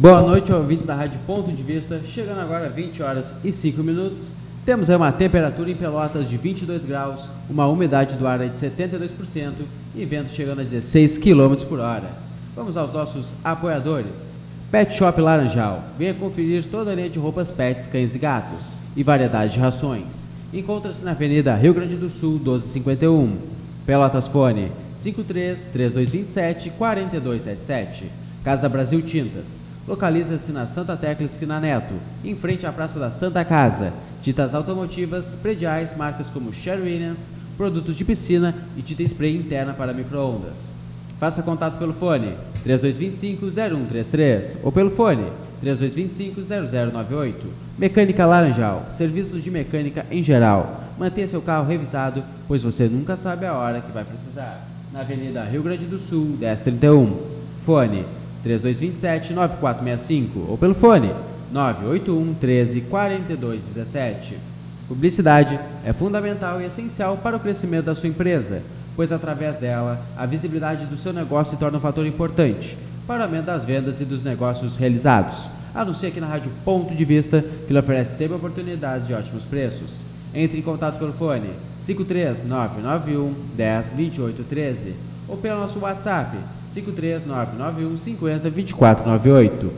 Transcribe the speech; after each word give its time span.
Boa 0.00 0.20
noite, 0.20 0.52
ouvintes 0.52 0.86
da 0.86 0.94
Rádio 0.94 1.18
Ponto 1.26 1.50
de 1.50 1.60
Vista. 1.60 2.00
Chegando 2.06 2.38
agora 2.38 2.68
20 2.68 3.02
horas 3.02 3.34
e 3.42 3.50
5 3.50 3.82
minutos. 3.82 4.30
Temos 4.64 4.88
aí 4.88 4.94
uma 4.94 5.10
temperatura 5.10 5.72
em 5.72 5.74
Pelotas 5.74 6.30
de 6.30 6.36
22 6.36 6.84
graus, 6.84 7.28
uma 7.50 7.66
umidade 7.66 8.14
do 8.14 8.24
ar 8.24 8.38
de 8.38 8.56
72% 8.56 9.54
e 9.96 10.04
vento 10.04 10.30
chegando 10.30 10.60
a 10.60 10.62
16 10.62 11.18
km 11.18 11.56
por 11.68 11.80
hora. 11.80 12.12
Vamos 12.54 12.76
aos 12.76 12.92
nossos 12.92 13.32
apoiadores. 13.42 14.38
Pet 14.70 14.94
Shop 14.94 15.20
Laranjal. 15.20 15.82
Venha 15.98 16.14
conferir 16.14 16.68
toda 16.70 16.92
a 16.92 16.94
linha 16.94 17.10
de 17.10 17.18
roupas 17.18 17.50
pets, 17.50 17.88
cães 17.88 18.14
e 18.14 18.20
gatos 18.20 18.76
e 18.94 19.02
variedade 19.02 19.54
de 19.54 19.58
rações. 19.58 20.28
Encontra-se 20.52 21.04
na 21.04 21.10
Avenida 21.10 21.56
Rio 21.56 21.74
Grande 21.74 21.96
do 21.96 22.08
Sul, 22.08 22.34
1251. 22.34 23.36
Pelotas 23.84 24.28
Fone 24.28 24.70
53 24.94 25.70
3227 25.72 26.70
4277. 26.78 28.04
Casa 28.44 28.68
Brasil 28.68 29.02
Tintas 29.02 29.66
localiza-se 29.88 30.52
na 30.52 30.66
Santa 30.66 30.94
Tecla 30.96 31.24
Esquina 31.24 31.58
Neto, 31.58 31.94
em 32.22 32.36
frente 32.36 32.66
à 32.66 32.72
Praça 32.72 33.00
da 33.00 33.10
Santa 33.10 33.42
Casa. 33.42 33.90
Tintas 34.20 34.54
automotivas, 34.54 35.34
prediais, 35.36 35.96
marcas 35.96 36.28
como 36.28 36.52
Sherwin 36.52 36.84
Williams, 36.84 37.30
produtos 37.56 37.96
de 37.96 38.04
piscina 38.04 38.54
e 38.76 38.82
tinta 38.82 39.02
spray 39.02 39.34
interna 39.34 39.72
para 39.72 39.94
microondas. 39.94 40.74
Faça 41.18 41.42
contato 41.42 41.78
pelo 41.78 41.94
fone 41.94 42.34
3225-0133 42.66 44.58
ou 44.62 44.70
pelo 44.70 44.90
fone 44.90 45.24
3225-0098. 45.64 47.34
Mecânica 47.78 48.26
Laranjal, 48.26 48.86
serviços 48.90 49.42
de 49.42 49.50
mecânica 49.50 50.04
em 50.10 50.22
geral. 50.22 50.84
Mantenha 50.98 51.26
seu 51.26 51.40
carro 51.40 51.66
revisado, 51.66 52.22
pois 52.46 52.62
você 52.62 52.86
nunca 52.88 53.16
sabe 53.16 53.46
a 53.46 53.54
hora 53.54 53.80
que 53.80 53.90
vai 53.90 54.04
precisar. 54.04 54.68
Na 54.92 55.00
Avenida 55.00 55.42
Rio 55.44 55.62
Grande 55.62 55.86
do 55.86 55.98
Sul, 55.98 56.36
1031. 56.38 57.38
Fone 57.64 58.04
3227-9465 58.44 60.48
ou 60.48 60.58
pelo 60.58 60.74
fone 60.74 61.12
981 61.50 62.34
13 62.34 62.82
42 62.82 63.60
17. 63.60 64.38
Publicidade 64.86 65.58
é 65.84 65.92
fundamental 65.92 66.60
e 66.60 66.64
essencial 66.64 67.16
para 67.18 67.36
o 67.36 67.40
crescimento 67.40 67.86
da 67.86 67.94
sua 67.94 68.08
empresa, 68.08 68.62
pois 68.96 69.12
através 69.12 69.56
dela 69.56 70.00
a 70.16 70.24
visibilidade 70.24 70.86
do 70.86 70.96
seu 70.96 71.12
negócio 71.12 71.54
se 71.54 71.60
torna 71.60 71.78
um 71.78 71.80
fator 71.80 72.06
importante 72.06 72.76
para 73.06 73.20
o 73.20 73.24
aumento 73.24 73.46
das 73.46 73.64
vendas 73.64 74.00
e 74.00 74.04
dos 74.04 74.22
negócios 74.22 74.76
realizados. 74.76 75.50
Anuncie 75.74 76.08
aqui 76.08 76.20
na 76.20 76.26
Rádio 76.26 76.50
Ponto 76.64 76.94
de 76.94 77.04
Vista, 77.04 77.44
que 77.66 77.72
lhe 77.72 77.78
oferece 77.78 78.16
sempre 78.16 78.36
oportunidades 78.36 79.06
de 79.06 79.14
ótimos 79.14 79.44
preços. 79.44 80.02
Entre 80.34 80.58
em 80.58 80.62
contato 80.62 80.98
pelo 80.98 81.12
fone 81.12 81.50
53991 81.80 83.34
10 83.56 83.92
28 83.92 84.44
13 84.44 84.94
ou 85.26 85.36
pelo 85.36 85.60
nosso 85.60 85.78
WhatsApp 85.80 86.36
53991 86.82 87.96
50 87.96 88.50
2498. 88.50 89.72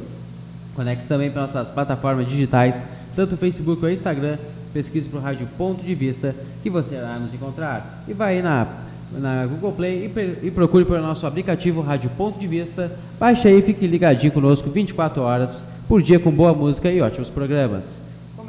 Conecte 0.75 1.07
também 1.07 1.31
para 1.31 1.43
nossas 1.43 1.71
plataformas 1.71 2.29
digitais, 2.29 2.87
tanto 3.15 3.35
o 3.35 3.39
Facebook 3.39 3.85
ou 3.85 3.91
Instagram. 3.91 4.39
Pesquise 4.73 5.09
para 5.09 5.19
o 5.19 5.23
Rádio 5.23 5.49
Ponto 5.59 5.85
de 5.85 5.95
Vista 5.97 6.35
que 6.63 6.71
você 6.71 6.95
irá 6.95 7.19
nos 7.19 7.35
encontrar. 7.35 8.05
E 8.07 8.13
vai 8.13 8.37
aí 8.37 8.43
na, 8.43 8.69
na 9.13 9.45
Google 9.47 9.73
Play 9.73 10.13
e, 10.15 10.47
e 10.47 10.51
procure 10.51 10.85
pelo 10.85 11.03
nosso 11.03 11.27
aplicativo 11.27 11.81
Rádio 11.81 12.09
Ponto 12.17 12.39
de 12.39 12.47
Vista. 12.47 12.93
Baixe 13.19 13.49
aí 13.49 13.59
e 13.59 13.63
fique 13.63 13.87
ligadinho 13.87 14.33
conosco 14.33 14.71
24 14.71 15.23
horas 15.23 15.57
por 15.89 16.01
dia 16.01 16.21
com 16.21 16.31
boa 16.31 16.55
música 16.55 16.89
e 16.89 17.01
ótimos 17.01 17.29
programas. 17.29 18.01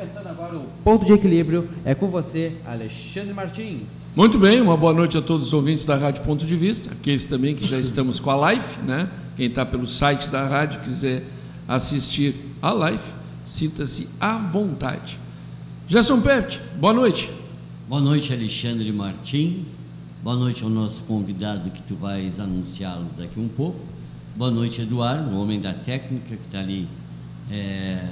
Começando 0.01 0.27
agora 0.29 0.57
o 0.57 0.65
Ponto 0.83 1.05
de 1.05 1.13
Equilíbrio, 1.13 1.69
é 1.85 1.93
com 1.93 2.07
você, 2.07 2.57
Alexandre 2.65 3.35
Martins. 3.35 4.13
Muito 4.15 4.39
bem, 4.39 4.59
uma 4.59 4.75
boa 4.75 4.95
noite 4.95 5.15
a 5.15 5.21
todos 5.21 5.45
os 5.45 5.53
ouvintes 5.53 5.85
da 5.85 5.95
Rádio 5.95 6.23
Ponto 6.23 6.43
de 6.43 6.55
Vista, 6.55 6.91
aqueles 6.91 7.23
também 7.23 7.53
que 7.53 7.67
já 7.67 7.77
estamos 7.77 8.19
com 8.19 8.31
a 8.31 8.35
live, 8.35 8.79
né? 8.83 9.11
Quem 9.37 9.45
está 9.45 9.63
pelo 9.63 9.85
site 9.85 10.27
da 10.27 10.47
rádio 10.47 10.79
quiser 10.79 11.23
assistir 11.67 12.33
a 12.59 12.71
live, 12.71 13.03
sinta-se 13.45 14.09
à 14.19 14.39
vontade. 14.39 15.19
Gerson 15.87 16.19
Pepe, 16.19 16.59
boa 16.79 16.93
noite. 16.93 17.29
Boa 17.87 18.01
noite, 18.01 18.33
Alexandre 18.33 18.91
Martins. 18.91 19.79
Boa 20.23 20.35
noite 20.35 20.63
ao 20.63 20.69
nosso 20.71 21.03
convidado 21.03 21.69
que 21.69 21.81
tu 21.83 21.93
vais 21.93 22.39
anunciá-lo 22.39 23.05
daqui 23.15 23.39
um 23.39 23.47
pouco. 23.47 23.79
Boa 24.35 24.49
noite, 24.49 24.81
Eduardo, 24.81 25.29
o 25.29 25.39
homem 25.39 25.61
da 25.61 25.75
técnica 25.75 26.35
que 26.35 26.45
está 26.47 26.61
ali 26.61 26.87
é, 27.51 28.03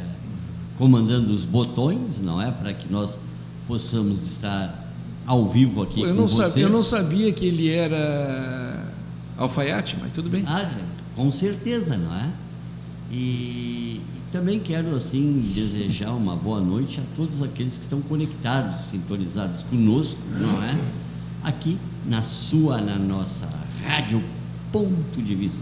comandando 0.79 1.33
os 1.33 1.43
botões, 1.43 2.21
não 2.21 2.41
é? 2.41 2.49
Para 2.49 2.73
que 2.73 2.89
nós 2.91 3.19
possamos 3.67 4.25
estar 4.25 4.89
ao 5.27 5.47
vivo 5.47 5.83
aqui 5.83 6.01
eu 6.01 6.07
com 6.07 6.13
não 6.13 6.27
vocês. 6.27 6.47
Sabia, 6.47 6.63
eu 6.63 6.69
não 6.69 6.81
sabia 6.81 7.33
que 7.33 7.45
ele 7.45 7.69
era 7.69 8.91
alfaiate, 9.37 9.97
mas 9.99 10.13
tudo 10.13 10.29
bem. 10.29 10.45
Ah, 10.47 10.67
com 11.17 11.29
certeza, 11.33 11.97
não 11.97 12.15
é? 12.15 12.31
E, 13.11 13.15
e 13.15 14.01
também 14.31 14.57
quero 14.57 14.95
assim 14.95 15.51
desejar 15.53 16.11
uma 16.11 16.35
boa 16.35 16.61
noite 16.61 17.01
a 17.01 17.03
todos 17.15 17.43
aqueles 17.43 17.75
que 17.75 17.83
estão 17.83 17.99
conectados, 18.01 18.79
sintonizados 18.85 19.63
conosco, 19.63 20.21
não 20.39 20.63
é? 20.63 20.79
Aqui 21.43 21.77
na 22.05 22.23
sua, 22.23 22.79
na 22.79 22.97
nossa 22.97 23.49
rádio 23.85 24.23
Ponto 24.71 25.21
de 25.21 25.35
Vista, 25.35 25.61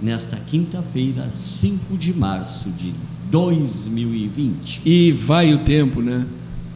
nesta 0.00 0.36
quinta-feira, 0.36 1.28
5 1.32 1.96
de 1.96 2.14
março 2.14 2.70
de 2.70 2.94
2020. 3.34 4.82
E 4.84 5.10
vai 5.10 5.52
o 5.52 5.58
tempo, 5.58 6.00
né? 6.00 6.24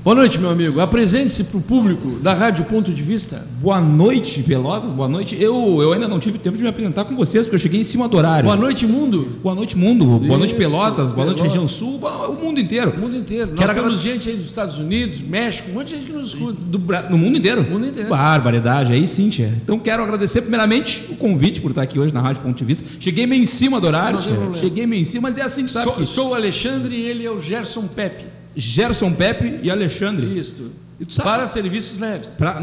Boa 0.05 0.15
noite, 0.15 0.39
meu 0.39 0.49
amigo. 0.49 0.81
Apresente-se 0.81 1.45
para 1.45 1.59
o 1.59 1.61
público 1.61 2.13
da 2.21 2.33
Rádio 2.33 2.65
Ponto 2.65 2.95
de 2.95 3.03
Vista. 3.03 3.47
Boa 3.61 3.79
noite, 3.81 4.43
Pelotas. 4.43 4.93
Boa 4.93 5.09
noite. 5.09 5.37
Eu, 5.39 5.83
eu 5.83 5.93
ainda 5.93 6.09
não 6.09 6.19
tive 6.19 6.39
tempo 6.39 6.57
de 6.57 6.63
me 6.63 6.69
apresentar 6.69 7.05
com 7.05 7.15
vocês, 7.15 7.45
porque 7.45 7.57
eu 7.57 7.59
cheguei 7.61 7.81
em 7.81 7.85
cima 7.85 8.09
do 8.09 8.17
horário. 8.17 8.45
Boa 8.45 8.57
noite, 8.57 8.87
mundo. 8.87 9.29
Boa 9.43 9.55
noite, 9.55 9.77
mundo. 9.77 10.07
Boa 10.07 10.23
Isso, 10.23 10.39
noite, 10.39 10.55
Pelotas. 10.55 11.13
Boa 11.13 11.27
noite, 11.27 11.43
região 11.43 11.67
sul. 11.67 11.99
O 12.01 12.33
mundo 12.43 12.59
inteiro. 12.59 12.95
O 12.97 13.01
mundo 13.01 13.17
inteiro. 13.17 13.51
Nós 13.51 13.59
Quero 13.59 13.75
temos 13.75 14.01
agra- 14.01 14.03
gente 14.13 14.31
aí 14.31 14.37
dos 14.37 14.47
Estados 14.47 14.79
Unidos, 14.79 15.21
México, 15.21 15.69
um 15.71 15.75
monte 15.75 15.89
de 15.89 15.97
gente 15.97 16.07
que 16.07 16.13
nos 16.13 16.29
escuta. 16.29 16.57
Do, 16.59 16.79
no 17.11 17.19
mundo 17.19 17.37
inteiro? 17.37 17.63
mundo 17.69 17.87
inteiro. 17.87 18.09
Barbaridade, 18.09 18.93
aí 18.95 19.07
sim, 19.07 19.29
tia. 19.29 19.53
Então 19.63 19.79
quero 19.79 20.03
agradecer 20.03 20.41
primeiramente 20.43 21.05
o 21.11 21.17
convite 21.17 21.61
por 21.61 21.71
estar 21.73 21.83
aqui 21.83 21.99
hoje 21.99 22.15
na 22.15 22.21
Rádio 22.23 22.41
Ponto 22.43 22.57
de 22.57 22.65
Vista. 22.65 22.85
Cheguei 22.99 23.27
meio 23.27 23.43
em 23.43 23.47
cima 23.47 23.79
do 23.79 23.87
horário, 23.89 24.21
Não. 24.31 24.55
Cheguei 24.55 24.87
meio 24.87 25.03
em 25.03 25.05
cima, 25.05 25.29
mas 25.29 25.37
é 25.37 25.43
assim 25.43 25.65
que 25.67 25.73
sabe 25.73 25.85
Sou, 25.85 25.93
que 25.95 26.07
sou 26.07 26.29
o 26.31 26.35
Alexandre 26.35 26.95
e 26.95 27.03
ele 27.03 27.27
é 27.27 27.31
o 27.31 27.41
Gerson 27.41 27.83
Pepe. 27.89 28.38
Gerson 28.61 29.13
Pepe 29.15 29.61
e 29.63 29.71
Alexandre. 29.71 30.39
Isto. 30.39 30.73
E 31.01 31.05
Para 31.23 31.47
serviços 31.47 31.99
leves. 31.99 32.31
Pra- 32.31 32.61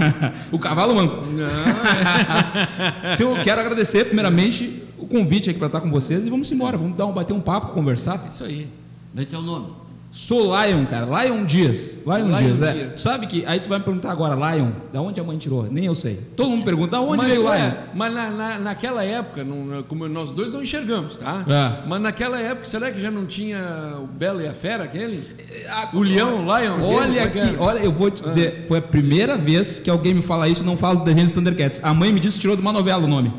o 0.52 0.58
cavalo 0.58 0.94
manco. 0.94 1.24
Então, 3.14 3.36
eu 3.36 3.42
quero 3.42 3.60
agradecer 3.60 4.04
primeiramente 4.04 4.82
o 4.98 5.06
convite 5.06 5.48
aqui 5.48 5.58
para 5.58 5.68
estar 5.68 5.80
com 5.80 5.90
vocês 5.90 6.26
e 6.26 6.30
vamos 6.30 6.50
embora, 6.52 6.76
vamos 6.76 6.96
dar 6.96 7.06
um, 7.06 7.12
bater 7.12 7.32
um 7.32 7.40
papo, 7.40 7.68
conversar. 7.68 8.26
Isso 8.28 8.44
aí. 8.44 8.68
Dê 9.14 9.24
teu 9.24 9.40
nome. 9.40 9.72
Sou 10.10 10.54
Lion, 10.56 10.86
cara, 10.86 11.04
Lion 11.24 11.44
Dias. 11.44 11.98
Lion, 12.06 12.28
Lion 12.28 12.36
Dias, 12.38 12.62
é. 12.62 12.72
Dias. 12.72 12.96
Sabe 12.96 13.26
que 13.26 13.44
aí 13.44 13.60
tu 13.60 13.68
vai 13.68 13.78
me 13.78 13.84
perguntar 13.84 14.10
agora, 14.10 14.34
Lion, 14.34 14.70
da 14.90 15.02
onde 15.02 15.20
a 15.20 15.24
mãe 15.24 15.36
tirou? 15.36 15.64
Nem 15.70 15.84
eu 15.84 15.94
sei. 15.94 16.18
Todo 16.34 16.48
mundo 16.48 16.64
pergunta, 16.64 16.92
da 16.92 17.00
onde 17.02 17.18
mas 17.18 17.28
veio 17.28 17.44
o 17.46 17.52
é, 17.52 17.58
Lion? 17.58 17.70
mas 17.94 18.14
na, 18.14 18.30
na- 18.30 18.58
naquela 18.58 19.04
época, 19.04 19.44
não- 19.44 19.82
como 19.82 20.08
nós 20.08 20.30
dois 20.30 20.50
não 20.50 20.62
enxergamos, 20.62 21.16
tá? 21.18 21.44
É. 21.46 21.86
Mas 21.86 22.00
naquela 22.00 22.40
época, 22.40 22.64
será 22.64 22.90
que 22.90 22.98
já 22.98 23.10
não 23.10 23.26
tinha 23.26 23.58
o 24.02 24.06
Belo 24.06 24.40
e 24.40 24.46
a 24.48 24.54
Fera, 24.54 24.84
aquele? 24.84 25.22
O 25.92 26.02
Leão, 26.02 26.46
o 26.46 26.58
Lion? 26.58 26.82
Olha 26.82 27.20
é 27.20 27.22
aqui, 27.24 27.38
era? 27.40 27.62
olha, 27.62 27.78
eu 27.80 27.92
vou 27.92 28.10
te 28.10 28.22
dizer, 28.22 28.64
foi 28.66 28.78
a 28.78 28.82
primeira 28.82 29.36
vez 29.36 29.78
que 29.78 29.90
alguém 29.90 30.14
me 30.14 30.22
fala 30.22 30.48
isso 30.48 30.62
e 30.62 30.66
não 30.66 30.74
do 30.74 31.04
desenho 31.04 31.26
dos 31.26 31.34
Thundercats. 31.34 31.80
A 31.82 31.92
mãe 31.92 32.10
me 32.12 32.18
disse 32.18 32.36
que 32.36 32.40
tirou 32.40 32.56
de 32.56 32.62
uma 32.62 32.72
novela 32.72 33.04
o 33.04 33.06
nome. 33.08 33.30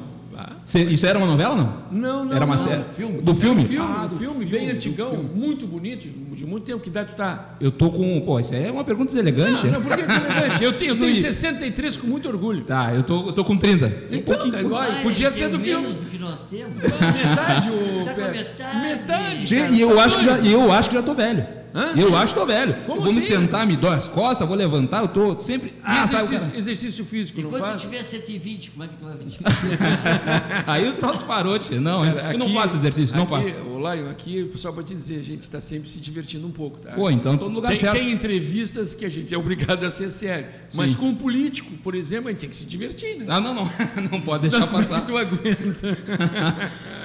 Cê- 0.70 0.84
isso 0.84 1.04
era 1.04 1.18
uma 1.18 1.26
novela 1.26 1.56
não? 1.56 1.74
Não, 1.92 2.26
não. 2.26 2.36
Era 2.36 2.46
uma 2.46 2.56
não. 2.56 2.64
série? 2.64 2.84
filme. 2.96 3.22
Do 3.24 3.34
filme? 3.34 3.64
Um 3.64 3.66
filme, 3.66 3.88
Ah, 3.92 4.04
um 4.04 4.08
do 4.08 4.16
filme 4.18 4.46
bem 4.46 4.70
antigão, 4.70 5.16
muito 5.34 5.66
bonito, 5.66 6.08
de 6.36 6.46
muito 6.46 6.64
tempo. 6.64 6.80
Que 6.80 6.90
idade 6.90 7.14
tu 7.14 7.16
tá? 7.16 7.56
Eu 7.60 7.72
tô 7.72 7.90
com. 7.90 8.22
Pô, 8.22 8.40
isso 8.40 8.54
aí 8.54 8.68
é 8.68 8.72
uma 8.72 8.84
pergunta 8.84 9.08
deselegante. 9.08 9.66
Não, 9.66 9.82
por 9.82 9.98
que 9.98 10.04
deselegante? 10.04 10.64
Eu 10.64 10.74
tenho, 10.74 10.92
eu 10.92 10.94
Não 10.96 11.02
tenho 11.02 11.16
ia. 11.16 11.22
63 11.24 11.98
com 11.98 12.06
muito 12.06 12.30
orgulho. 12.30 12.64
Tá, 12.66 12.94
eu 12.94 13.02
tô, 13.02 13.26
eu 13.30 13.34
tô 13.34 13.44
com 13.44 13.58
30. 13.58 13.88
Um 13.88 13.90
Então, 14.16 14.36
pouquinho- 14.36 14.52
cara, 14.52 14.64
igual, 14.64 14.82
Ah, 14.84 15.00
podia 15.02 15.26
ele 15.28 15.36
ser 15.36 15.50
do 15.50 15.60
filme. 15.60 15.82
menos 15.88 16.04
do 16.04 16.06
que 16.06 16.20
nós 16.20 16.44
temos. 16.44 16.76
Metade, 16.84 17.70
o 17.72 18.06
Tá 18.06 18.14
com 18.14 18.22
a 18.22 18.26
Pepe. 18.26 18.38
metade. 18.38 18.78
Metade. 18.88 19.56
Cara, 19.56 19.72
e 19.72 19.82
eu 19.82 19.96
tá 19.96 20.04
acho, 20.04 20.18
que 20.20 20.24
já, 20.26 20.38
e 20.40 20.54
eu 20.54 20.72
acho 20.72 20.90
que 20.90 20.96
já 20.96 21.02
tô 21.02 21.16
velho. 21.16 21.48
Hã? 21.74 21.94
Eu 21.96 22.16
acho 22.16 22.34
que 22.34 22.40
tô 22.40 22.46
velho. 22.46 22.74
Como 22.86 22.98
eu 23.00 23.04
vou 23.06 23.14
me 23.14 23.20
assim? 23.20 23.28
sentar, 23.28 23.66
me 23.68 23.76
dói 23.76 23.96
as 23.96 24.08
costas, 24.08 24.48
vou 24.48 24.58
levantar, 24.58 25.02
eu 25.02 25.08
tô 25.08 25.40
sempre. 25.42 25.74
Ah, 25.84 26.08
sabe 26.08 26.24
o 26.24 26.26
exercício, 26.26 26.48
cara? 26.48 26.58
exercício 26.58 27.06
físico, 27.06 27.42
não 27.42 27.50
Quando 27.52 27.62
faz? 27.62 27.82
tiver 27.82 27.98
120, 28.04 28.72
como 28.72 28.84
é 28.84 28.88
que 28.88 28.94
tu 28.96 29.06
vai? 29.06 29.16
Aí 30.68 30.88
o 30.90 30.94
troço 30.94 31.26
parou, 31.26 31.58
tia. 31.60 31.80
Não, 31.80 32.04
eu 32.06 32.38
não 32.38 32.48
Aqui- 32.48 32.54
faço 32.56 32.76
exercício, 32.76 33.16
não 33.16 33.28
faço. 33.28 33.50
Ô, 33.72 33.78
Lion, 33.94 34.10
aqui, 34.10 34.52
só 34.56 34.72
para 34.72 34.84
te 34.84 34.96
dizer, 34.96 35.20
a 35.20 35.24
gente 35.24 35.44
está 35.44 35.62
sempre 35.62 35.90
se 35.90 36.00
divertindo 36.00 36.46
um 36.48 36.52
pouco, 36.52 36.80
tá? 36.80 36.92
Pô, 36.94 37.10
então 37.10 37.38
tô 37.38 37.48
no 37.48 37.56
lugar 37.56 37.70
tem, 37.70 37.78
certo. 37.80 37.96
tem 37.98 38.12
entrevistas 38.12 38.94
que 38.94 39.06
a 39.06 39.10
gente 39.10 39.34
é 39.34 39.38
obrigado 39.38 39.84
a 39.86 39.92
ser 39.92 40.10
sério. 40.12 40.48
Mas 40.74 40.96
com 40.96 41.08
um 41.08 41.16
político, 41.16 41.72
por 41.84 41.96
exemplo, 41.96 42.28
a 42.30 42.32
gente 42.32 42.42
tem 42.42 42.50
que 42.50 42.56
se 42.56 42.66
divertir, 42.66 43.18
né? 43.18 43.26
Ah, 43.30 43.40
não, 43.40 43.54
não. 43.54 43.70
Não 44.12 44.22
pode 44.22 44.44
Senão, 44.44 44.60
deixar 44.62 44.74
é 44.74 44.78
passar. 44.78 45.02
tu 45.06 45.18
aguenta. 45.18 45.98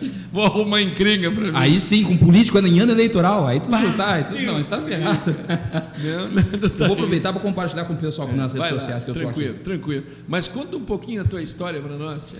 Vou 0.32 0.44
arrumar 0.44 0.82
encrenca 0.82 1.30
para 1.30 1.44
mim. 1.44 1.50
Aí 1.54 1.80
sim, 1.80 2.04
com 2.04 2.16
político 2.16 2.58
em 2.58 2.80
ano 2.80 2.92
eleitoral. 2.92 3.46
Aí 3.46 3.60
tu 3.60 3.70
Pá, 3.70 3.82
tá. 3.96 4.12
Aí 4.14 4.24
tu, 4.24 4.34
não, 4.34 4.54
Deus. 4.54 4.68
tá 4.68 4.80
ferrado. 4.80 5.36
Não, 5.96 6.28
não, 6.28 6.68
tá 6.68 6.86
vou 6.86 6.94
aproveitar 6.94 7.32
para 7.32 7.40
compartilhar 7.40 7.84
com 7.86 7.94
o 7.94 7.96
pessoal 7.96 8.30
nas 8.32 8.52
redes 8.52 8.70
lá, 8.70 8.78
sociais 8.78 9.04
que 9.04 9.10
eu 9.10 9.14
tô 9.14 9.20
tranquilo, 9.20 9.54
aqui. 9.54 9.60
tranquilo. 9.60 10.04
Mas 10.28 10.46
conta 10.46 10.76
um 10.76 10.82
pouquinho 10.84 11.22
a 11.22 11.24
tua 11.24 11.42
história 11.42 11.80
para 11.80 11.96
nós, 11.96 12.26
tia. 12.26 12.38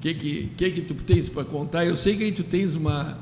que, 0.00 0.12
que, 0.14 0.52
que, 0.56 0.70
que 0.70 0.80
tu 0.82 0.94
tens 0.94 1.28
para 1.28 1.44
contar? 1.44 1.86
Eu 1.86 1.96
sei 1.96 2.14
que 2.16 2.24
aí 2.24 2.32
tu 2.32 2.42
tens 2.42 2.74
uma, 2.74 3.16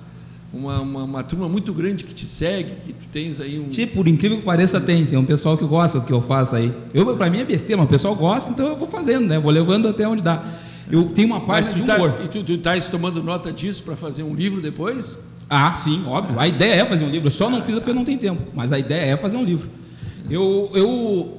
uma, 0.52 0.80
uma, 0.80 1.04
uma 1.04 1.22
turma 1.22 1.48
muito 1.48 1.72
grande 1.72 2.04
que 2.04 2.12
te 2.12 2.26
segue, 2.26 2.72
que 2.86 2.92
tu 2.92 3.06
tens 3.12 3.40
aí 3.40 3.58
um. 3.60 3.68
Tipo, 3.68 3.96
por 3.96 4.08
incrível 4.08 4.38
que 4.38 4.44
pareça, 4.44 4.80
tem. 4.80 5.06
Tem 5.06 5.18
um 5.18 5.24
pessoal 5.24 5.56
que 5.56 5.64
gosta 5.64 6.00
do 6.00 6.06
que 6.06 6.12
eu 6.12 6.20
faço 6.22 6.56
aí. 6.56 6.72
Eu, 6.92 7.16
pra 7.16 7.30
mim 7.30 7.38
é 7.38 7.44
besteira, 7.44 7.76
mas 7.76 7.86
o 7.86 7.90
pessoal 7.90 8.16
gosta, 8.16 8.50
então 8.50 8.66
eu 8.66 8.76
vou 8.76 8.88
fazendo, 8.88 9.26
né? 9.28 9.38
Vou 9.38 9.52
levando 9.52 9.86
até 9.88 10.08
onde 10.08 10.22
dá. 10.22 10.42
Eu 10.90 11.04
tenho 11.06 11.28
uma 11.28 11.40
página 11.40 11.74
de 11.74 11.82
humor. 11.82 12.12
tá, 12.12 12.24
e 12.24 12.28
tu, 12.28 12.42
tu 12.42 12.52
estás 12.52 12.88
tomando 12.88 13.22
nota 13.22 13.52
disso 13.52 13.82
para 13.82 13.96
fazer 13.96 14.22
um 14.22 14.34
livro 14.34 14.60
depois? 14.60 15.16
Ah, 15.50 15.74
sim, 15.74 16.04
óbvio. 16.06 16.38
A 16.38 16.46
ideia 16.46 16.82
é 16.82 16.84
fazer 16.84 17.04
um 17.04 17.10
livro. 17.10 17.28
Eu 17.28 17.32
só 17.32 17.48
não 17.48 17.62
fiz 17.62 17.74
porque 17.74 17.90
eu 17.90 17.94
não 17.94 18.04
tenho 18.04 18.18
tempo. 18.18 18.42
Mas 18.54 18.72
a 18.72 18.78
ideia 18.78 19.12
é 19.12 19.16
fazer 19.16 19.36
um 19.36 19.44
livro. 19.44 19.70
Eu, 20.30 20.70
eu 20.74 21.38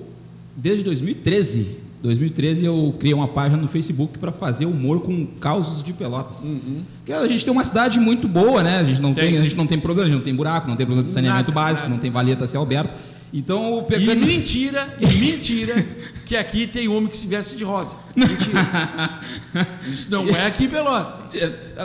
desde 0.55 0.83
2013, 0.83 1.77
2013 2.01 2.65
eu 2.65 2.95
criei 2.97 3.13
uma 3.13 3.27
página 3.27 3.61
no 3.61 3.67
Facebook 3.67 4.17
para 4.17 4.31
fazer 4.31 4.65
humor 4.65 5.01
com 5.01 5.25
causos 5.39 5.83
de 5.83 5.93
Pelotas. 5.93 6.49
Porque 6.97 7.13
a 7.13 7.27
gente 7.27 7.43
tem 7.43 7.51
uma 7.53 7.63
cidade 7.63 7.99
muito 7.99 8.27
boa, 8.27 8.63
né? 8.63 8.79
A 8.79 8.83
gente 8.83 9.01
não 9.01 9.13
tem, 9.13 9.31
Tem. 9.31 9.37
a 9.37 9.41
gente 9.43 9.55
não 9.55 9.67
tem 9.67 9.79
problema, 9.79 10.03
a 10.03 10.09
gente 10.09 10.17
não 10.17 10.23
tem 10.23 10.35
buraco, 10.35 10.67
não 10.67 10.75
tem 10.75 10.85
problema 10.85 11.05
de 11.05 11.13
saneamento 11.13 11.51
Nada, 11.51 11.67
básico, 11.67 11.89
não 11.89 11.97
tem 11.97 12.09
valeta 12.09 12.47
Céu 12.47 12.61
Alberto. 12.61 12.95
Então, 13.31 13.75
eu 13.75 13.81
E 13.81 13.83
pegando- 13.85 14.25
mentira, 14.25 14.95
e 14.99 15.05
mentira, 15.15 15.85
que 16.25 16.35
aqui 16.35 16.65
tem 16.65 16.87
homem 16.87 17.09
que 17.09 17.17
se 17.17 17.27
veste 17.27 17.55
de 17.55 17.63
rosa. 17.63 17.95
Mentira. 18.15 19.19
Isso 19.91 20.09
não 20.09 20.27
é 20.29 20.45
aqui 20.47 20.65
em 20.65 20.69
Pelotas. 20.69 21.19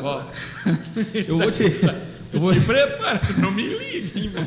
Ó, 0.03 0.23
eu 1.15 1.39
vou 1.39 1.51
te 1.51 1.63
eu 2.33 2.41
vou, 2.41 2.53
te 2.53 2.61
prepara, 2.61 3.21
não 3.39 3.53
me 3.53 3.63
liga, 3.63 4.19
irmão. 4.19 4.47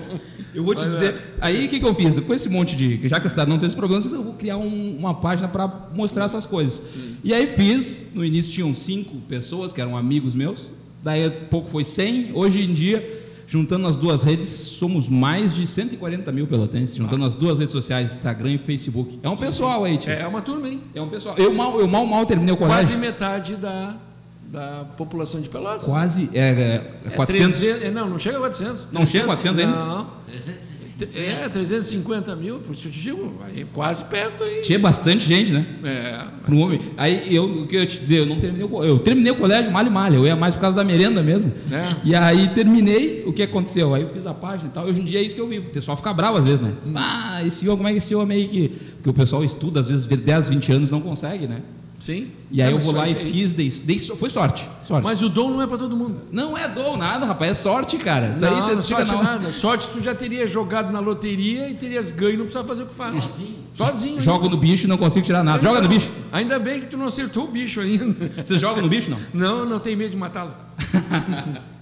Eu 0.53 0.63
vou 0.63 0.73
te 0.75 0.83
dizer. 0.83 1.15
Aí 1.39 1.65
o 1.65 1.69
que, 1.69 1.79
que 1.79 1.85
eu 1.85 1.93
fiz? 1.93 2.19
Com 2.19 2.33
esse 2.33 2.49
monte 2.49 2.75
de. 2.75 3.07
Já 3.07 3.19
que 3.19 3.27
a 3.27 3.29
cidade 3.29 3.49
não 3.49 3.57
tem 3.59 3.67
esses 3.67 3.77
problemas, 3.77 4.11
eu 4.11 4.23
vou 4.23 4.33
criar 4.33 4.57
um- 4.57 4.97
uma 4.97 5.13
página 5.13 5.47
para 5.47 5.67
mostrar 5.93 6.25
essas 6.25 6.45
coisas. 6.47 6.81
E 7.23 7.33
aí 7.33 7.47
fiz. 7.47 8.07
No 8.13 8.25
início 8.25 8.51
tinham 8.51 8.73
cinco 8.73 9.17
pessoas 9.29 9.71
que 9.71 9.79
eram 9.79 9.95
amigos 9.95 10.33
meus. 10.33 10.71
Daí 11.03 11.29
pouco 11.29 11.69
foi 11.69 11.83
100. 11.83 12.31
Hoje 12.33 12.61
em 12.63 12.73
dia, 12.73 13.07
juntando 13.47 13.87
as 13.87 13.95
duas 13.95 14.23
redes, 14.23 14.49
somos 14.49 15.07
mais 15.07 15.55
de 15.55 15.65
140 15.65 16.31
mil 16.31 16.45
pelotenses. 16.45 16.95
Juntando 16.95 17.23
as 17.23 17.33
duas 17.33 17.57
redes 17.57 17.71
sociais, 17.71 18.11
Instagram 18.11 18.51
e 18.51 18.57
Facebook. 18.57 19.19
É 19.23 19.29
um 19.29 19.37
pessoal 19.37 19.85
aí, 19.85 19.97
tio. 19.97 20.11
É 20.11 20.27
uma 20.27 20.41
turma, 20.41 20.67
hein? 20.67 20.81
É 20.93 21.01
um 21.01 21.07
pessoal. 21.07 21.35
Eu 21.37 21.53
mal, 21.53 21.79
eu 21.79 21.87
mal, 21.87 22.05
mal 22.05 22.25
terminei 22.25 22.53
o 22.53 22.57
colégio. 22.57 22.85
Quase 22.85 22.97
metade 22.97 23.55
da, 23.55 23.95
da 24.51 24.85
população 24.97 25.39
de 25.39 25.47
Pelotas. 25.47 25.85
Quase. 25.85 26.29
É, 26.33 26.39
é, 26.39 26.99
é 27.05 27.09
400. 27.11 27.57
300, 27.57 27.83
é, 27.83 27.89
não, 27.89 28.09
não 28.09 28.19
chega 28.19 28.37
a 28.37 28.41
400. 28.41 28.89
Não 28.91 29.05
chega 29.05 29.23
a 29.23 29.27
400 29.27 29.59
ainda? 29.59 29.75
Não. 29.75 30.07
É, 31.13 31.47
350 31.47 32.35
mil, 32.35 32.59
por 32.59 32.73
isso 32.73 32.87
eu 32.87 32.91
te 32.91 32.99
digo, 32.99 33.33
aí 33.43 33.65
quase 33.73 34.03
perto 34.05 34.43
aí. 34.43 34.61
Tinha 34.61 34.79
bastante 34.79 35.27
gente, 35.27 35.51
né? 35.51 35.65
É, 35.83 36.25
Para 36.43 36.55
um 36.55 36.61
homem. 36.61 36.79
Aí 36.97 37.35
eu, 37.35 37.45
o 37.45 37.67
que 37.67 37.75
eu 37.75 37.81
ia 37.81 37.85
te 37.85 37.99
dizer, 37.99 38.19
eu 38.19 38.25
não 38.25 38.39
terminei 38.39 38.65
o, 38.65 38.83
eu 38.83 38.99
terminei 38.99 39.31
o 39.31 39.35
colégio 39.35 39.71
malho 39.71 39.91
malha, 39.91 40.15
eu 40.15 40.25
ia 40.25 40.35
mais 40.35 40.55
por 40.55 40.61
causa 40.61 40.77
da 40.77 40.83
merenda 40.83 41.21
mesmo. 41.21 41.51
É. 41.71 41.95
E 42.03 42.15
aí 42.15 42.49
terminei, 42.49 43.23
o 43.25 43.33
que 43.33 43.43
aconteceu? 43.43 43.93
Aí 43.93 44.01
eu 44.01 44.09
fiz 44.09 44.25
a 44.25 44.33
página 44.33 44.69
e 44.69 44.73
tal, 44.73 44.85
hoje 44.85 45.01
em 45.01 45.05
dia 45.05 45.19
é 45.19 45.23
isso 45.23 45.35
que 45.35 45.41
eu 45.41 45.47
vivo. 45.47 45.67
O 45.67 45.71
pessoal 45.71 45.95
fica 45.97 46.13
bravo 46.13 46.37
às 46.37 46.45
vezes, 46.45 46.61
né? 46.61 46.73
Ah, 46.95 47.43
esse 47.45 47.67
homem, 47.67 47.77
como 47.77 47.89
é 47.89 47.91
que 47.91 47.97
esse 47.97 48.15
homem 48.15 48.37
aí 48.37 48.47
que. 48.47 48.69
Porque 48.69 49.09
o 49.09 49.13
pessoal 49.13 49.43
estuda, 49.43 49.79
às 49.79 49.87
vezes 49.87 50.05
vê 50.05 50.17
10, 50.17 50.49
20 50.49 50.71
anos 50.71 50.89
não 50.89 51.01
consegue, 51.01 51.47
né? 51.47 51.61
Sim. 51.99 52.31
E 52.51 52.61
aí 52.61 52.69
É, 52.69 52.73
eu 52.73 52.79
vou 52.79 52.93
lá 52.93 53.07
e 53.07 53.13
fiz, 53.15 53.53
dei, 53.53 53.69
dei, 53.69 53.99
foi 53.99 54.29
sorte. 54.29 54.69
sorte. 54.87 55.03
Mas 55.03 55.21
o 55.21 55.29
dom 55.29 55.51
não 55.51 55.61
é 55.61 55.67
para 55.67 55.77
todo 55.77 55.95
mundo. 55.95 56.21
não 56.31 56.57
é 56.57 56.67
dou 56.67 56.95
nada, 56.97 57.25
rapaz, 57.25 57.51
é 57.51 57.53
sorte, 57.53 57.97
cara. 57.97 58.31
Isso 58.31 58.41
não, 58.41 58.67
aí 58.67 58.75
não 58.75 58.81
chega 58.81 59.05
sorte 59.05 59.23
na 59.23 59.31
nada. 59.31 59.53
Sorte 59.53 59.89
tu 59.89 60.01
já 60.01 60.15
teria 60.15 60.47
jogado 60.47 60.91
na 60.91 60.99
loteria 60.99 61.69
e 61.69 61.73
terias 61.73 62.09
ganho 62.11 62.33
e 62.33 62.37
não 62.37 62.45
precisava 62.45 62.67
fazer 62.67 62.83
o 62.83 62.87
que 62.87 62.93
faz. 62.93 63.23
Sozinho. 63.23 63.55
Sozinho. 63.73 64.21
Jogo 64.21 64.49
no 64.49 64.57
bicho 64.57 64.85
e 64.85 64.87
não 64.89 64.97
consigo 64.97 65.25
tirar 65.25 65.43
nada. 65.43 65.61
Joga 65.61 65.81
no 65.81 65.89
bicho. 65.89 66.11
Ainda 66.31 66.57
bem 66.59 66.79
que 66.79 66.87
tu 66.87 66.97
não 66.97 67.05
acertou 67.07 67.45
o 67.45 67.47
bicho 67.47 67.79
ainda. 67.79 68.31
Vocês 68.45 68.59
jogam 68.61 68.81
no 68.81 68.89
bicho, 68.89 69.09
não? 69.11 69.19
Não, 69.33 69.65
não 69.65 69.79
tem 69.79 69.95
medo 69.95 70.11
de 70.11 70.17
matá-lo. 70.17 70.53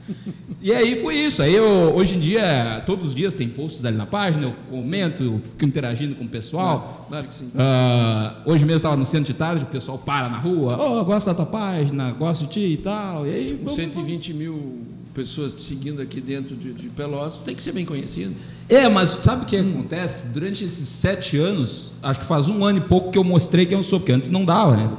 E 0.62 0.72
aí 0.74 1.02
foi 1.02 1.16
isso. 1.16 1.42
Aí 1.42 1.54
eu, 1.54 1.66
hoje 1.96 2.16
em 2.16 2.20
dia, 2.20 2.82
todos 2.86 3.08
os 3.08 3.16
dias 3.16 3.34
tem 3.34 3.48
posts 3.48 3.84
ali 3.86 3.98
na 3.98 4.06
página, 4.06 4.46
eu 4.46 4.54
comento, 4.70 5.24
eu 5.24 5.40
fico 5.40 5.66
interagindo 5.66 6.16
com 6.16 6.24
o 6.24 6.28
pessoal. 6.28 7.06
Claro 7.10 7.28
que 7.28 7.36
sim. 7.36 7.52
Ah, 7.58 8.36
hoje 8.46 8.66
mesmo 8.66 8.78
estava 8.78 8.96
no 8.96 9.06
centro 9.06 9.26
de 9.32 9.34
tarde, 9.38 9.64
o 9.64 9.68
pessoal 9.68 9.98
para 9.98 10.30
na 10.30 10.38
rua, 10.38 10.78
oh, 10.80 11.04
gosto 11.06 11.28
da 11.28 11.34
tua 11.34 11.46
página, 11.46 12.12
gosto 12.12 12.42
de 12.46 12.52
ti 12.52 12.60
e 12.74 12.78
tal. 12.78 13.26
E 13.28 13.32
aí, 13.32 13.60
Com 13.64 13.70
120 13.70 14.34
mil 14.34 14.80
pessoas 15.14 15.54
te 15.54 15.62
seguindo 15.62 16.02
aqui 16.02 16.20
dentro 16.20 16.56
de, 16.58 16.74
de 16.74 16.90
Pelotas, 16.90 17.38
tem 17.38 17.56
que 17.56 17.62
ser 17.62 17.72
bem 17.72 17.86
conhecido. 17.86 18.34
É, 18.68 18.90
mas 18.90 19.12
sabe 19.22 19.44
o 19.44 19.46
que 19.46 19.56
acontece? 19.56 20.28
Durante 20.28 20.66
esses 20.66 20.90
sete 20.90 21.38
anos, 21.38 21.94
acho 22.04 22.20
que 22.20 22.26
faz 22.26 22.50
um 22.50 22.66
ano 22.66 22.80
e 22.80 22.82
pouco 22.82 23.12
que 23.12 23.18
eu 23.18 23.24
mostrei 23.24 23.66
quem 23.66 23.78
eu 23.78 23.84
sou, 23.84 24.00
porque 24.00 24.12
antes 24.12 24.30
não 24.30 24.44
dava, 24.44 24.76
né? 24.76 24.90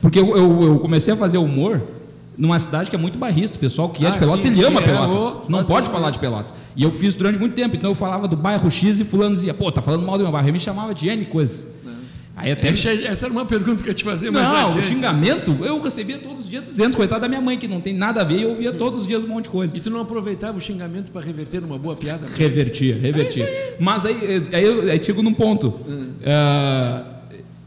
Porque 0.00 0.18
eu, 0.18 0.34
eu- 0.36 0.62
eu 0.62 0.78
comecei 0.78 1.12
a 1.12 1.16
fazer 1.16 1.36
humor 1.38 1.82
numa 2.40 2.58
cidade 2.58 2.88
que 2.88 2.96
é 2.96 2.98
muito 2.98 3.18
barrista. 3.18 3.56
O 3.56 3.60
pessoal 3.60 3.90
que 3.90 4.04
é 4.04 4.08
Ah, 4.08 4.10
de 4.10 4.18
Pelotas, 4.18 4.42
sim, 4.42 4.48
ele 4.50 4.64
ama 4.64 4.80
é, 4.80 4.84
Pelotas. 4.84 5.46
Tu 5.46 5.52
não 5.52 5.62
pode 5.62 5.88
falar. 5.88 6.10
de 6.10 6.18
Pelotas. 6.18 6.54
E 6.74 6.82
eu 6.82 6.90
fiz 6.90 7.14
durante 7.14 7.38
muito 7.38 7.54
tempo. 7.54 7.76
Então 7.76 7.90
eu 7.90 7.94
falava 7.94 8.26
do 8.26 8.36
bairro 8.36 8.70
X 8.70 8.98
e 8.98 9.04
fulano 9.04 9.34
dizia, 9.34 9.52
pô, 9.52 9.70
tá 9.70 9.82
falando 9.82 10.04
mal 10.04 10.16
do 10.16 10.24
meu 10.24 10.32
bairro. 10.32 10.46
Ele 10.46 10.52
me 10.52 10.58
chamava 10.60 10.94
de 10.94 11.08
N 11.08 11.26
coisas. 11.26 11.68
Aí 12.34 12.50
até... 12.52 12.68
Essa 12.68 12.90
essa 12.90 13.26
era 13.26 13.32
uma 13.32 13.44
pergunta 13.44 13.82
que 13.82 13.90
eu 13.90 13.92
te 13.92 14.02
fazer, 14.02 14.30
mas 14.30 14.42
Não, 14.42 14.78
o 14.78 14.82
xingamento, 14.82 15.58
eu 15.62 15.78
recebia 15.78 16.18
todos 16.18 16.44
os 16.44 16.48
dias 16.48 16.64
200, 16.64 16.96
coitada 16.96 17.20
da 17.20 17.28
minha 17.28 17.40
mãe, 17.40 17.58
que 17.58 17.68
não 17.68 17.82
tem 17.82 17.92
nada 17.92 18.22
a 18.22 18.24
ver, 18.24 18.38
e 18.38 18.42
eu 18.42 18.50
ouvia 18.50 18.72
todos 18.72 19.00
os 19.00 19.06
dias 19.06 19.24
um 19.24 19.28
monte 19.28 19.44
de 19.44 19.50
coisa. 19.50 19.76
E 19.76 19.80
tu 19.80 19.90
não 19.90 20.00
aproveitava 20.00 20.56
o 20.56 20.60
xingamento 20.60 21.12
para 21.12 21.20
reverter 21.20 21.60
numa 21.60 21.78
boa 21.78 21.94
piada? 21.94 22.26
Revertia, 22.34 22.98
revertia. 22.98 23.76
Mas 23.78 24.06
aí, 24.06 24.42
aí, 24.54 24.64
eu, 24.64 24.90
aí 24.90 25.02
chego 25.02 25.22
num 25.22 25.34
ponto. 25.34 25.74
Ah, 26.24 27.19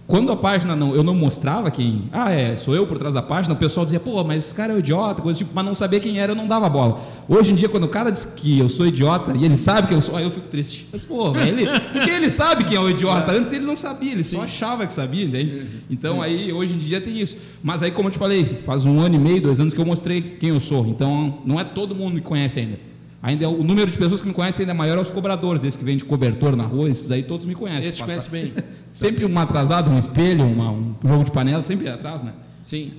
quando 0.05 0.31
a 0.31 0.35
página 0.35 0.75
não, 0.75 0.94
eu 0.94 1.01
não 1.01 1.15
mostrava 1.15 1.71
quem. 1.71 2.03
Ah, 2.11 2.29
é, 2.29 2.55
sou 2.57 2.75
eu 2.75 2.85
por 2.85 2.97
trás 2.97 3.13
da 3.13 3.21
página, 3.21 3.55
o 3.55 3.57
pessoal 3.57 3.85
dizia, 3.85 4.00
pô, 4.01 4.21
mas 4.23 4.45
esse 4.45 4.53
cara 4.53 4.73
é 4.73 4.75
um 4.75 4.79
idiota, 4.79 5.21
coisa 5.21 5.39
tipo, 5.39 5.51
mas 5.53 5.65
não 5.65 5.73
sabia 5.73 6.00
quem 6.00 6.19
era, 6.19 6.33
eu 6.33 6.35
não 6.35 6.45
dava 6.47 6.67
bola. 6.69 7.00
Hoje 7.27 7.53
em 7.53 7.55
dia, 7.55 7.69
quando 7.69 7.85
o 7.85 7.88
cara 7.88 8.11
diz 8.11 8.25
que 8.25 8.59
eu 8.59 8.67
sou 8.69 8.85
idiota 8.85 9.33
e 9.35 9.45
ele 9.45 9.55
sabe 9.55 9.88
que 9.88 9.94
eu 9.94 10.01
sou, 10.01 10.15
aí 10.17 10.23
eu 10.25 10.31
fico 10.31 10.50
triste. 10.50 10.88
Mas, 10.91 11.05
pô, 11.05 11.33
ele, 11.38 11.65
porque 11.94 12.11
ele 12.11 12.29
sabe 12.29 12.65
quem 12.65 12.75
é 12.75 12.79
o 12.81 12.89
idiota. 12.89 13.31
Antes 13.31 13.53
ele 13.53 13.65
não 13.65 13.77
sabia, 13.77 14.11
ele 14.11 14.23
só 14.25 14.41
achava 14.41 14.85
que 14.85 14.91
sabia, 14.94 15.23
entende? 15.23 15.67
Então 15.89 16.21
aí, 16.21 16.51
hoje 16.51 16.75
em 16.75 16.79
dia 16.79 17.00
tem 17.00 17.17
isso. 17.19 17.38
Mas 17.63 17.81
aí, 17.81 17.89
como 17.89 18.09
eu 18.09 18.11
te 18.11 18.17
falei, 18.17 18.59
faz 18.65 18.85
um 18.85 19.00
ano 19.00 19.15
e 19.15 19.19
meio, 19.19 19.41
dois 19.41 19.59
anos 19.61 19.73
que 19.73 19.79
eu 19.79 19.85
mostrei 19.85 20.21
quem 20.21 20.50
eu 20.50 20.59
sou. 20.59 20.85
Então, 20.85 21.39
não 21.45 21.57
é 21.59 21.63
todo 21.63 21.95
mundo 21.95 22.13
me 22.13 22.21
conhece 22.21 22.59
ainda. 22.59 22.77
Ainda 23.21 23.45
é 23.45 23.47
o 23.47 23.63
número 23.63 23.89
de 23.89 23.97
pessoas 23.97 24.19
que 24.21 24.27
me 24.27 24.33
conhecem 24.33 24.63
ainda 24.63 24.73
é 24.73 24.75
maior 24.75 24.97
aos 24.97 25.09
cobradores, 25.09 25.63
esses 25.63 25.77
que 25.77 25.85
vendem 25.85 26.05
cobertor 26.05 26.57
na 26.57 26.65
rua, 26.65 26.89
esses 26.89 27.09
aí 27.09 27.23
todos 27.23 27.45
me 27.45 27.55
conhecem. 27.55 27.88
Esse 27.88 28.00
te 28.00 28.01
Passa- 28.03 28.29
conhece 28.29 28.51
bem. 28.51 28.53
Sempre 28.93 29.25
um 29.25 29.39
atrasado, 29.39 29.89
um 29.91 29.97
espelho, 29.99 30.45
uma- 30.45 30.71
um 30.71 30.95
jogo 31.03 31.23
de 31.25 31.31
panela, 31.31 31.63
sempre 31.63 31.89
atrás, 31.89 32.21
né? 32.23 32.31
Sim. 32.63 32.93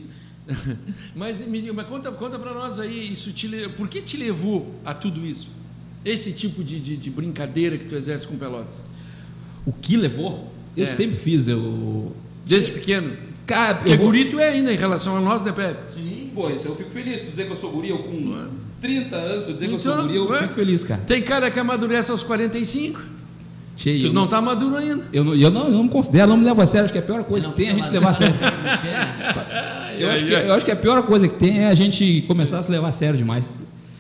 Mas, 1.17 1.47
me 1.47 1.61
diga, 1.61 1.73
mas 1.73 1.87
conta, 1.87 2.11
conta 2.13 2.39
para 2.39 2.53
nós 2.53 2.79
aí, 2.79 3.11
isso 3.11 3.33
te, 3.33 3.49
por 3.77 3.89
que 3.89 4.03
te 4.03 4.17
levou 4.19 4.75
a 4.85 4.93
tudo 4.93 5.25
isso? 5.25 5.49
Esse 6.05 6.33
tipo 6.33 6.63
de, 6.63 6.79
de, 6.79 6.97
de 6.99 7.09
brincadeira 7.11 7.79
que 7.79 7.87
tu 7.87 7.95
exerce 7.95 8.27
com 8.27 8.37
Pelotas? 8.37 8.79
O 9.65 9.73
que 9.73 9.97
levou? 9.97 10.53
Eu 10.77 10.85
É. 10.87 10.91
sempre 10.91 11.17
fiz, 11.17 11.49
eu. 11.49 12.13
Desde 12.45 12.73
pequeno? 12.73 13.13
Cara, 13.47 13.89
eu 13.89 13.97
vou... 13.97 14.07
guri 14.07 14.27
tu 14.27 14.39
é 14.39 14.51
ainda 14.51 14.71
em 14.71 14.77
relação 14.77 15.17
a 15.17 15.21
nós, 15.21 15.43
né, 15.43 15.51
Pepe? 15.53 15.93
Sim. 15.95 16.31
Pô, 16.35 16.51
isso 16.51 16.69
eu 16.69 16.77
fico 16.77 16.91
feliz. 16.91 17.23
Tu 17.23 17.31
dizer 17.31 17.47
que 17.47 17.53
eu 17.53 17.57
sou 17.57 17.71
guri, 17.71 17.89
eu 17.89 18.01
com 18.01 18.49
30 18.83 19.17
anos, 19.17 19.45
tu 19.47 19.55
dizer 19.55 19.67
que 19.69 19.73
eu 19.75 19.79
Então, 19.79 19.95
sou 19.95 20.03
guri, 20.03 20.17
eu 20.17 20.29
ué. 20.29 20.43
fico 20.43 20.53
feliz, 20.55 20.85
cara. 20.85 21.01
Tem 21.07 21.23
cara 21.23 21.51
que 21.51 21.59
amadurece 21.59 22.11
aos 22.11 22.23
45. 22.23 23.01
Cheio. 23.77 24.09
Tu 24.09 24.13
não 24.15 24.27
tá 24.27 24.41
maduro 24.41 24.77
ainda. 24.77 25.05
Eu 25.13 25.25
não, 25.25 25.35
eu 25.35 25.51
não, 25.51 25.65
eu 25.65 25.71
não 25.73 25.83
me 25.85 25.89
considero, 25.89 26.29
não 26.29 26.37
me 26.37 26.45
levo 26.45 26.61
a 26.63 26.67
sério. 26.67 26.85
Acho 26.85 26.93
que 26.93 26.99
é 26.99 27.03
a 27.03 27.05
pior 27.05 27.25
coisa 27.25 27.49
que 27.49 27.55
tem 27.55 27.69
é 27.69 27.73
a 27.73 27.75
gente 27.75 27.91
levar 27.91 28.11
a 28.11 28.15
sério. 28.15 28.35
Eu 29.99 30.11
acho, 30.11 30.27
que, 30.27 30.33
eu 30.33 30.53
acho 30.55 30.65
que 30.67 30.73
a 30.73 30.77
pior 30.77 31.01
coisa 31.05 31.29
que 31.29 31.35
tem 31.35 31.61
é 31.61 31.69
a 31.69 31.75
gente 31.75 32.23
começar 32.27 32.59
a 32.59 32.63
se 32.65 32.69
levar 32.71 32.89
a 32.89 32.93
sério 32.93 33.17
demais. 33.17 33.57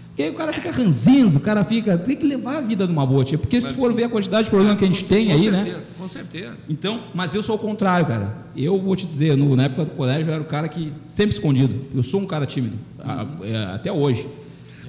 Porque 0.08 0.24
aí 0.24 0.30
o 0.30 0.34
cara 0.34 0.52
fica 0.52 0.70
ranzinzo, 0.72 1.38
o 1.38 1.40
cara 1.40 1.62
fica. 1.64 1.96
Tem 1.96 2.16
que 2.16 2.26
levar 2.26 2.56
a 2.56 2.60
vida 2.60 2.84
numa 2.86 3.06
boa, 3.06 3.24
tia. 3.24 3.38
Porque 3.38 3.60
se 3.60 3.68
tu 3.68 3.74
for 3.74 3.92
ver 3.94 4.04
a 4.04 4.08
quantidade 4.08 4.44
de 4.44 4.50
problema 4.50 4.74
que 4.74 4.82
a 4.84 4.88
gente 4.88 5.04
tem 5.04 5.26
com 5.26 5.32
aí, 5.32 5.42
certeza, 5.44 5.64
né? 5.64 5.80
Com 5.96 6.08
certeza. 6.08 6.56
Então, 6.68 7.00
mas 7.14 7.32
eu 7.34 7.42
sou 7.44 7.54
o 7.54 7.58
contrário, 7.60 8.06
cara. 8.06 8.36
Eu 8.56 8.80
vou 8.80 8.96
te 8.96 9.06
dizer, 9.06 9.36
no- 9.36 9.54
na 9.54 9.64
época 9.64 9.84
do 9.84 9.90
colégio 9.92 10.28
eu 10.30 10.34
era 10.34 10.42
o 10.42 10.46
cara 10.46 10.68
que 10.68 10.92
sempre 11.06 11.34
escondido. 11.34 11.76
Eu 11.94 12.02
sou 12.02 12.20
um 12.20 12.26
cara 12.26 12.44
tímido, 12.44 12.76
a- 12.98 13.26
é, 13.42 13.56
até 13.74 13.92
hoje. 13.92 14.26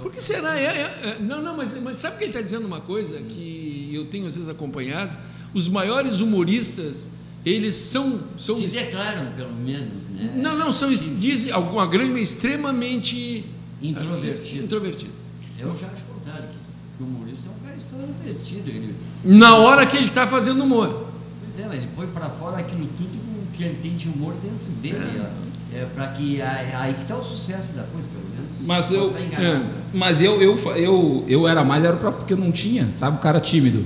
Por 0.01 0.11
que 0.11 0.23
será? 0.23 0.59
É, 0.59 0.63
é, 0.63 0.79
é, 1.03 1.17
não, 1.19 1.41
não, 1.41 1.55
mas, 1.57 1.79
mas 1.81 1.97
sabe 1.97 2.17
que 2.17 2.23
ele 2.23 2.29
está 2.31 2.41
dizendo 2.41 2.65
uma 2.67 2.81
coisa 2.81 3.19
que 3.21 3.84
eu 3.95 4.05
tenho 4.05 4.27
às 4.27 4.35
vezes 4.35 4.49
acompanhado? 4.49 5.15
Os 5.53 5.67
maiores 5.69 6.19
humoristas, 6.19 7.09
eles 7.45 7.75
são. 7.75 8.19
são 8.37 8.55
Se 8.55 8.67
declaram, 8.67 9.31
pelo 9.37 9.53
menos, 9.53 10.03
né? 10.13 10.33
não, 10.35 10.57
não, 10.57 10.71
são, 10.71 10.89
dizem, 10.93 11.51
alguma 11.51 11.85
grande, 11.87 12.11
mas 12.11 12.31
extremamente 12.31 13.45
Introvertido. 13.81 14.63
introvertido. 14.65 15.11
Eu 15.57 15.69
já 15.77 15.87
acho 15.87 16.03
contrário, 16.03 16.49
que 16.97 17.03
o 17.03 17.05
humorista 17.05 17.49
é 17.49 17.51
um 17.51 17.63
cara 17.65 17.75
extrovertido. 17.77 18.69
Ele, 18.69 18.95
Na 19.23 19.55
hora 19.57 19.85
que 19.85 19.95
ele 19.95 20.07
está 20.07 20.27
fazendo 20.27 20.63
humor. 20.63 21.07
pois 21.43 21.63
é, 21.63 21.67
mas 21.67 21.77
ele 21.77 21.89
põe 21.95 22.07
para 22.07 22.29
fora 22.29 22.57
aquilo 22.57 22.87
tudo 22.97 23.09
que 23.53 23.63
ele 23.63 23.79
tem 23.81 23.95
de 23.95 24.09
humor 24.09 24.33
dentro 24.41 24.67
dele. 24.81 25.21
ó. 25.21 25.45
É, 25.75 25.85
para 25.93 26.07
que 26.07 26.39
é 26.41 26.73
aí 26.75 26.93
que 26.93 27.01
está 27.01 27.17
o 27.17 27.23
sucesso 27.23 27.73
da 27.73 27.83
coisa, 27.83 28.07
pelo. 28.07 28.24
Mas 28.65 28.91
eu- 28.91 29.13
enganado. 29.19 29.65
Mas 29.93 30.19
eu, 30.19 30.41
eu, 30.41 30.57
eu, 30.75 31.23
eu 31.27 31.47
era 31.47 31.63
mais, 31.63 31.83
era 31.85 31.95
pra, 31.95 32.11
porque 32.11 32.33
eu 32.33 32.37
não 32.37 32.51
tinha, 32.51 32.89
sabe? 32.97 33.17
O 33.17 33.19
cara 33.21 33.39
tímido. 33.39 33.85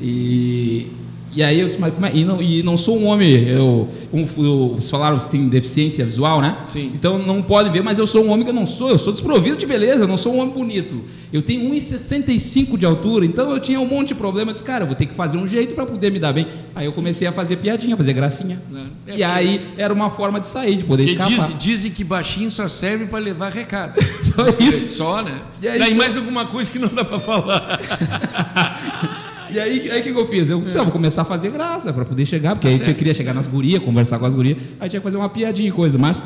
E 0.00 0.90
E 1.36 1.42
aí 1.42 1.60
eu 1.60 1.66
disse, 1.66 1.78
mas 1.78 1.92
como 1.92 2.06
é? 2.06 2.10
E 2.14 2.24
não, 2.24 2.40
e 2.40 2.62
não 2.62 2.78
sou 2.78 2.98
um 2.98 3.04
homem, 3.04 3.30
eu, 3.46 3.88
eu- 4.12 4.70
vocês 4.74 4.90
falaram 4.90 5.18
que 5.18 5.28
tem 5.28 5.46
deficiência 5.48 6.02
visual, 6.02 6.40
né? 6.40 6.56
Sim. 6.64 6.90
Então 6.94 7.18
não 7.18 7.42
podem 7.42 7.70
ver, 7.70 7.82
mas 7.82 7.98
eu 7.98 8.06
sou 8.06 8.24
um 8.24 8.30
homem 8.30 8.42
que 8.42 8.50
eu 8.50 8.54
não 8.54 8.66
sou, 8.66 8.88
eu 8.88 8.98
sou 8.98 9.12
desprovido 9.12 9.54
de 9.58 9.66
beleza, 9.66 10.04
eu 10.04 10.08
não 10.08 10.16
sou 10.16 10.32
um 10.34 10.40
homem 10.40 10.54
bonito. 10.54 11.02
Eu 11.30 11.42
tenho 11.42 11.70
1,65 11.74 12.78
de 12.78 12.86
altura, 12.86 13.26
então 13.26 13.50
eu 13.50 13.60
tinha 13.60 13.78
um 13.78 13.86
monte 13.86 14.08
de 14.08 14.14
problema. 14.14 14.48
Eu 14.50 14.52
disse, 14.52 14.64
cara, 14.64 14.84
eu 14.84 14.86
vou 14.86 14.96
ter 14.96 15.04
que 15.04 15.12
fazer 15.12 15.36
um 15.36 15.46
jeito 15.46 15.74
para 15.74 15.84
poder 15.84 16.10
me 16.10 16.18
dar 16.18 16.32
bem. 16.32 16.46
Aí 16.74 16.86
eu 16.86 16.92
comecei 16.92 17.26
a 17.28 17.32
fazer 17.32 17.56
piadinha, 17.56 17.94
fazer 17.98 18.14
gracinha. 18.14 18.62
É, 19.06 19.18
e 19.18 19.22
aí 19.22 19.60
era 19.76 19.92
uma 19.92 20.08
forma 20.08 20.40
de 20.40 20.48
sair, 20.48 20.76
de 20.76 20.84
poder 20.84 21.04
Porque 21.04 21.20
escapar. 21.22 21.36
dizem, 21.38 21.56
dizem 21.58 21.90
que 21.90 22.02
baixinho 22.02 22.50
só 22.50 22.66
serve 22.66 23.04
para 23.06 23.18
levar 23.18 23.52
recado. 23.52 24.00
Só 24.24 24.46
isso. 24.58 24.90
Só, 24.96 25.22
né? 25.22 25.42
E 25.62 25.68
aí, 25.68 25.78
Daí 25.78 25.88
então- 25.88 25.98
mais 25.98 26.16
alguma 26.16 26.46
coisa 26.46 26.70
que 26.70 26.78
não 26.78 26.88
dá 26.88 27.04
para 27.04 27.20
falar. 27.20 27.80
E 29.56 29.60
aí, 29.60 29.90
aí 29.90 30.00
o 30.00 30.02
que, 30.02 30.12
que 30.12 30.18
eu 30.18 30.26
fiz? 30.26 30.50
Eu 30.50 30.60
disse, 30.60 30.78
ah, 30.78 30.82
vou 30.82 30.92
começar 30.92 31.22
a 31.22 31.24
fazer 31.24 31.50
graça 31.50 31.90
para 31.90 32.04
poder 32.04 32.26
chegar, 32.26 32.54
porque 32.54 32.68
aí 32.68 32.78
eu 32.78 32.94
queria 32.94 33.14
chegar 33.14 33.32
nas 33.32 33.46
gurias, 33.46 33.82
conversar 33.82 34.18
com 34.18 34.26
as 34.26 34.34
gurias, 34.34 34.58
aí 34.78 34.88
tinha 34.88 35.00
que 35.00 35.04
fazer 35.04 35.16
uma 35.16 35.30
piadinha 35.30 35.70
e 35.70 35.72
coisa, 35.72 35.98
mas 35.98 36.22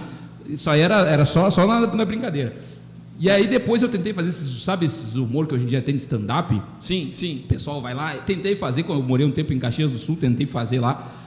isso 0.49 0.68
aí 0.68 0.80
era, 0.80 1.08
era 1.08 1.25
só, 1.25 1.49
só 1.49 1.64
na, 1.64 1.87
na 1.87 2.04
brincadeira. 2.04 2.56
E 3.20 3.30
aí 3.30 3.46
depois 3.46 3.82
eu 3.82 3.88
tentei 3.88 4.12
fazer 4.12 4.30
esses, 4.30 4.64
sabe, 4.64 4.87
esses 4.87 5.14
humor 5.14 5.46
que 5.46 5.54
hoje 5.54 5.64
em 5.64 5.68
dia 5.68 5.80
tem 5.80 5.94
de 5.94 6.02
stand-up? 6.02 6.60
Sim, 6.80 7.10
sim. 7.12 7.42
O 7.44 7.49
pessoal 7.49 7.80
vai 7.80 7.94
lá, 7.94 8.14
tentei 8.14 8.56
fazer, 8.56 8.82
quando 8.82 9.00
eu 9.00 9.06
morei 9.06 9.25
um 9.25 9.30
tempo 9.30 9.52
em 9.52 9.58
Caxias 9.60 9.90
do 9.90 9.99
Sul, 9.99 10.16
tentei 10.16 10.46
fazer 10.46 10.80
lá. 10.80 11.19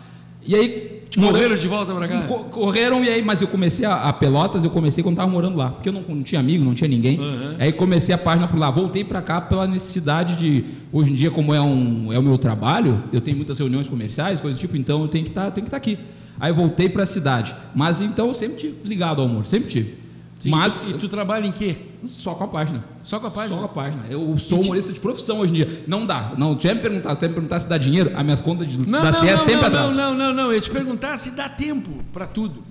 E 0.45 0.55
aí. 0.55 0.93
Morreram 1.15 1.55
de 1.55 1.67
volta 1.67 1.93
para 1.93 2.07
cá? 2.07 2.21
Co- 2.21 2.45
Correram 2.45 3.03
e 3.03 3.07
aí, 3.09 3.21
mas 3.23 3.39
eu 3.39 3.47
comecei 3.47 3.85
a, 3.85 3.93
a 4.09 4.13
Pelotas, 4.13 4.63
eu 4.63 4.71
comecei 4.71 5.03
quando 5.03 5.13
estava 5.13 5.29
morando 5.29 5.55
lá, 5.55 5.69
porque 5.69 5.87
eu 5.89 5.93
não, 5.93 6.01
não 6.01 6.23
tinha 6.23 6.41
amigo, 6.41 6.65
não 6.65 6.73
tinha 6.73 6.87
ninguém. 6.87 7.19
Aí 7.59 7.71
comecei 7.71 8.15
a 8.15 8.17
página 8.17 8.47
por 8.47 8.57
lá, 8.57 8.71
voltei 8.71 9.03
para 9.03 9.21
cá 9.21 9.39
pela 9.39 9.67
necessidade 9.67 10.35
de 10.37 10.65
hoje 10.91 11.11
em 11.11 11.13
dia 11.13 11.29
como 11.29 11.53
é 11.53 11.61
um 11.61 12.11
é 12.11 12.17
o 12.17 12.23
meu 12.23 12.35
trabalho, 12.39 13.03
eu 13.13 13.21
tenho 13.21 13.37
muitas 13.37 13.59
reuniões 13.59 13.87
comerciais, 13.87 14.41
coisas 14.41 14.57
do 14.57 14.61
tipo, 14.61 14.75
então 14.75 15.03
eu 15.03 15.07
tenho 15.07 15.23
que 15.23 15.29
estar, 15.29 15.51
que 15.51 15.59
estar 15.59 15.77
aqui. 15.77 15.99
Aí 16.39 16.51
voltei 16.51 16.89
para 16.89 17.03
a 17.03 17.05
cidade, 17.05 17.55
mas 17.75 18.01
então 18.01 18.29
eu 18.29 18.33
sempre 18.33 18.55
tive 18.57 18.75
ligado 18.83 19.21
ao 19.21 19.27
amor, 19.27 19.45
sempre 19.45 19.69
tive. 19.69 19.93
Sim, 20.43 20.49
mas 20.49 20.87
E 20.89 20.93
tu 20.95 21.07
trabalha 21.07 21.45
em 21.47 21.51
quê? 21.53 21.77
só 22.05 22.35
com 22.35 22.43
a 22.43 22.47
página. 22.49 22.83
Só 23.01 23.17
com 23.17 23.27
a 23.27 23.31
página? 23.31 23.55
Só 23.55 23.59
com 23.61 23.65
a 23.65 23.69
página. 23.83 24.03
Eu 24.09 24.37
sou 24.37 24.59
humorista 24.61 24.91
de 24.91 24.99
profissão 24.99 25.39
hoje 25.39 25.53
em 25.53 25.55
dia. 25.55 25.83
Não 25.87 26.05
dá. 26.05 26.33
Não, 26.37 26.53
tu 26.53 26.67
ia 26.67 26.75
me 26.75 26.81
perguntar, 26.81 27.13
se 27.15 27.19
tu 27.19 27.23
ia 27.23 27.29
me 27.29 27.33
perguntar 27.35 27.59
se 27.61 27.69
dá 27.69 27.77
dinheiro, 27.77 28.11
as 28.13 28.23
minhas 28.23 28.41
contas 28.41 28.67
de, 28.67 28.77
Não, 28.77 29.01
da 29.01 29.11
não, 29.11 29.19
CE 29.21 29.27
é 29.27 29.31
não, 29.31 29.37
sempre 29.45 29.69
não, 29.69 29.87
não, 29.87 29.93
não, 29.93 30.13
não, 30.15 30.33
não. 30.33 30.43
Eu 30.47 30.53
ia 30.55 30.59
te 30.61 30.69
perguntar 30.69 31.15
se 31.15 31.31
dá 31.31 31.47
tempo 31.47 32.03
para 32.11 32.27
tudo. 32.27 32.61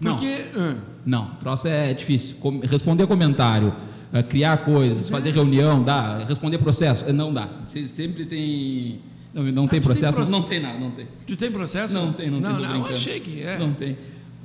Não. 0.00 0.16
Porque. 0.16 0.46
ah, 0.56 0.74
Não, 1.06 1.24
o 1.26 1.36
troço 1.36 1.68
é 1.68 1.94
difícil. 1.94 2.34
Com- 2.40 2.58
responder 2.58 3.06
comentário, 3.06 3.72
eh, 4.12 4.20
criar 4.24 4.56
coisas, 4.64 5.08
fazer 5.08 5.30
reunião, 5.30 5.80
dá. 5.80 6.24
Responder 6.24 6.58
processo, 6.58 7.04
eh, 7.06 7.12
não 7.12 7.32
dá. 7.32 7.48
Você 7.64 7.86
sempre 7.86 8.26
tem. 8.26 8.98
Não, 9.32 9.44
não 9.44 9.68
tem 9.68 9.68
tu 9.68 9.70
tem 9.70 9.80
processo? 9.80 10.12
processo? 10.14 10.32
Não 10.32 10.42
tem 10.42 10.60
nada, 10.60 10.78
não 10.80 10.90
tem. 10.90 11.06
tu 11.24 11.36
tem 11.36 11.52
processo? 11.52 11.94
Não 11.94 12.12
tem, 12.12 12.28
não 12.30 12.42
tem. 12.42 12.50
Não, 12.52 12.58
não, 12.58 12.64
eu 12.64 12.70
brincando. 12.72 12.92
achei 12.94 13.20
que 13.20 13.40
é. 13.42 13.56
Não 13.58 13.72
tem. 13.72 13.96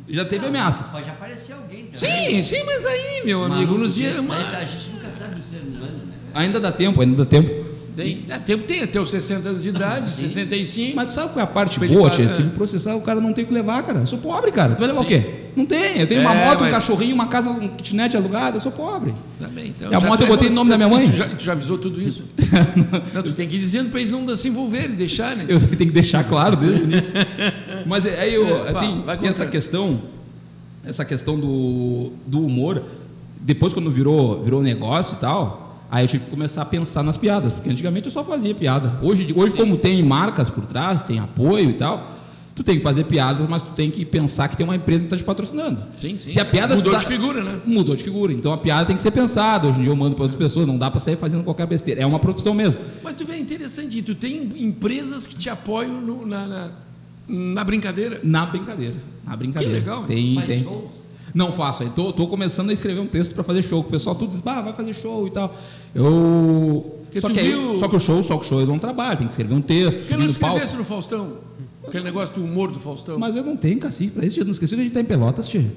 Já 0.09 0.23
teve 0.25 0.45
ameaças. 0.45 0.91
Pode 0.91 1.09
aparecer 1.09 1.53
alguém 1.53 1.85
também. 1.87 2.43
Sim, 2.43 2.55
sim, 2.57 2.63
mas 2.65 2.85
aí, 2.85 3.21
meu 3.25 3.39
Maluco 3.39 3.57
amigo, 3.57 3.77
nos 3.77 3.95
dias. 3.95 4.15
aí, 4.17 4.55
A 4.55 4.65
gente 4.65 4.89
nunca 4.91 5.07
sabe 5.11 5.39
o 5.39 5.43
ser 5.43 5.61
humano, 5.67 5.97
né? 6.07 6.13
Ainda 6.33 6.59
dá 6.59 6.71
tempo, 6.71 7.01
ainda 7.01 7.17
dá 7.17 7.25
tempo. 7.25 7.67
Tem, 7.95 8.25
é, 8.29 8.37
tempo 8.37 8.63
tem 8.65 8.83
até 8.83 9.01
os 9.01 9.09
60 9.09 9.49
anos 9.49 9.63
de 9.63 9.69
idade, 9.69 10.11
65. 10.21 10.95
Mas 10.95 11.07
tu 11.07 11.13
sabe 11.13 11.33
qual 11.33 11.39
é 11.39 11.43
a 11.43 11.47
parte 11.47 11.83
Ele 11.83 11.95
boa, 11.95 12.09
tia? 12.11 12.25
é. 12.25 12.27
Se 12.27 12.43
me 12.43 12.51
processar, 12.51 12.95
o 12.95 13.01
cara 13.01 13.19
não 13.19 13.33
tem 13.33 13.43
o 13.43 13.47
que 13.47 13.53
levar, 13.53 13.81
cara. 13.83 13.99
Eu 14.01 14.05
sou 14.07 14.19
pobre, 14.19 14.51
cara. 14.51 14.75
Tu 14.75 14.79
vai 14.79 14.87
levar 14.89 14.99
Sim. 14.99 15.05
o 15.05 15.07
quê? 15.07 15.25
Não 15.55 15.65
tem. 15.65 15.97
Eu 15.99 16.05
tenho 16.05 16.21
uma 16.21 16.35
É, 16.35 16.45
moto, 16.45 16.59
um 16.61 16.65
mas- 16.65 16.73
cachorrinho, 16.75 17.15
uma 17.15 17.25
casa, 17.25 17.49
um 17.49 17.67
kitnet 17.67 18.15
alugado. 18.15 18.57
Eu 18.57 18.61
sou 18.61 18.71
pobre. 18.71 19.15
Tá 19.39 19.47
bem, 19.47 19.69
então, 19.75 19.91
E 19.91 19.95
a 19.95 19.99
moto 19.99 20.19
tu 20.19 20.23
eu 20.25 20.27
botei 20.27 20.45
é- 20.45 20.49
no 20.51 20.55
nome 20.57 20.69
da 20.69 20.77
minha 20.77 20.87
mãe? 20.87 21.09
Tu 21.09 21.17
já, 21.17 21.27
tu 21.27 21.43
já 21.43 21.51
avisou 21.53 21.79
tudo 21.79 21.99
isso? 21.99 22.23
não, 23.11 23.23
tu 23.23 23.33
tem 23.33 23.47
que 23.47 23.55
ir 23.55 23.59
dizendo 23.59 23.89
para 23.89 23.99
eles 23.99 24.11
não 24.11 24.35
se 24.35 24.47
envolverem, 24.47 24.91
deixarem. 24.95 25.47
Eu 25.49 25.59
tenho 25.59 25.75
que 25.77 25.85
deixar 25.91 26.23
claro 26.23 26.55
desde 26.55 26.81
o 26.81 26.83
início. 26.83 27.13
Mas 27.87 28.05
é, 28.05 28.19
aí 28.19 28.33
eu, 28.33 28.65
É, 28.67 28.71
fala, 28.71 29.17
tem, 29.17 29.29
essa 29.29 29.45
questão, 29.45 30.01
essa 30.85 31.05
questão 31.05 31.39
do, 31.39 32.11
do 32.25 32.41
humor. 32.45 32.83
Depois 33.39 33.73
quando 33.73 33.89
virou, 33.91 34.41
virou 34.43 34.61
negócio 34.61 35.13
e 35.15 35.17
tal, 35.19 35.79
aí 35.89 36.03
eu 36.03 36.07
tive 36.07 36.25
que 36.25 36.29
começar 36.29 36.63
a 36.63 36.65
pensar 36.65 37.03
nas 37.03 37.15
piadas, 37.17 37.51
porque 37.51 37.69
antigamente 37.69 38.07
eu 38.07 38.11
só 38.11 38.23
fazia 38.23 38.53
piada. 38.53 38.99
Hoje, 39.01 39.27
hoje 39.35 39.53
como 39.53 39.77
tem 39.77 40.03
marcas 40.03 40.49
por 40.49 40.65
trás, 40.65 41.01
tem 41.03 41.19
apoio 41.19 41.69
e 41.69 41.73
tal, 41.73 42.05
tu 42.53 42.63
tem 42.63 42.77
que 42.77 42.83
fazer 42.83 43.03
piadas, 43.05 43.45
mas 43.45 43.61
tu 43.61 43.69
tem 43.71 43.89
que 43.91 44.03
pensar 44.03 44.47
que 44.49 44.57
tem 44.57 44.65
uma 44.65 44.75
empresa 44.75 45.01
que 45.03 45.13
está 45.13 45.15
te 45.17 45.23
patrocinando. 45.23 45.79
Sim, 45.95 46.17
sim. 46.17 46.27
Se 46.27 46.39
a 46.39 46.45
piada 46.45 46.75
Mudou 46.75 46.97
de 46.97 47.05
figura, 47.05 47.43
né? 47.43 47.59
Mudou 47.65 47.95
de 47.95 48.03
figura. 48.03 48.33
Então 48.33 48.51
a 48.51 48.57
piada 48.57 48.85
tem 48.87 48.95
que 48.95 49.01
ser 49.01 49.11
pensada. 49.11 49.67
Hoje 49.67 49.79
em 49.79 49.83
dia 49.83 49.91
eu 49.91 49.95
mando 49.95 50.15
para 50.15 50.23
outras 50.23 50.37
pessoas, 50.37 50.67
não 50.67 50.77
dá 50.77 50.89
para 50.89 50.99
sair 50.99 51.15
fazendo 51.15 51.43
qualquer 51.43 51.67
besteira. 51.67 52.01
É 52.01 52.05
uma 52.05 52.19
profissão 52.19 52.53
mesmo. 52.55 52.79
Mas 53.03 53.13
tu 53.13 53.23
vê, 53.23 53.33
é 53.33 53.39
interessante, 53.39 54.01
tu 54.01 54.15
tem 54.15 54.51
empresas 54.57 55.25
que 55.27 55.35
te 55.35 55.49
apoiam 55.49 56.01
no- 56.01 56.25
na, 56.25 56.47
na, 56.47 56.69
na 57.27 57.63
brincadeira. 57.63 58.19
Na 58.23 58.45
brincadeira. 58.45 58.95
Na 59.25 59.35
brincadeira. 59.35 59.73
Que 59.73 59.79
legal, 59.79 60.03
Tem, 60.05 60.35
Faz 60.35 60.47
tem. 60.47 60.63
shows. 60.63 61.07
Não 61.33 61.51
faço, 61.51 61.83
aí 61.83 61.89
tô, 61.89 62.11
tô 62.13 62.25
começando 62.27 62.69
a 62.69 62.73
escrever 62.73 62.99
um 63.01 63.05
texto 63.05 63.35
para 63.35 63.43
fazer 63.43 63.61
show. 63.61 63.81
O 63.81 63.83
pessoal 63.83 64.15
tudo 64.15 64.29
diz, 64.29 64.41
bah, 64.41 64.61
vai 64.61 64.73
fazer 64.73 64.93
show 64.93 65.27
e 65.27 65.31
tal. 65.31 65.53
Eu. 65.93 67.03
Só 67.19 67.29
que, 67.29 67.39
aí- 67.39 67.47
viu- 67.51 67.75
só 67.77 67.87
que 67.87 67.95
o 67.95 67.99
show, 67.99 68.21
só 68.23 68.37
que 68.37 68.45
o 68.45 68.47
show 68.47 68.59
eu 68.59 68.65
não 68.67 68.79
trabalho, 68.79 69.17
tem 69.17 69.27
que 69.27 69.33
escrever 69.33 69.53
um 69.53 69.61
texto, 69.61 69.97
que 69.97 70.03
subir 70.03 70.17
não 70.19 70.27
no 70.27 70.33
palco. 70.33 70.55
escrevesse 70.55 70.75
no 70.77 70.83
Faustão? 70.83 71.37
Aquele 71.87 72.03
negócio 72.03 72.35
do 72.35 72.43
humor 72.43 72.71
do 72.71 72.79
Faustão. 72.79 73.17
Mas 73.19 73.35
eu 73.35 73.43
não 73.43 73.55
tenho 73.55 73.79
cacique 73.79 74.11
pra 74.11 74.25
isso, 74.25 74.35
tia. 74.35 74.43
Não 74.43 74.51
esqueci 74.51 74.75
que 74.75 74.81
a 74.81 74.83
gente 74.83 74.93
tá 74.93 74.99
em 75.01 75.05
Pelotas, 75.05 75.47
tia. 75.47 75.71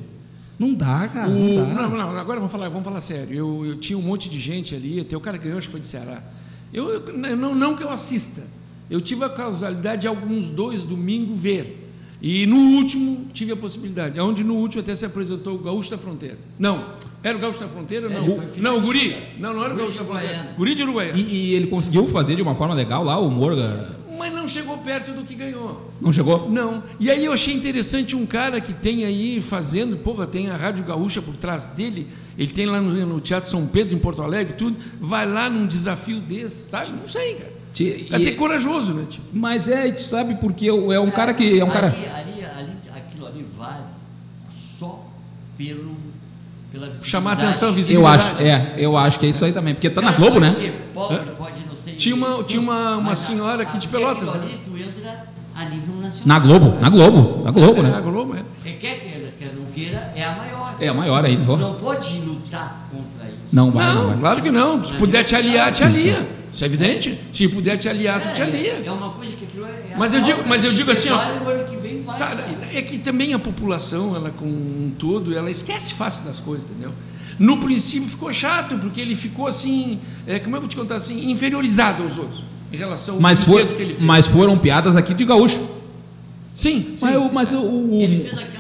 Não 0.59 0.75
dá, 0.75 1.09
cara. 1.09 1.29
O- 1.29 1.33
Não 1.33 1.75
dá. 1.75 1.83
não, 1.89 1.91
não, 1.91 2.11
agora 2.19 2.39
vamos 2.41 2.53
falar, 2.53 2.69
vamos 2.69 2.85
falar 2.85 3.01
sério. 3.01 3.35
Eu, 3.35 3.67
eu 3.67 3.77
tinha 3.79 3.99
um 3.99 4.03
monte 4.03 4.29
de 4.29 4.39
gente 4.39 4.75
ali, 4.75 5.01
até 5.01 5.17
o 5.17 5.21
cara 5.21 5.39
que 5.39 5.45
ganhou, 5.45 5.59
acho 5.59 5.69
que 5.69 5.73
foi 5.73 5.81
de 5.81 5.87
Ceará. 5.87 6.23
Eu, 6.73 6.89
eu- 6.91 7.37
não, 7.37 7.55
não 7.55 7.77
que 7.77 7.83
eu 7.83 7.91
assista. 7.91 8.43
Eu 8.91 9.01
tive 9.01 9.25
a 9.25 9.29
causalidade 9.29 10.03
de 10.03 10.09
alguns 10.09 10.51
dois 10.51 10.83
domingos 10.83 11.39
ver. 11.39 11.87
E 12.21 12.45
no 12.47 12.57
último 12.77 13.29
tive 13.33 13.53
a 13.53 13.57
possibilidade. 13.57 14.21
Onde 14.21 14.45
no 14.45 14.57
último 14.57 14.83
até 14.83 14.95
se 14.95 15.07
apresentou 15.07 15.55
o 15.55 15.59
Gaúcho 15.59 15.91
da 15.91 15.97
Fronteira. 15.97 16.39
Não, 16.59 16.85
era 17.23 17.37
o 17.37 17.41
Gaúcho 17.41 17.61
da 17.61 17.69
Fronteira? 17.69 18.09
Não, 18.09 18.25
Ele 18.25 18.35
foi 18.35 18.63
não, 18.63 18.77
o 18.77 18.81
Guri. 18.81 19.17
Não, 19.39 19.55
não 19.55 19.65
era 19.65 19.73
o 19.73 19.77
Guri 19.77 19.87
Gaúcho 19.87 19.99
da 19.99 20.05
Fronteira. 20.05 20.33
Uruguaiana. 20.35 20.57
Guri 20.57 20.75
de 20.75 20.83
Uruguaiana. 20.83 21.19
E, 21.19 21.23
e 21.23 21.55
ele 21.55 21.67
conseguiu 21.69 22.07
fazer 22.09 22.37
de 22.37 22.43
uma 22.43 22.55
forma 22.55 22.75
legal 22.75 23.03
lá, 23.03 23.19
o 23.19 23.59
eh, 23.59 23.87
Mas 24.19 24.35
não 24.35 24.47
chegou 24.47 24.77
perto 24.79 25.13
do 25.13 25.25
que 25.25 25.35
ganhou. 25.35 25.91
Não 25.99 26.13
chegou? 26.13 26.51
Não. 26.51 26.83
E 26.99 27.11
aí 27.11 27.25
eu 27.25 27.33
achei 27.33 27.55
interessante 27.55 28.15
um 28.15 28.27
cara 28.27 28.61
que 28.61 28.75
tem 28.75 29.05
aí 29.07 29.41
fazendo, 29.41 29.97
porra, 29.97 30.27
tem 30.27 30.51
a 30.51 30.57
Rádio 30.57 30.85
Gaúcha 30.85 31.23
por 31.23 31.37
trás 31.37 31.65
dele, 31.65 32.07
ele 32.37 32.53
tem 32.53 32.67
lá 32.67 32.83
no, 32.83 33.07
no 33.07 33.21
Teatro 33.21 33.49
São 33.49 33.67
Pedro, 33.67 33.95
em 33.95 33.99
Porto 33.99 34.21
Alegre, 34.21 34.55
tudo, 34.55 34.77
vai 35.01 35.27
lá 35.27 35.49
num 35.49 35.67
desafio 35.67 36.21
desse, 36.21 36.69
sabe? 36.69 36.93
Não 36.93 37.09
sei, 37.09 37.35
cara. 37.37 37.60
Tia, 37.73 37.95
É 37.95 37.99
e- 37.99 38.15
até 38.15 38.31
corajoso, 38.33 38.95
né? 38.95 39.07
Tipo? 39.09 39.25
Mas 39.33 39.69
é, 39.69 39.87
e 39.89 39.93
tu 39.93 40.01
sabe 40.03 40.35
porque 40.37 40.67
eu- 40.67 40.91
é 40.93 40.99
um 41.01 41.11
cara 41.11 41.33
que. 41.33 41.59
É 41.61 41.65
um 41.65 41.69
cara. 41.69 41.89
Ali, 41.89 42.07
ali, 42.07 42.45
ali, 42.45 42.73
aquilo 42.97 43.27
ali 43.27 43.47
vale 43.57 43.85
só 44.53 45.07
pelo, 45.57 45.95
pela 46.73 46.87
visibilidade. 46.87 47.09
Chamar 47.11 47.33
atenção, 47.35 47.69
Eu 47.69 47.75
visibilidade. 47.75 48.23
acho, 48.23 48.43
é, 48.43 48.75
eu 48.77 48.97
acho 48.97 49.19
que 49.21 49.27
é 49.27 49.29
isso 49.29 49.45
aí 49.45 49.53
também. 49.53 49.75
Porque 49.75 49.89
tá 49.91 50.01
na 50.03 50.13
Globo, 50.13 50.41
pode 50.41 50.47
né? 50.47 50.51
ser 50.53 50.91
pobre, 50.95 51.19
pode 51.39 51.65
não 51.67 51.77
ser 51.77 51.93
Tinha 51.93 52.15
uma- 52.17 52.43
tinha 52.45 52.61
uma- 52.61 52.97
uma 52.97 53.15
senhora 53.15 53.63
aqui 53.63 53.79
de 53.79 53.89
Pelotas, 53.89 54.29
aquilo 54.29 54.45
né? 54.45 54.51
ali 54.53 54.61
tu 54.65 54.77
entra 54.77 55.27
a 55.55 55.65
nível 55.67 55.95
nacional. 55.97 56.27
Na 56.27 56.39
Globo, 56.39 56.81
na 56.81 56.91
Globo, 56.91 57.45
na 57.45 57.51
Globo, 57.51 57.81
É, 57.81 57.83
né? 57.83 57.95
a 57.97 58.01
Globo, 58.01 58.35
é. 58.37 58.43
Você 58.63 58.73
quer 58.73 58.99
queira, 59.01 59.33
quer 59.39 59.55
não 59.55 59.65
queira, 59.67 60.13
é 60.17 60.25
a 60.25 60.33
maior. 60.35 60.75
É 60.81 60.89
a 60.89 60.95
maior 60.95 61.25
ainda. 61.25 61.57
Não 61.57 61.75
pode 61.75 62.19
lutar 62.19 62.89
contra. 62.91 63.10
Não 63.53 63.71
vai, 63.71 63.87
não 63.95 64.03
Não, 64.03 64.09
vai. 64.11 64.19
claro 64.19 64.43
que 64.43 64.51
não. 64.51 64.83
Se 64.83 64.95
puder 64.95 65.25
te 65.25 65.35
aliar, 65.35 65.73
te 65.73 65.83
alia. 65.85 66.29
Isso 66.53 66.65
é 66.65 66.67
evidente. 66.67 67.19
Se 67.33 67.47
puder 67.49 67.77
te 67.77 67.89
aliar, 67.89 68.21
tu 68.21 68.33
te 68.35 68.41
É, 68.43 68.45
alia. 68.45 68.83
é 68.85 68.91
uma 68.91 69.11
coisa 69.11 69.35
que 69.37 69.45
aquilo 69.45 69.65
é. 69.67 69.91
é 69.91 69.95
a 69.95 69.99
Mas 69.99 70.13
eu 70.15 70.21
digo- 70.21 70.43
mas 70.47 70.63
eu 70.65 70.71
cara. 70.71 70.77
digo 70.79 70.91
assim, 70.91 71.09
ó. 71.11 71.19
Tá, 72.19 72.37
é 72.73 72.83
que 72.83 72.99
também 72.99 73.33
a 73.35 73.39
população, 73.39 74.17
ela 74.17 74.31
com 74.31 74.45
um 74.47 74.93
todo, 74.99 75.37
ela 75.37 75.51
esquece 75.51 75.95
fácil 75.95 76.25
das 76.25 76.41
coisas, 76.41 76.69
entendeu? 76.69 76.93
No 77.39 77.59
princípio 77.61 78.09
ficou 78.09 78.33
chato, 78.33 78.77
porque 78.79 79.01
ele 79.01 79.15
ficou 79.15 79.47
assim, 79.47 80.01
é, 80.27 80.39
como 80.39 80.57
eu 80.57 80.61
vou 80.61 80.69
te 80.69 80.77
contar 80.77 80.97
assim, 80.97 81.31
inferiorizado 81.31 82.03
aos 82.03 82.19
outros, 82.19 82.43
em 82.73 82.77
relação 82.77 83.15
ao 83.15 83.21
Mas, 83.21 83.43
for, 83.45 83.65
que 83.67 83.75
ele 83.83 83.95
fez. 83.95 84.03
mas 84.03 84.27
foram 84.27 84.59
piadas 84.59 84.97
aqui 84.97 85.15
de 85.15 85.25
gaúcho. 85.25 85.67
sim, 86.53 86.95
sim, 86.97 87.05
Mas, 87.07 87.15
eu- 87.15 87.23
sim. 87.25 87.31
mas 87.33 87.53
o, 87.53 87.61
o- 87.61 88.01
Ele 88.03 88.25
fez 88.29 88.43
aquela. 88.43 88.60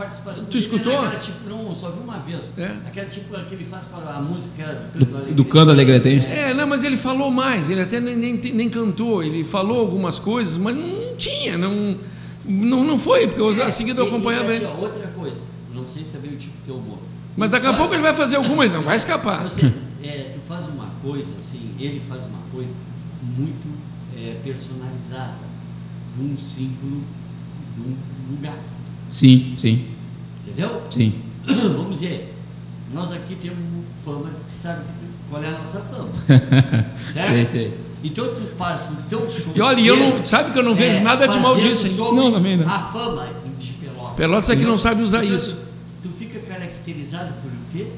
Participação 0.00 0.46
Tu 0.46 0.56
escutou? 0.56 0.94
era 0.94 1.08
Aquela, 1.08 1.20
tipo, 1.20 1.46
não, 1.46 1.74
só 1.74 1.90
vi 1.90 2.00
uma 2.02 2.18
vez. 2.20 2.40
É. 2.56 2.74
Aquela 2.86 3.06
tipo 3.06 3.38
que 3.44 3.54
ele 3.54 3.66
faz 3.66 3.84
com 3.84 4.00
a 4.00 4.22
música 4.22 4.88
do 4.94 5.04
do, 5.04 5.06
canto 5.06 5.32
do 5.34 5.44
Cando 5.44 5.70
Alegretense. 5.72 6.32
É, 6.32 6.54
não, 6.54 6.66
mas 6.66 6.84
ele 6.84 6.96
falou 6.96 7.30
mais, 7.30 7.68
ele 7.68 7.82
até 7.82 8.00
nem, 8.00 8.16
nem, 8.16 8.34
nem 8.34 8.70
cantou, 8.70 9.22
ele 9.22 9.44
falou 9.44 9.78
algumas 9.78 10.18
coisas, 10.18 10.56
mas 10.56 10.74
não 10.74 11.14
tinha, 11.18 11.58
não, 11.58 11.98
não, 12.46 12.82
não 12.82 12.98
foi, 12.98 13.26
porque 13.28 13.42
eu, 13.42 13.50
a 13.62 13.70
seguida 13.70 14.00
eu 14.00 14.06
acompanhava 14.06 14.50
e, 14.50 14.56
ele. 14.56 14.64
assim, 14.64 14.74
ó, 14.74 14.80
outra 14.80 15.06
coisa, 15.08 15.42
não 15.74 15.86
sei 15.86 16.04
também 16.04 16.32
o 16.32 16.36
tipo 16.36 16.56
de 16.56 16.64
teu 16.64 16.76
humor. 16.76 16.98
Mas 17.36 17.50
daqui 17.50 17.66
a 17.66 17.74
pouco 17.74 17.92
ele 17.92 18.02
vai 18.02 18.14
fazer 18.14 18.36
alguma, 18.36 18.64
ele 18.64 18.72
não 18.72 18.82
vai 18.82 18.96
escapar. 18.96 19.42
Você, 19.52 19.66
é, 20.02 20.34
tu 20.34 20.40
faz 20.48 20.66
uma 20.66 20.88
coisa 21.02 21.34
assim, 21.36 21.74
ele 21.78 22.00
faz 22.08 22.24
uma 22.24 22.40
coisa 22.50 22.72
muito 23.22 23.68
é, 24.16 24.36
personalizada 24.42 25.44
de 26.16 26.24
um 26.24 26.38
símbolo 26.38 27.02
de 27.76 27.82
um 27.82 27.96
lugar. 28.30 28.56
Sim, 29.10 29.54
sim, 29.56 29.86
Entendeu? 30.46 30.82
sim. 30.90 31.14
Vamos 31.44 31.98
dizer, 32.00 32.32
nós 32.94 33.12
aqui 33.12 33.34
temos 33.34 33.58
fama 34.04 34.30
de 34.30 34.42
que 34.44 34.54
sabe 34.54 34.82
qual 35.28 35.42
é 35.42 35.48
a 35.48 35.50
nossa 35.52 35.80
fama. 35.80 36.08
Sei, 37.12 37.22
certo? 37.22 37.50
sei. 37.50 37.74
Então 38.02 38.34
tu 38.34 38.42
passa 38.56 38.92
o 38.92 38.96
teu 39.08 39.28
show. 39.28 39.52
E 39.54 39.60
olha, 39.60 39.80
eu 39.80 39.96
não- 39.96 40.24
sabe 40.24 40.52
que 40.52 40.58
eu 40.58 40.62
não 40.62 40.74
vejo 40.74 40.98
é, 40.98 41.00
nada 41.00 41.26
de 41.28 41.38
mal 41.38 41.56
disso, 41.56 41.86
hein? 41.86 41.94
Não, 41.96 42.32
também 42.32 42.56
não. 42.56 42.66
A 42.66 42.78
fama 42.78 43.28
de 43.58 43.72
Pelotas. 43.72 44.14
Pelotas 44.16 44.50
é 44.50 44.56
que 44.56 44.62
não 44.64 44.78
sabe 44.78 45.02
usar 45.02 45.24
Então, 45.24 45.36
isso. 45.36 45.62
Tu, 46.02 46.08
tu 46.08 46.14
fica 46.18 46.38
caracterizado 46.40 47.34
por 47.42 47.50
o 47.50 47.56
quê? 47.72 47.88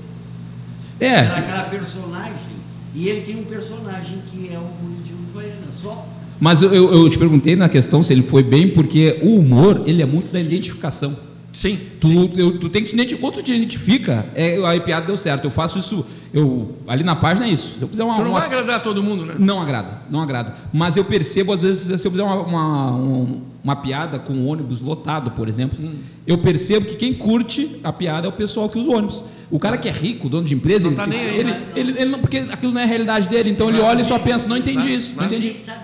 É, 0.99 1.23
Pela 1.23 1.37
aquela 1.38 1.62
personagem. 1.64 2.52
E 2.95 3.09
ele 3.09 3.21
tem 3.23 3.37
um 3.40 3.45
personagem 3.45 4.23
que 4.31 4.52
é 4.52 4.59
o 4.59 4.62
Murilo 4.83 5.02
de 5.02 5.12
Uruguaiana. 5.12 5.66
Só. 5.76 6.07
Mas 6.41 6.62
eu, 6.62 6.73
eu- 6.73 7.09
te 7.09 7.19
perguntei 7.19 7.55
na 7.57 7.69
questão 7.69 8.03
se 8.03 8.12
ele 8.12 8.23
foi 8.23 8.43
bem, 8.43 8.69
porque 8.69 9.19
o 9.23 9.37
humor, 9.37 9.83
ele 9.87 10.03
é 10.03 10.07
muito 10.07 10.33
da 10.33 10.41
identificação. 10.41 11.17
Sim. 11.53 11.79
Tu, 12.01 12.31
eu- 12.35 12.59
tu 12.59 12.71
tem 12.71 12.83
que 12.83 12.89
te 12.89 12.95
identificar. 12.95 13.21
Quando 13.21 13.35
tu 13.35 13.43
te 13.43 13.53
identifica, 13.53 14.27
é, 14.35 14.57
a 14.65 14.81
piada 14.81 15.07
deu 15.07 15.17
certo. 15.19 15.45
Eu 15.45 15.51
faço 15.51 15.79
isso, 15.79 16.03
eu 16.33 16.77
ali 16.89 17.05
na 17.05 17.15
página 17.15 17.47
é 17.47 17.51
isso. 17.51 17.75
Se 17.79 17.83
eu 17.83 17.89
fizer 17.89 18.03
uma, 18.05 18.15
Tu 18.17 18.23
não 18.23 18.31
uma- 18.31 18.39
vai 18.39 18.49
agradar 18.49 18.83
todo 18.83 19.03
mundo, 19.03 19.27
né? 19.27 19.35
Não 19.39 19.61
agrada, 19.61 20.01
não 20.11 20.23
agrada. 20.23 20.55
Mas 20.73 20.97
eu 20.97 21.05
percebo, 21.05 21.53
às 21.53 21.61
vezes, 21.61 22.01
se 22.01 22.07
eu 22.07 22.11
fizer 22.11 22.23
uma, 22.23 22.37
uma, 22.41 22.93
um- 22.97 23.41
uma 23.62 23.77
piada 23.77 24.19
com 24.19 24.33
um 24.33 24.49
ônibus 24.49 24.81
lotado, 24.81 25.33
por 25.33 25.47
exemplo, 25.47 25.79
Hum. 25.79 25.93
eu 26.27 26.39
percebo 26.39 26.87
que 26.87 26.97
quem 26.97 27.12
curte 27.12 27.69
a 27.85 27.93
piada 27.93 28.27
é 28.27 28.31
o 28.31 28.33
pessoal 28.33 28.67
que 28.71 28.79
usa 28.79 28.89
o 28.91 28.95
ônibus. 28.97 29.23
O 29.51 29.59
cara 29.59 29.77
que 29.77 29.87
é 29.91 29.93
rico, 29.93 30.31
dono 30.31 30.47
de 30.47 30.55
empresa, 30.55 30.85
Não 30.85 30.93
ele, 30.93 30.97
tá 30.97 31.07
nem 31.07 31.21
aí, 31.21 31.37
ele, 31.39 31.51
né? 31.51 31.62
ele- 31.77 31.91
ele 31.99 32.11
não, 32.11 32.19
porque 32.19 32.39
aquilo 32.39 32.73
não 32.73 32.81
é 32.81 32.85
a 32.85 32.87
realidade 32.87 33.29
dele, 33.29 33.51
então 33.51 33.69
ele 33.69 33.79
olha 33.81 34.01
e 34.01 34.05
só 34.07 34.19
pensa, 34.19 34.49
não 34.49 34.57
entendi 34.57 34.95
isso, 34.95 35.12
não 35.15 35.27
entendi. 35.27 35.53
Sabe 35.53 35.82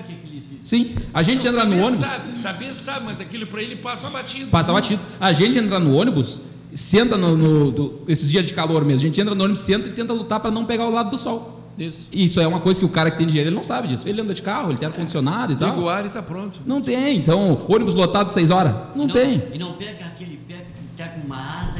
Sim, 0.69 0.95
a 1.15 1.23
gente 1.23 1.47
entra 1.49 1.65
no 1.65 1.77
ônibus, 1.79 2.01
Sabe, 2.07 2.37
saber 2.37 2.73
sabe, 2.75 3.07
mas 3.07 3.23
aquilo 3.23 3.47
pra 3.47 3.63
ele 3.63 3.77
passa 3.77 4.11
batido. 4.11 4.51
passa 4.51 4.71
batido. 4.71 5.01
A 5.19 5.33
gente 5.33 5.59
entra 5.59 5.79
no 5.81 5.95
ônibus, 5.97 6.43
senta 6.75 7.17
no, 7.17 7.35
no- 7.35 7.71
do- 7.71 8.01
esses 8.07 8.31
dias 8.31 8.45
de 8.45 8.53
calor 8.53 8.85
mesmo, 8.85 8.99
a 8.99 9.09
gente 9.09 9.19
entra 9.19 9.35
no 9.35 9.45
ônibus, 9.45 9.61
senta 9.63 9.89
e 9.89 9.93
tenta 9.93 10.13
lutar 10.13 10.41
para 10.41 10.51
não 10.51 10.67
pegar 10.67 10.85
o 10.87 10.91
lado 10.91 11.09
do 11.09 11.17
sol. 11.17 11.55
Isso. 11.79 12.07
Isso 12.13 12.39
é 12.39 12.47
uma 12.47 12.61
coisa 12.61 12.79
que 12.81 12.85
o 12.85 12.89
cara 12.91 13.11
que 13.11 13.17
tem 13.17 13.27
dinheiro, 13.27 13.49
ele 13.49 13.57
não 13.57 13.63
sabe 13.63 13.89
disso. 13.89 14.07
Ele 14.07 14.21
anda 14.21 14.35
de 14.35 14.43
carro, 14.43 14.71
ele 14.71 14.77
tem 14.79 14.87
ar-condicionado 14.89 15.55
e 15.55 15.57
tal. 15.57 15.71
Liga 15.71 15.81
o 15.81 15.89
ar 15.89 16.05
e 16.05 16.11
tá 16.11 16.21
pronto. 16.21 16.61
Não 16.67 16.83
tem, 16.83 17.17
então, 17.17 17.65
ônibus 17.67 17.95
lotado 17.95 18.29
seis 18.29 18.51
horas? 18.51 18.75
Não, 18.95 19.07
E 19.09 19.13
tem. 19.13 19.43
E 19.55 19.59
não 19.59 19.73
pega 19.73 20.05
aquele 20.05 20.39
pé 20.47 20.57
que 20.57 21.03
tá 21.03 21.09
com 21.09 21.21
uma 21.27 21.37
asa 21.39 21.78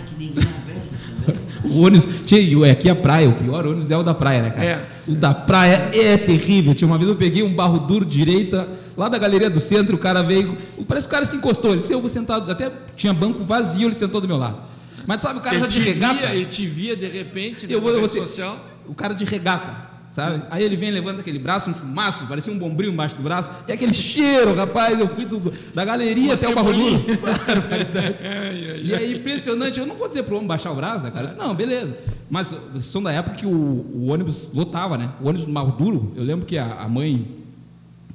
O 1.71 1.85
ônibus, 1.85 2.09
tinha, 2.25 2.41
e 2.41 2.71
aqui 2.71 2.89
a 2.89 2.97
praia, 2.97 3.29
o 3.29 3.33
pior 3.33 3.67
ônibus 3.67 3.91
é 3.91 3.97
o 3.97 4.03
da 4.03 4.15
praia, 4.15 4.43
né, 4.43 4.51
cara? 4.51 4.67
É. 4.67 4.85
O 5.07 5.15
da 5.15 5.33
praia 5.35 5.91
é 5.93 6.17
terrível. 6.17 6.75
Tinha 6.75 6.89
uma 6.89 6.99
vez 6.99 7.09
eu 7.09 7.17
peguei 7.17 7.43
um 7.43 7.53
barro 7.53 7.79
duro 7.81 8.05
direita, 8.05 8.69
lá 8.97 9.09
da 9.09 9.19
galeria 9.19 9.49
do 9.49 9.61
centro, 9.61 9.97
o 9.97 9.99
cara 9.99 10.23
veio, 10.23 10.57
parece 10.87 11.07
que 11.07 11.15
o 11.15 11.17
cara 11.17 11.27
se 11.27 11.37
encostou, 11.37 11.73
ele 11.73 11.81
disse, 11.81 11.93
eu 11.93 12.01
vou 12.01 12.11
sentado, 12.11 12.51
até 12.51 12.71
tinha 12.97 13.13
banco 13.13 13.45
vazio, 13.45 13.89
ele 13.89 13.95
sentou 13.95 14.21
do 14.21 14.27
meu 14.27 14.37
lado. 14.37 14.59
Mas 15.07 15.23
sabe, 15.23 15.39
o 15.39 15.43
cara 15.43 15.57
Ele 15.57 15.65
já 15.65 15.71
de 15.71 15.81
te, 15.81 15.89
regata, 15.89 16.15
via, 16.15 16.35
ele 16.35 16.45
te 16.45 16.67
via 16.67 16.95
de 16.95 17.09
repente 17.09 17.67
eu 17.71 17.81
vou, 17.81 17.91
eu 17.91 18.01
vou 18.01 18.09
social. 18.09 18.63
o 18.87 18.95
cara 18.95 19.15
de 19.15 19.25
regata, 19.25 19.88
sabe? 20.19 20.43
Aí 20.51 20.65
ele 20.65 20.77
vem, 20.77 20.91
levanta 20.91 21.21
aquele 21.21 21.39
braço, 21.39 21.71
um 21.71 21.75
fumaço, 21.75 22.27
parecia 22.27 22.53
um 22.53 22.59
bombril 22.59 22.91
embaixo 22.93 23.15
do 23.15 23.23
braço, 23.23 23.51
e 23.69 23.73
aquele 23.73 23.93
cheiro, 23.95 24.55
rapaz, 24.55 24.99
eu 24.99 25.09
fui 25.09 25.25
do- 25.25 25.53
da 25.75 25.85
galeria 25.85 26.25
Uma 26.27 26.35
até 26.35 26.49
o 26.49 26.55
barro 26.55 26.73
duro. 26.73 26.99
cebolinha. 26.99 27.19
E 28.83 28.93
é 28.95 29.13
impressionante, 29.13 29.79
eu 29.79 29.87
não 29.87 29.97
vou 29.97 30.09
dizer 30.09 30.23
pro 30.25 30.37
homem 30.37 30.49
baixar 30.49 30.73
o 30.73 30.75
braço, 30.75 31.05
né, 31.05 31.11
cara? 31.11 31.25
Eu 31.25 31.27
disse, 31.29 31.39
não, 31.39 31.55
beleza. 31.55 31.97
Mas 32.31 32.49
vocês 32.73 32.87
são 32.87 33.03
da 33.03 33.13
época 33.13 33.37
que 33.37 33.47
o, 33.47 33.51
o 33.51 34.09
ônibus 34.11 34.51
lotava, 34.53 34.99
né? 34.99 35.11
O 35.21 35.29
ônibus 35.29 35.47
do 35.47 35.53
Barro 35.53 35.73
Duro, 35.73 36.13
eu 36.17 36.23
lembro 36.25 36.45
que 36.47 36.59
a, 36.59 36.81
a 36.83 36.89
mãe, 36.89 37.27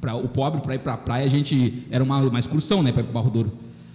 pra, 0.01 0.15
o 0.15 0.27
pobre, 0.27 0.62
para 0.62 0.75
ir 0.75 0.79
pra 0.79 0.98
praia, 0.98 1.25
a 1.25 1.29
gente. 1.29 1.83
Era 1.89 2.03
uma, 2.03 2.17
uma 2.19 2.39
excursão, 2.39 2.83
né, 2.83 2.91
para 2.91 3.01
ir 3.01 3.05
pro 3.05 3.13
Barro 3.13 3.29
Duro. 3.29 3.51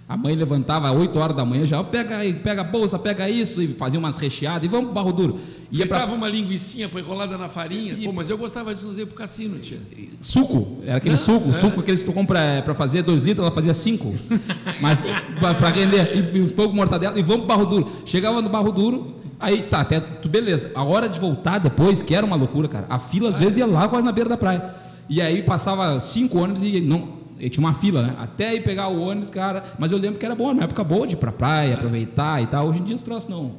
A 0.09 0.17
mãe 0.17 0.33
levantava 0.33 0.89
às 0.89 0.97
8 0.97 1.19
horas 1.19 1.37
da 1.37 1.45
manhã 1.45 1.63
já, 1.67 1.83
pega, 1.83 2.17
aí, 2.17 2.33
pega 2.33 2.61
a 2.61 2.63
bolsa, 2.63 2.97
pega 2.97 3.29
isso, 3.29 3.61
e 3.61 3.75
fazia 3.75 3.99
umas 3.99 4.17
recheadas, 4.17 4.65
e 4.65 4.67
vamos 4.67 4.85
pro 4.85 4.95
Barro 4.95 5.13
Duro. 5.13 5.39
Ia 5.71 5.85
pra 5.85 5.97
Ficava 5.97 6.15
uma 6.15 6.27
linguicinha 6.27 6.89
põe 6.89 7.03
enrolada 7.03 7.37
na 7.37 7.47
farinha. 7.47 7.95
Pô, 8.03 8.11
mas 8.11 8.27
eu 8.27 8.35
gostava 8.35 8.73
disso 8.73 8.91
ir 8.99 9.05
pro 9.05 9.13
cassino, 9.13 9.59
tia. 9.59 9.77
suco, 10.19 10.79
era 10.83 10.97
aquele 10.97 11.15
suco, 11.15 11.53
suco 11.53 11.81
aqueles 11.81 11.99
que 11.99 12.07
tu 12.07 12.11
compra 12.11 12.63
para 12.65 12.73
fazer 12.73 13.03
2 13.03 13.21
litros, 13.21 13.45
ela 13.45 13.53
fazia 13.53 13.71
5. 13.71 14.11
Mas 14.81 14.97
para 15.39 15.69
render, 15.69 16.17
e, 16.17 16.37
e 16.37 16.41
uns 16.41 16.51
poucos 16.51 16.75
mortadela, 16.75 17.19
e 17.19 17.21
vamos 17.21 17.45
pro 17.45 17.55
Barro 17.55 17.67
Duro. 17.67 17.91
Chegava 18.03 18.41
no 18.41 18.49
Barro 18.49 18.71
Duro, 18.71 19.13
aí 19.39 19.61
tá, 19.61 19.81
até 19.81 19.99
tu, 19.99 20.27
beleza. 20.27 20.71
A 20.73 20.83
hora 20.83 21.07
de 21.07 21.19
voltar 21.19 21.59
depois, 21.59 22.01
que 22.01 22.15
era 22.15 22.25
uma 22.25 22.35
loucura, 22.35 22.67
cara. 22.67 22.87
A 22.89 22.97
fila 22.97 23.29
às 23.29 23.37
vezes 23.37 23.57
ia 23.57 23.67
lá 23.67 23.87
quase 23.87 24.07
na 24.07 24.11
beira 24.11 24.27
da 24.27 24.37
praia. 24.37 24.73
E 25.07 25.21
aí 25.21 25.43
passava 25.43 26.01
cinco 26.01 26.39
ônibus 26.39 26.63
e 26.63 26.81
não. 26.81 27.18
E 27.39 27.49
tinha 27.49 27.65
uma 27.65 27.73
fila, 27.73 28.01
né? 28.03 28.15
Até 28.19 28.53
ir 28.55 28.63
pegar 28.63 28.87
o 28.89 28.99
ônibus, 29.01 29.29
cara. 29.29 29.63
Mas 29.79 29.91
eu 29.91 29.97
lembro 29.97 30.19
que 30.19 30.25
era 30.25 30.35
bom, 30.35 30.53
na 30.53 30.63
época 30.63 30.83
boa 30.83 31.07
de 31.07 31.13
ir 31.13 31.17
pra 31.17 31.31
praia, 31.31 31.75
aproveitar 31.75 32.41
e 32.41 32.47
tal. 32.47 32.67
Hoje 32.67 32.81
em 32.81 32.83
dia 32.83 32.95
os 32.95 33.01
troços 33.01 33.29
não. 33.29 33.55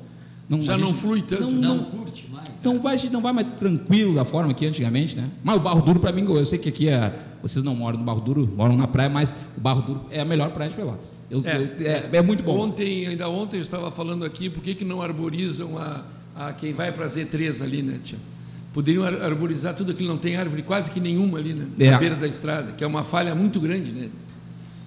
não 0.49 0.61
Já 0.63 0.77
não 0.77 0.93
flui 0.95 1.23
tanto, 1.23 1.43
Não, 1.45 1.51
né? 1.53 1.67
Não 1.69 1.77
não, 1.77 1.85
curte 1.85 2.29
mais. 2.31 2.49
não 2.63 2.79
vai, 2.81 2.95
a 2.95 2.97
gente 2.97 3.13
não 3.13 3.21
vai 3.23 3.33
mais 3.33 3.47
tranquilo 3.59 4.15
da 4.15 4.25
forma 4.25 4.53
que 4.53 4.67
antigamente, 4.67 5.17
né? 5.17 5.29
Mas 5.43 5.57
o 5.57 5.61
Barro 5.61 5.81
Duro, 5.83 5.99
para 6.01 6.13
mim, 6.13 6.25
eu 6.29 6.45
sei 6.45 6.59
que 6.59 6.69
aqui 6.69 6.89
é, 6.89 7.13
vocês 7.43 7.65
não 7.65 7.75
moram 7.75 7.99
no 7.99 8.05
Barro 8.05 8.21
Duro, 8.21 8.53
moram 8.57 8.77
na 8.77 8.87
praia, 8.87 9.09
mas 9.09 9.35
o 9.57 9.61
Barro 9.61 9.83
Duro 9.83 10.01
é 10.11 10.21
a 10.21 10.25
melhor 10.25 10.51
praia 10.51 10.69
de 10.71 10.77
Pelotas. 10.77 11.15
Eu- 11.31 11.43
É, 11.47 11.57
eu- 11.57 11.87
é, 11.87 12.09
é 12.19 12.23
muito 12.23 12.43
bom. 12.43 12.59
Ontem, 12.61 13.07
ainda 13.07 13.29
ontem 13.29 13.57
eu 13.57 13.63
estava 13.63 13.91
falando 13.91 14.25
aqui, 14.25 14.51
por 14.51 14.63
que, 14.63 14.75
que 14.75 14.85
não 14.85 15.01
arborizam 15.01 15.79
a, 15.79 16.03
a 16.37 16.53
quem 16.53 16.73
vai 16.75 16.93
para 16.93 17.07
Z3 17.07 17.63
ali, 17.63 17.83
né, 17.83 17.99
tia? 18.03 18.19
Poderiam 18.73 19.03
ar- 19.05 19.21
arborizar 19.23 19.75
tudo 19.75 19.91
aquilo, 19.93 20.09
não 20.09 20.19
tem 20.19 20.37
árvore 20.37 20.63
quase 20.63 20.91
que 20.91 21.01
nenhuma 21.01 21.39
ali, 21.39 21.53
né? 21.55 21.67
É. 21.79 21.91
Na 21.91 21.99
beira 21.99 22.15
da 22.17 22.27
estrada, 22.29 22.73
que 22.73 22.85
é 22.85 22.87
uma 22.87 23.03
falha 23.03 23.35
muito 23.35 23.59
grande, 23.61 23.91
né? 23.93 24.09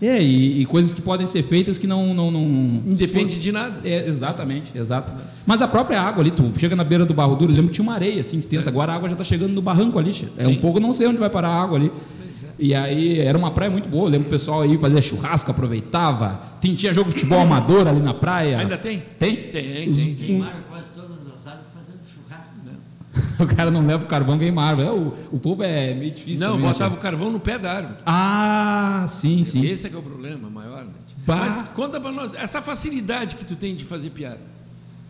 É, 0.01 0.21
e, 0.21 0.61
e 0.61 0.65
coisas 0.65 0.93
que 0.93 1.01
podem 1.01 1.25
ser 1.25 1.43
feitas 1.43 1.77
que 1.77 1.87
não. 1.87 2.13
não, 2.13 2.29
não 2.29 2.41
Independe 2.87 3.39
de 3.39 3.51
nada. 3.53 3.79
É, 3.87 4.05
exatamente, 4.07 4.77
exato. 4.77 5.13
Mas 5.45 5.61
a 5.61 5.67
própria 5.67 6.01
água 6.01 6.21
ali, 6.21 6.31
tu 6.31 6.51
chega 6.57 6.75
na 6.75 6.83
beira 6.83 7.05
do 7.05 7.13
Barro 7.13 7.35
Duro, 7.37 7.51
eu 7.51 7.55
lembro 7.55 7.69
que 7.69 7.75
tinha 7.75 7.83
uma 7.83 7.93
areia 7.93 8.19
assim 8.19 8.37
extensa, 8.37 8.69
agora 8.69 8.91
a 8.91 8.95
água 8.95 9.07
já 9.07 9.13
está 9.13 9.23
chegando 9.23 9.53
no 9.53 9.61
barranco 9.61 9.97
ali. 9.99 10.11
É 10.37 10.45
um 10.45 10.49
É. 10.49 10.53
Sim. 10.53 10.59
pouco, 10.59 10.77
eu 10.79 10.81
não 10.81 10.91
sei 10.91 11.07
onde 11.07 11.17
vai 11.17 11.29
parar 11.29 11.49
a 11.49 11.61
água 11.61 11.77
ali. 11.77 11.87
É. 11.89 12.47
E 12.59 12.75
aí 12.75 13.19
era 13.19 13.37
uma 13.37 13.51
praia 13.51 13.71
muito 13.71 13.87
boa, 13.87 14.05
eu 14.07 14.11
lembro 14.11 14.27
o 14.27 14.29
pessoal 14.29 14.61
aí 14.61 14.77
fazia 14.77 15.01
churrasco, 15.01 15.49
aproveitava. 15.51 16.41
Tinha, 16.59 16.75
tinha 16.75 16.93
jogo 16.93 17.09
de 17.09 17.15
futebol 17.15 17.39
amador 17.39 17.87
ali 17.87 17.99
na 18.01 18.13
praia. 18.13 18.59
Ainda 18.59 18.77
tem? 18.77 19.03
Tem? 19.17 19.35
Tem, 19.35 19.89
Os- 19.89 19.97
tem. 20.03 20.15
Queimaram 20.15 20.59
quase 20.69 20.87
todas 20.93 21.19
as 21.33 21.47
árvores 21.47 21.69
fazendo 21.73 21.99
churrasco. 22.13 22.53
Né? 22.65 23.22
O 23.43 23.55
cara 23.55 23.71
não 23.71 23.85
leva 23.85 24.03
o 24.03 24.07
carvão 24.07 24.37
queimar. 24.37 24.79
É, 24.79 24.89
o, 24.89 25.13
o 25.31 25.39
povo 25.39 25.63
é 25.63 25.93
meio 25.93 26.11
difícil. 26.11 26.45
Não, 26.45 26.53
também, 26.53 26.67
né, 26.67 26.73
botava 26.73 26.95
o 26.95 26.97
carvão 26.97 27.31
no 27.31 27.39
pé 27.39 27.57
da 27.57 27.71
árvore. 27.71 27.95
Ah, 28.05 29.05
sim, 29.07 29.43
sim. 29.43 29.65
Esse 29.65 29.87
é 29.87 29.89
que 29.89 29.95
é 29.95 29.99
o 29.99 30.03
problema 30.03 30.49
maior, 30.49 30.85
né? 30.85 30.91
Bah. 31.25 31.37
Mas 31.37 31.61
conta 31.61 31.99
para 31.99 32.11
nós, 32.11 32.33
essa 32.33 32.61
facilidade 32.61 33.35
que 33.35 33.45
tu 33.45 33.55
tem 33.55 33.75
de 33.75 33.85
fazer 33.85 34.09
piada, 34.09 34.41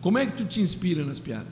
como 0.00 0.18
é 0.18 0.26
que 0.26 0.32
tu 0.32 0.44
te 0.44 0.60
inspira 0.60 1.04
nas 1.04 1.18
piadas? 1.18 1.48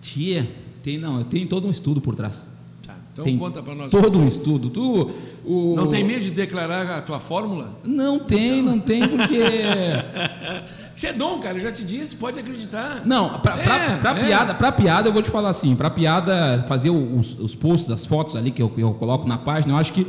Tia, 0.00 0.48
tem 0.82 0.98
não, 0.98 1.22
tem 1.24 1.46
todo 1.46 1.66
um 1.66 1.70
estudo 1.70 2.00
por 2.00 2.14
trás. 2.14 2.46
Tá, 2.86 2.94
então 3.12 3.24
tem 3.24 3.38
conta 3.38 3.62
para 3.62 3.74
nós. 3.74 3.90
Todo 3.90 4.18
um 4.18 4.28
estudo. 4.28 4.70
Tu, 4.70 5.10
o... 5.44 5.74
Não 5.74 5.88
tem 5.88 6.04
medo 6.04 6.20
de 6.20 6.30
declarar 6.30 6.98
a 6.98 7.02
tua 7.02 7.18
fórmula? 7.18 7.78
Não 7.84 8.18
tem, 8.18 8.62
não 8.62 8.78
tem, 8.78 9.06
porque. 9.08 9.38
Isso 10.96 11.06
é 11.06 11.12
dom, 11.12 11.38
cara, 11.40 11.58
eu 11.58 11.60
já 11.60 11.70
te 11.70 11.84
disse, 11.84 12.16
pode 12.16 12.40
acreditar. 12.40 13.02
Não, 13.04 13.38
pra, 13.40 13.58
pra, 13.58 13.76
É, 13.76 13.96
pra 13.98 14.10
é. 14.12 14.24
piada, 14.26 14.54
pra 14.54 14.72
piada 14.72 15.08
eu 15.08 15.12
vou 15.12 15.20
te 15.20 15.28
falar 15.30 15.50
assim, 15.50 15.76
pra 15.76 15.90
piada 15.90 16.64
fazer 16.66 16.88
os, 16.88 17.38
os 17.38 17.54
posts, 17.54 17.90
as 17.90 18.06
fotos 18.06 18.34
ali 18.34 18.50
que 18.50 18.62
eu, 18.62 18.72
eu 18.78 18.94
coloco 18.94 19.28
na 19.28 19.36
página, 19.36 19.74
eu 19.74 19.76
acho 19.76 19.92
que 19.92 20.06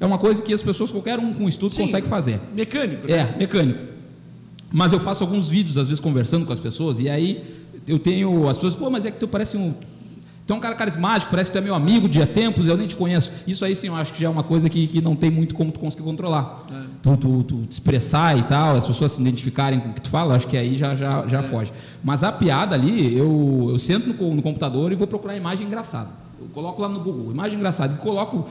é 0.00 0.06
uma 0.06 0.16
coisa 0.16 0.42
que 0.42 0.54
as 0.54 0.62
pessoas, 0.62 0.90
qualquer 0.90 1.18
um 1.18 1.34
com 1.34 1.46
estudo, 1.46 1.74
Sim. 1.74 1.82
consegue 1.82 2.08
fazer. 2.08 2.40
Mecânico, 2.56 3.06
né? 3.06 3.14
É, 3.34 3.38
mecânico. 3.38 3.78
Mas 4.72 4.94
eu 4.94 4.98
faço 5.00 5.22
alguns 5.22 5.46
vídeos, 5.48 5.76
às 5.76 5.88
vezes, 5.88 6.00
conversando 6.00 6.46
com 6.46 6.52
as 6.54 6.58
pessoas, 6.58 7.00
e 7.00 7.10
aí 7.10 7.44
eu 7.86 7.98
tenho. 7.98 8.48
As 8.48 8.56
pessoas, 8.56 8.74
pô, 8.74 8.88
mas 8.88 9.04
é 9.04 9.10
que 9.10 9.18
tu 9.18 9.28
parece 9.28 9.58
um. 9.58 9.74
Tu 10.50 10.54
é 10.54 10.56
um 10.56 10.60
cara 10.60 10.74
carismático, 10.74 11.30
parece 11.30 11.48
que 11.48 11.56
tu 11.56 11.60
é 11.60 11.64
meu 11.64 11.76
amigo 11.76 12.08
de 12.08 12.20
há 12.20 12.26
tempos, 12.26 12.66
eu 12.66 12.76
nem 12.76 12.88
te 12.88 12.96
conheço. 12.96 13.30
Isso 13.46 13.64
aí 13.64 13.76
sim, 13.76 13.86
eu 13.86 13.94
acho 13.94 14.12
que 14.12 14.20
já 14.20 14.26
é 14.26 14.28
uma 14.28 14.42
coisa 14.42 14.68
que, 14.68 14.84
que 14.88 15.00
não 15.00 15.14
tem 15.14 15.30
muito 15.30 15.54
como 15.54 15.70
tu 15.70 15.78
conseguir 15.78 16.02
controlar. 16.02 16.66
É. 16.68 16.82
Tu, 17.00 17.16
tu, 17.18 17.44
tu 17.44 17.66
te 17.66 17.70
expressar 17.70 18.36
e 18.36 18.42
tal, 18.42 18.74
as 18.74 18.84
pessoas 18.84 19.12
se 19.12 19.20
identificarem 19.20 19.78
com 19.78 19.90
o 19.90 19.92
que 19.92 20.00
tu 20.00 20.08
fala, 20.08 20.34
acho 20.34 20.48
que 20.48 20.56
aí 20.56 20.74
já, 20.74 20.96
já, 20.96 21.22
É. 21.22 21.28
já 21.28 21.40
foge. 21.44 21.72
Mas 22.02 22.24
a 22.24 22.32
piada 22.32 22.74
ali, 22.74 23.16
eu, 23.16 23.68
eu 23.70 23.78
sento 23.78 24.12
no, 24.12 24.34
no 24.34 24.42
computador 24.42 24.90
e 24.90 24.96
vou 24.96 25.06
procurar 25.06 25.36
imagem 25.36 25.68
engraçada. 25.68 26.08
Eu 26.40 26.48
coloco 26.48 26.82
lá 26.82 26.88
no 26.88 26.98
Google, 26.98 27.30
imagem 27.30 27.56
engraçada, 27.56 27.94
e 27.94 27.98
coloco. 27.98 28.44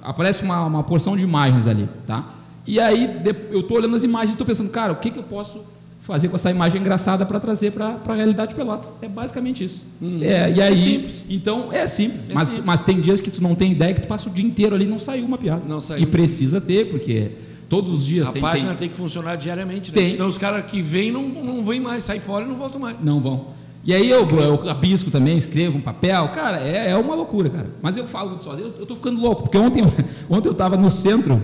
Aparece 0.00 0.44
uma, 0.44 0.64
uma 0.64 0.84
porção 0.84 1.16
de 1.16 1.24
imagens 1.24 1.66
ali, 1.66 1.88
tá? 2.06 2.26
E 2.64 2.78
aí 2.78 3.22
eu 3.50 3.62
estou 3.62 3.76
olhando 3.76 3.96
as 3.96 4.04
imagens 4.04 4.30
e 4.30 4.34
estou 4.34 4.46
pensando, 4.46 4.70
cara, 4.70 4.92
o 4.92 4.96
que, 4.96 5.10
que 5.10 5.18
eu 5.18 5.24
posso 5.24 5.64
fazer 6.00 6.28
com 6.28 6.36
essa 6.36 6.50
imagem 6.50 6.80
engraçada 6.80 7.24
para 7.24 7.38
trazer 7.38 7.72
para 7.72 7.98
a 8.06 8.14
realidade 8.14 8.50
de 8.50 8.54
Pelotas? 8.56 8.94
É 9.00 9.08
basicamente 9.08 9.64
isso. 9.64 9.86
É, 10.20 10.50
e 10.50 10.60
aí, 10.62 10.72
É 10.72 10.76
simples. 10.76 11.24
Então, 11.28 11.68
é 11.72 11.86
simples. 11.86 12.24
É 12.28 12.34
mas, 12.34 12.48
simples. 12.48 12.64
mas 12.66 12.82
tem 12.82 13.00
dias 13.00 13.20
que 13.20 13.30
tu 13.30 13.42
não 13.42 13.54
tem 13.54 13.72
ideia 13.72 13.94
que 13.94 14.00
tu 14.00 14.08
passa 14.08 14.28
o 14.28 14.32
dia 14.32 14.44
inteiro 14.44 14.74
ali 14.74 14.84
e 14.84 14.88
não 14.88 14.98
saiu 14.98 15.24
uma 15.24 15.38
piada. 15.38 15.62
Não 15.68 15.80
saiu. 15.80 16.02
E 16.02 16.06
precisa 16.06 16.60
ter, 16.60 16.88
porque 16.88 17.32
todos 17.68 17.90
os 17.90 18.04
dias 18.04 18.28
A 18.28 18.32
tem, 18.32 18.42
página 18.42 18.70
tem- 18.70 18.78
tem... 18.78 18.88
que 18.88 18.96
funcionar 18.96 19.36
diariamente, 19.36 19.90
né? 19.90 19.94
Tem. 19.94 20.12
Senão 20.12 20.28
os 20.28 20.38
caras 20.38 20.64
que 20.64 20.82
vêm 20.82 21.12
não, 21.12 21.28
não 21.28 21.62
vêm 21.62 21.80
mais, 21.80 22.04
saem 22.04 22.20
fora 22.20 22.44
e 22.44 22.48
não 22.48 22.56
voltam 22.56 22.80
mais. 22.80 22.96
Não 23.00 23.20
vão. 23.20 23.60
E 23.82 23.94
aí 23.94 24.10
eu, 24.10 24.28
eu 24.28 24.56
rabisco 24.56 25.10
também, 25.10 25.38
escrevo 25.38 25.78
um 25.78 25.80
papel. 25.80 26.28
Cara, 26.28 26.60
é, 26.60 26.90
é 26.90 26.96
uma 26.96 27.14
loucura, 27.14 27.48
cara. 27.48 27.70
Mas 27.80 27.96
eu 27.96 28.06
falo 28.06 28.30
muito 28.30 28.44
sozinho. 28.44 28.68
Eu, 28.68 28.80
eu 28.80 28.86
tô 28.86 28.94
ficando 28.94 29.20
louco, 29.20 29.42
porque 29.44 29.56
ontem, 29.56 29.82
ontem 30.28 30.48
eu 30.48 30.52
estava 30.52 30.76
no 30.76 30.90
centro 30.90 31.40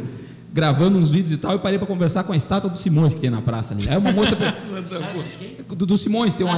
gravando 0.56 0.98
uns 0.98 1.10
vídeos 1.10 1.32
e 1.32 1.36
tal, 1.36 1.54
e 1.54 1.58
parei 1.58 1.78
para 1.78 1.86
conversar 1.86 2.24
com 2.24 2.32
a 2.32 2.36
estátua 2.36 2.70
do 2.70 2.78
Simões 2.78 3.12
que 3.12 3.20
tem 3.20 3.28
na 3.28 3.42
praça 3.42 3.74
ali. 3.74 3.86
Aí 3.86 3.98
uma 3.98 4.10
moça. 4.10 4.34
Do, 5.68 5.84
do 5.84 5.98
Simões 5.98 6.34
tem 6.34 6.46
uma. 6.46 6.56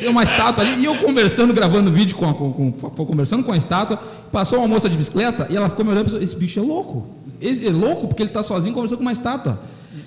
Tem 0.00 0.08
uma 0.08 0.24
estátua 0.24 0.64
ali, 0.64 0.80
e 0.80 0.84
eu 0.84 0.98
conversando, 0.98 1.54
gravando 1.54 1.92
vídeo 1.92 2.16
com, 2.16 2.28
a, 2.28 2.34
com, 2.34 2.72
com, 2.72 3.06
conversando 3.06 3.44
com 3.44 3.52
a 3.52 3.56
estátua, 3.56 3.98
passou 4.32 4.58
uma 4.58 4.66
moça 4.66 4.88
de 4.88 4.96
bicicleta 4.96 5.46
e 5.48 5.56
ela 5.56 5.68
ficou 5.68 5.84
me 5.84 5.92
olhando 5.92 6.02
e 6.02 6.06
pensou, 6.06 6.22
esse 6.22 6.34
bicho 6.34 6.58
é 6.58 6.62
louco. 6.62 7.06
Esse 7.40 7.66
é 7.66 7.70
louco 7.70 8.08
porque 8.08 8.22
ele 8.22 8.30
está 8.30 8.42
sozinho 8.42 8.74
conversando 8.74 8.98
com 8.98 9.04
uma 9.04 9.12
estátua. 9.12 9.60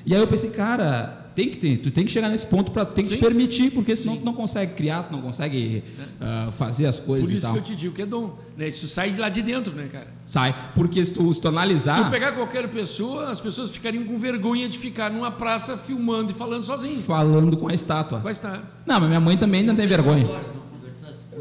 E 0.06 0.14
aí 0.14 0.20
eu 0.20 0.28
pensei, 0.28 0.50
cara, 0.50 1.27
tem 1.38 1.50
que 1.50 1.58
ter, 1.58 1.78
tu 1.78 1.92
tem 1.92 2.04
que 2.04 2.10
chegar 2.10 2.30
nesse 2.30 2.48
ponto 2.48 2.72
para 2.72 2.84
tem 2.84 3.06
que 3.06 3.12
te 3.12 3.18
permitir, 3.18 3.70
porque 3.70 3.96
senão 3.96 4.16
Sim. 4.16 4.22
tu 4.22 4.26
não 4.26 4.34
consegue 4.34 4.74
criar, 4.74 5.04
tu 5.04 5.12
não 5.12 5.22
consegue 5.22 5.84
uh, 6.20 6.52
fazer 6.54 6.88
as 6.88 7.00
coisas 7.00 7.28
Por 7.28 7.38
isso 7.38 7.46
e 7.46 7.48
tal. 7.48 7.54
que 7.54 7.60
eu 7.60 7.64
te 7.64 7.76
digo 7.76 7.94
que 7.94 8.02
é 8.02 8.08
dom, 8.08 8.36
né? 8.58 8.70
Isso 8.70 8.88
sai 8.88 9.12
de 9.12 9.20
lá 9.20 9.30
de 9.30 9.44
dentro, 9.44 9.76
né, 9.76 9.88
cara? 9.88 10.08
Sai, 10.26 10.72
porque 10.74 11.06
se 11.06 11.14
tu, 11.14 11.32
se 11.32 11.40
tu 11.40 11.48
analisar... 11.48 12.00
Se 12.00 12.06
tu 12.06 12.10
pegar 12.10 12.32
qualquer 12.32 12.68
pessoa, 12.70 13.30
as 13.30 13.40
pessoas 13.40 13.70
ficariam 13.70 14.04
com 14.04 14.18
vergonha 14.18 14.68
de 14.68 14.80
ficar 14.80 15.12
numa 15.12 15.30
praça 15.30 15.78
filmando 15.78 16.32
e 16.32 16.34
falando 16.34 16.64
sozinho. 16.64 17.00
Falando 17.04 17.56
com 17.56 17.68
a 17.68 17.74
estátua. 17.76 18.20
Com 18.20 18.30
a 18.30 18.32
estátua. 18.32 18.64
Não, 18.84 19.00
mas 19.00 19.08
minha 19.08 19.22
mãe 19.22 19.38
também 19.38 19.62
não 19.62 19.76
tem 19.76 19.86
vergonha. 19.86 20.28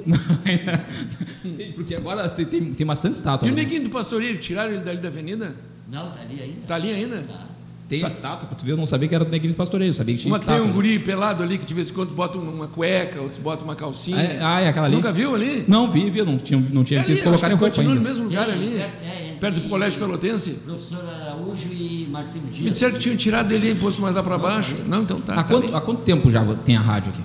porque 1.75 1.95
agora 1.95 2.29
tem, 2.29 2.45
tem, 2.45 2.75
tem 2.75 2.87
bastante 2.87 3.15
estátua. 3.15 3.49
E 3.49 3.51
o 3.51 3.55
neguinho 3.55 3.85
do 3.85 3.91
pastoreiro, 3.91 4.39
tiraram 4.41 4.75
ele 4.75 4.85
dali 4.85 4.99
da 4.99 5.09
avenida? 5.09 5.57
Não, 5.91 6.11
tá 6.11 6.21
ali 6.21 6.43
ainda. 6.43 6.67
Tá 6.67 6.75
ali 6.75 6.93
ainda? 6.93 7.23
Tá. 7.23 7.56
Tem 7.89 8.03
a 8.03 8.09
estátua, 8.09 8.49
tu 8.57 8.65
ver, 8.65 8.73
eu 8.73 8.77
não 8.77 8.87
sabia 8.87 9.09
que 9.09 9.15
era 9.15 9.25
do 9.25 9.31
Neguinho 9.31 9.53
do 9.53 9.57
Pastoreio, 9.57 9.95
sabia 9.95 10.17
que 10.17 10.21
tinha 10.23 10.33
uma 10.35 10.39
estátua. 10.41 10.61
tem 10.61 10.69
um 10.71 10.75
guri 10.75 10.99
pelado 10.99 11.41
ali 11.41 11.57
que 11.57 11.65
de 11.65 11.73
vez 11.73 11.89
em 11.89 11.95
quando 11.95 12.11
bota 12.15 12.37
uma 12.37 12.67
cueca, 12.67 13.21
outros 13.21 13.39
bota 13.41 13.63
uma 13.63 13.77
calcinha. 13.77 14.21
É, 14.21 14.41
ah, 14.43 14.61
é 14.61 14.69
aquela 14.69 14.87
ali? 14.87 14.97
Nunca 14.97 15.13
viu 15.13 15.35
ali? 15.37 15.65
Não, 15.69 15.89
vi, 15.91 16.11
vi, 16.11 16.21
não 16.23 16.37
tinha, 16.37 16.61
não 16.73 16.83
tinha 16.83 16.99
é 16.99 17.03
visto 17.03 17.11
eles 17.13 17.23
colocarem 17.23 17.57
roupa 17.57 17.73
continua 17.73 17.93
ainda. 17.95 18.03
no 18.03 18.09
mesmo 18.09 18.25
lugar 18.25 18.49
É, 18.49 18.53
ali, 18.53 18.77
é, 18.77 18.81
é, 18.81 19.37
perto 19.39 19.61
do 19.61 19.69
Colégio 19.69 20.01
Pelotense. 20.01 20.51
Professor 20.67 21.05
Araújo 21.23 21.69
e 21.71 22.09
Marcelo 22.11 22.45
Me 22.47 22.51
Dias. 22.51 22.73
disseram 22.73 22.95
que 22.95 22.99
tinham 22.99 23.17
tirado 23.17 23.53
ele 23.53 23.71
e 23.71 23.75
posto 23.77 24.03
mais 24.03 24.17
lá 24.17 24.23
para 24.23 24.37
baixo. 24.37 24.75
Não, 24.89 25.03
então 25.03 25.21
tá. 25.21 25.35
Há 25.35 25.37
tá 25.37 25.45
quanto, 25.45 25.77
há 25.77 25.81
quanto 25.81 26.01
tempo 26.03 26.29
já 26.29 26.45
tem 26.65 26.77
a 26.77 26.81
rádio 26.81 27.11
aqui? 27.13 27.23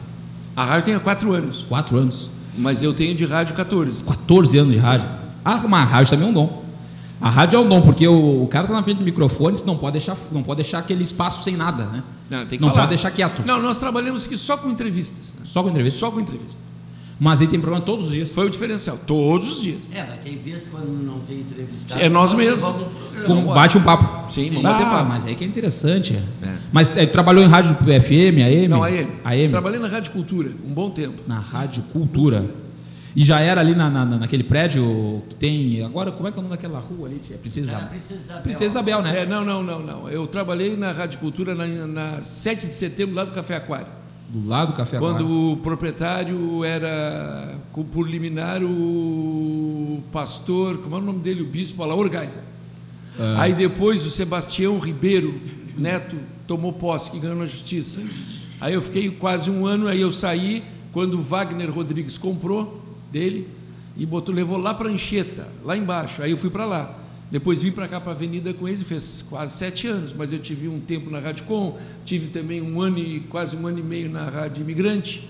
A 0.55 0.63
rádio 0.63 0.85
tem 0.85 0.93
há 0.93 0.99
quatro 0.99 1.31
anos, 1.33 1.65
Quatro 1.67 1.97
anos. 1.97 2.29
mas 2.55 2.83
eu 2.83 2.93
tenho 2.93 3.15
de 3.15 3.25
rádio 3.25 3.55
14. 3.55 4.03
14 4.03 4.57
anos 4.59 4.73
de 4.73 4.79
rádio. 4.79 5.07
Ah, 5.43 5.57
mas 5.67 5.81
a 5.89 5.91
rádio 5.91 6.11
também 6.11 6.27
é 6.27 6.29
um 6.29 6.33
dom. 6.33 6.61
A 7.21 7.29
rádio 7.29 7.57
é 7.57 7.59
um 7.59 7.69
dom, 7.69 7.81
porque 7.81 8.07
o, 8.07 8.43
o 8.43 8.47
cara 8.47 8.67
tá 8.67 8.73
na 8.73 8.81
frente 8.81 8.97
do 8.97 9.03
microfone, 9.03 9.59
não 9.65 9.77
pode 9.77 9.93
deixar, 9.93 10.17
não 10.31 10.41
pode 10.41 10.57
deixar 10.61 10.79
aquele 10.79 11.03
espaço 11.03 11.43
sem 11.43 11.55
nada, 11.55 11.85
né? 11.85 12.03
Não, 12.29 12.39
tem 12.39 12.57
que 12.57 12.61
não 12.61 12.69
falar. 12.69 12.81
pode 12.81 12.89
deixar 12.89 13.11
quieto. 13.11 13.43
Não, 13.45 13.61
nós 13.61 13.77
trabalhamos 13.77 14.25
aqui 14.25 14.35
só 14.35 14.57
com 14.57 14.69
entrevistas. 14.69 15.35
né? 15.37 15.41
Só 15.45 15.61
com 15.61 15.69
entrevista. 15.69 15.99
Só 15.99 16.09
com 16.09 16.19
entrevista. 16.19 16.59
Mas 17.23 17.39
aí 17.39 17.45
tem 17.45 17.59
programa 17.59 17.85
todos 17.85 18.07
os 18.07 18.13
dias. 18.13 18.31
Foi 18.31 18.47
o 18.47 18.49
diferencial, 18.49 18.97
todos 19.05 19.57
os 19.57 19.61
dias. 19.61 19.77
É, 19.93 20.03
mas 20.09 20.21
tem 20.21 20.39
vezes 20.39 20.67
quando 20.69 20.87
não 20.87 21.19
tem 21.19 21.41
entrevistado. 21.41 22.01
É 22.01 22.09
nós 22.09 22.33
mesmos. 22.33 22.63
o 22.63 23.53
bate 23.53 23.77
um 23.77 23.83
papo. 23.83 24.31
Sim, 24.31 24.49
vamos 24.49 24.65
ah, 24.65 24.71
bater 24.73 24.85
papo. 24.87 25.09
Mas 25.09 25.25
aí 25.27 25.35
que 25.35 25.43
é 25.43 25.47
interessante. 25.47 26.19
É. 26.41 26.55
Mas 26.71 26.97
é, 26.97 27.05
trabalhou 27.05 27.43
em 27.43 27.47
rádio 27.47 27.75
FM, 27.75 28.41
AM? 28.43 28.67
Não, 28.67 28.81
aí. 28.81 29.07
AM. 29.23 29.49
Trabalhei 29.49 29.79
na 29.79 29.87
Rádio 29.87 30.11
Cultura 30.11 30.49
um 30.65 30.73
bom 30.73 30.89
tempo. 30.89 31.21
Na 31.27 31.37
Rádio 31.37 31.83
Cultura. 31.93 32.43
E 33.15 33.25
já 33.25 33.39
era 33.41 33.59
ali 33.59 33.75
na, 33.75 33.89
na- 33.89 34.05
na- 34.05 34.17
naquele 34.19 34.43
prédio 34.43 35.21
que 35.29 35.35
tem. 35.35 35.83
Agora, 35.83 36.11
como 36.11 36.27
é 36.27 36.31
que 36.31 36.37
é 36.37 36.39
o 36.39 36.43
nome 36.43 36.55
daquela 36.55 36.79
rua 36.79 37.07
ali? 37.09 37.19
tia? 37.19 37.37
Princesa 37.37 37.67
Isabel. 37.67 37.89
Princesa 37.89 38.19
Isabel. 38.21 38.41
Princesa 38.43 38.65
Isabel, 38.65 39.01
né? 39.01 39.19
É, 39.21 39.25
não, 39.25 39.43
não, 39.43 39.61
não, 39.61 39.79
não. 39.79 40.09
Eu 40.09 40.25
trabalhei 40.27 40.77
na 40.77 40.91
Rádio 40.93 41.19
Cultura 41.19 41.53
na, 41.53 41.65
na 41.87 42.21
7 42.21 42.67
de 42.67 42.73
setembro, 42.73 43.13
lá 43.15 43.25
do 43.25 43.31
Café 43.33 43.55
Aquário. 43.57 43.87
Do 44.29 44.47
lado 44.47 44.67
do 44.71 44.77
Café 44.77 44.97
Quando 44.97 45.25
Aquário. 45.25 45.51
o 45.51 45.57
proprietário 45.57 46.63
era, 46.63 47.55
por 47.91 48.09
liminar, 48.09 48.63
o 48.63 50.01
pastor, 50.11 50.77
como 50.77 50.95
é 50.95 50.99
o 50.99 51.01
nome 51.01 51.19
dele? 51.19 51.41
O 51.41 51.45
bispo 51.45 51.83
Alaor 51.83 52.09
Geiser. 52.09 52.41
Ah. 53.19 53.41
Aí 53.41 53.53
depois 53.53 54.05
o 54.05 54.09
Sebastião 54.09 54.79
Ribeiro 54.79 55.39
Neto 55.77 56.15
tomou 56.47 56.71
posse, 56.73 57.11
que 57.11 57.19
ganhou 57.19 57.35
na 57.37 57.45
justiça. 57.45 58.01
Aí 58.59 58.73
eu 58.73 58.81
fiquei 58.81 59.09
quase 59.09 59.49
um 59.49 59.65
ano, 59.65 59.87
aí 59.87 59.99
eu 59.99 60.11
saí, 60.11 60.63
quando 60.91 61.15
o 61.15 61.21
Wagner 61.21 61.69
Rodrigues 61.71 62.17
comprou 62.17 62.80
dele 63.11 63.47
e 63.97 64.05
botou, 64.05 64.33
levou 64.33 64.57
lá 64.57 64.73
para 64.73 64.89
Anchieta, 64.89 65.47
lá 65.63 65.75
embaixo. 65.75 66.21
Aí 66.21 66.31
eu 66.31 66.37
fui 66.37 66.49
para 66.49 66.65
lá. 66.65 66.97
Depois 67.29 67.61
vim 67.61 67.71
para 67.71 67.87
cá, 67.87 67.99
para 68.01 68.11
a 68.11 68.15
Avenida 68.15 68.53
com 68.53 68.67
eles, 68.67 68.81
fez 68.83 69.21
quase 69.29 69.55
sete 69.55 69.87
anos, 69.87 70.13
mas 70.13 70.33
eu 70.33 70.39
tive 70.39 70.67
um 70.67 70.77
tempo 70.77 71.09
na 71.09 71.17
Rádio 71.19 71.45
Com, 71.45 71.77
tive 72.03 72.27
também 72.27 72.61
um 72.61 72.81
ano 72.81 72.99
e 72.99 73.21
quase 73.21 73.55
um 73.55 73.65
ano 73.67 73.79
e 73.79 73.83
meio 73.83 74.09
na 74.09 74.25
Rádio 74.29 74.61
Imigrante. 74.61 75.29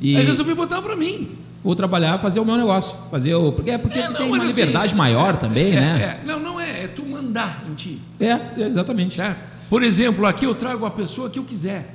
E 0.00 0.16
Aí 0.16 0.24
resolvi 0.24 0.54
botar 0.54 0.82
para 0.82 0.96
mim. 0.96 1.36
vou 1.62 1.76
trabalhar, 1.76 2.18
fazer 2.18 2.40
o 2.40 2.44
meu 2.44 2.56
negócio. 2.56 2.96
Fazer 3.12 3.34
o. 3.34 3.52
Porque, 3.52 3.70
é 3.70 3.78
porque 3.78 3.98
É, 4.00 4.06
tu 4.06 4.12
não, 4.12 4.18
tem 4.18 4.26
uma 4.26 4.38
assim, 4.44 4.60
liberdade 4.60 4.94
maior 4.96 5.36
também, 5.36 5.68
É, 5.72 5.76
né? 5.80 6.20
é. 6.20 6.26
Não, 6.26 6.40
não 6.40 6.58
é, 6.58 6.84
é 6.84 6.88
tu 6.88 7.04
mandar 7.04 7.64
em 7.70 7.74
ti. 7.74 8.00
É, 8.18 8.62
exatamente. 8.64 9.20
Por 9.68 9.84
exemplo, 9.84 10.26
aqui 10.26 10.46
eu 10.46 10.54
trago 10.56 10.84
a 10.84 10.90
pessoa 10.90 11.30
que 11.30 11.38
eu 11.38 11.44
quiser. 11.44 11.94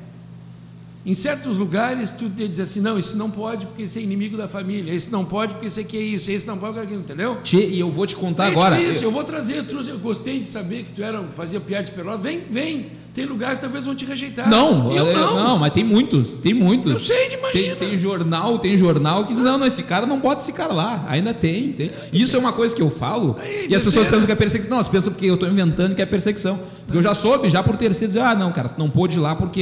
Em 1.05 1.13
certos 1.13 1.57
lugares, 1.57 2.09
tu 2.09 2.27
diz 2.27 2.59
assim, 2.59 2.81
não, 2.81 2.97
isso 2.97 3.15
não 3.15 3.29
pode 3.29 3.67
porque 3.67 3.83
esse 3.83 3.99
é 3.99 4.01
inimigo 4.01 4.35
da 4.35 4.47
família, 4.47 4.91
esse 4.91 5.11
não 5.11 5.23
pode 5.23 5.53
porque 5.53 5.67
esse 5.67 5.79
aqui 5.81 5.97
é 5.97 6.01
isso, 6.01 6.31
esse 6.31 6.47
não 6.47 6.57
pode 6.57 6.73
porque 6.73 6.87
aquilo, 6.87 7.01
entendeu? 7.01 7.37
Tchê, 7.43 7.67
e 7.67 7.79
eu 7.79 7.91
vou 7.91 8.07
te 8.07 8.15
contar 8.15 8.45
é 8.45 8.51
agora. 8.51 8.75
difícil, 8.75 9.03
eu- 9.03 9.07
eu 9.09 9.11
vou 9.11 9.23
trazer, 9.23 9.55
eu, 9.57 9.67
trouxe, 9.67 9.89
eu 9.91 9.99
gostei 9.99 10.39
de 10.39 10.47
saber 10.47 10.83
que 10.83 10.91
tu 10.91 11.03
era, 11.03 11.21
fazia 11.27 11.59
piada 11.59 11.83
de 11.83 11.91
pelota, 11.91 12.17
vem, 12.17 12.39
vem, 12.49 12.87
tem 13.15 13.25
lugares 13.25 13.57
que 13.59 13.63
talvez 13.63 13.85
vão 13.85 13.95
te 13.95 14.03
rejeitar. 14.05 14.47
Não, 14.49 14.91
eu 14.91 15.05
eu- 15.07 15.15
não. 15.15 15.57
mas 15.57 15.71
tem 15.71 15.83
muitos, 15.83 16.37
tem 16.37 16.53
muitos. 16.53 16.91
Eu 16.91 16.99
sei, 16.99 17.29
Tem, 17.29 17.39
imagina. 17.39 17.75
tem 17.77 17.97
jornal, 17.97 18.59
tem 18.59 18.77
jornal 18.77 19.25
que 19.25 19.33
não, 19.33 19.57
não, 19.57 19.65
esse 19.65 19.81
cara 19.83 20.05
não 20.05 20.19
bota 20.19 20.41
esse 20.41 20.51
cara 20.51 20.73
lá. 20.73 21.05
Ainda 21.07 21.33
tem, 21.33 21.71
tem. 21.71 21.89
Isso 22.11 22.35
é 22.35 22.39
uma 22.39 22.51
coisa 22.51 22.75
que 22.75 22.81
eu 22.81 22.89
falo 22.91 23.37
Aí, 23.41 23.67
e 23.69 23.75
as 23.75 23.81
pessoas 23.81 24.05
pensam 24.07 24.25
que 24.25 24.31
é 24.31 24.35
perseguição. 24.35 24.69
Não, 24.71 24.79
as 24.81 24.87
pessoas 24.87 25.05
pensam 25.05 25.19
que 25.19 25.25
eu 25.27 25.33
estou 25.35 25.49
inventando 25.49 25.95
que 25.95 26.01
é 26.01 26.05
perseguição. 26.05 26.59
Porque 26.85 26.97
eu 26.97 27.01
já 27.01 27.13
soube, 27.13 27.49
já 27.49 27.63
por 27.63 27.77
terceiro, 27.77 28.09
dizer, 28.13 28.21
ah, 28.21 28.35
não, 28.35 28.51
cara, 28.51 28.69
tu 28.69 28.77
não 28.77 28.89
pôde 28.89 29.17
ir 29.17 29.19
lá 29.21 29.33
porque 29.35 29.61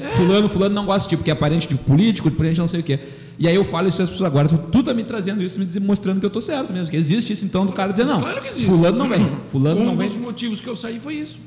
É. 0.00 0.10
fulano, 0.16 0.48
fulano 0.48 0.74
não 0.74 0.84
gosta 0.84 1.04
de 1.04 1.08
ti, 1.10 1.16
porque 1.16 1.30
é 1.30 1.34
parente 1.34 1.68
de 1.68 1.76
político, 1.76 2.28
de 2.28 2.36
parente 2.36 2.58
não 2.58 2.68
sei 2.68 2.80
o 2.80 2.82
quê. 2.82 2.98
E 3.38 3.46
aí 3.46 3.54
eu 3.54 3.62
falo 3.64 3.86
isso 3.88 4.02
às 4.02 4.08
pessoas 4.10 4.26
agora, 4.26 4.48
tu, 4.48 4.58
tu 4.58 4.82
tá 4.82 4.92
me 4.92 5.04
trazendo 5.04 5.40
isso, 5.40 5.58
me 5.60 5.64
diz- 5.64 5.76
mostrando 5.80 6.18
que 6.18 6.26
eu 6.26 6.30
tô 6.30 6.40
certo 6.40 6.72
mesmo, 6.72 6.90
que 6.90 6.96
existe 6.96 7.32
isso, 7.32 7.44
então 7.44 7.64
do 7.64 7.72
cara 7.72 7.92
dizer, 7.92 8.04
não, 8.04 8.18
Claro 8.18 8.42
que 8.42 8.48
existe. 8.48 8.66
fulano 8.68 8.98
não 8.98 9.08
vem, 9.08 9.30
fulano 9.46 9.80
um 9.80 9.84
não 9.84 9.96
vem. 9.96 10.08
dos 10.08 10.16
motivos 10.16 10.60
que 10.60 10.66
eu 10.68 10.74
saí 10.74 10.98
foi 10.98 11.14
isso. 11.14 11.38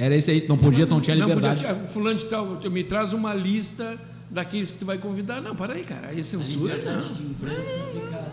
Era 0.00 0.16
esse 0.16 0.30
aí, 0.30 0.46
não 0.48 0.56
podia, 0.56 0.86
não 0.86 0.98
tinha 0.98 1.14
liberdade. 1.14 1.62
podia, 1.66 1.84
fulano 1.86 2.16
de 2.16 2.24
tal, 2.24 2.46
me 2.70 2.82
traz 2.82 3.12
uma 3.12 3.34
lista 3.34 3.98
daqueles 4.30 4.70
que 4.70 4.78
tu 4.78 4.86
vai 4.86 4.96
convidar. 4.96 5.42
Não, 5.42 5.54
para 5.54 5.74
aí, 5.74 5.82
cara, 5.82 6.08
aí 6.08 6.20
é 6.20 6.22
censura. 6.22 6.74
Não. 6.76 7.12
de 7.12 7.22
imprensa 7.22 7.70
fica. 7.92 8.24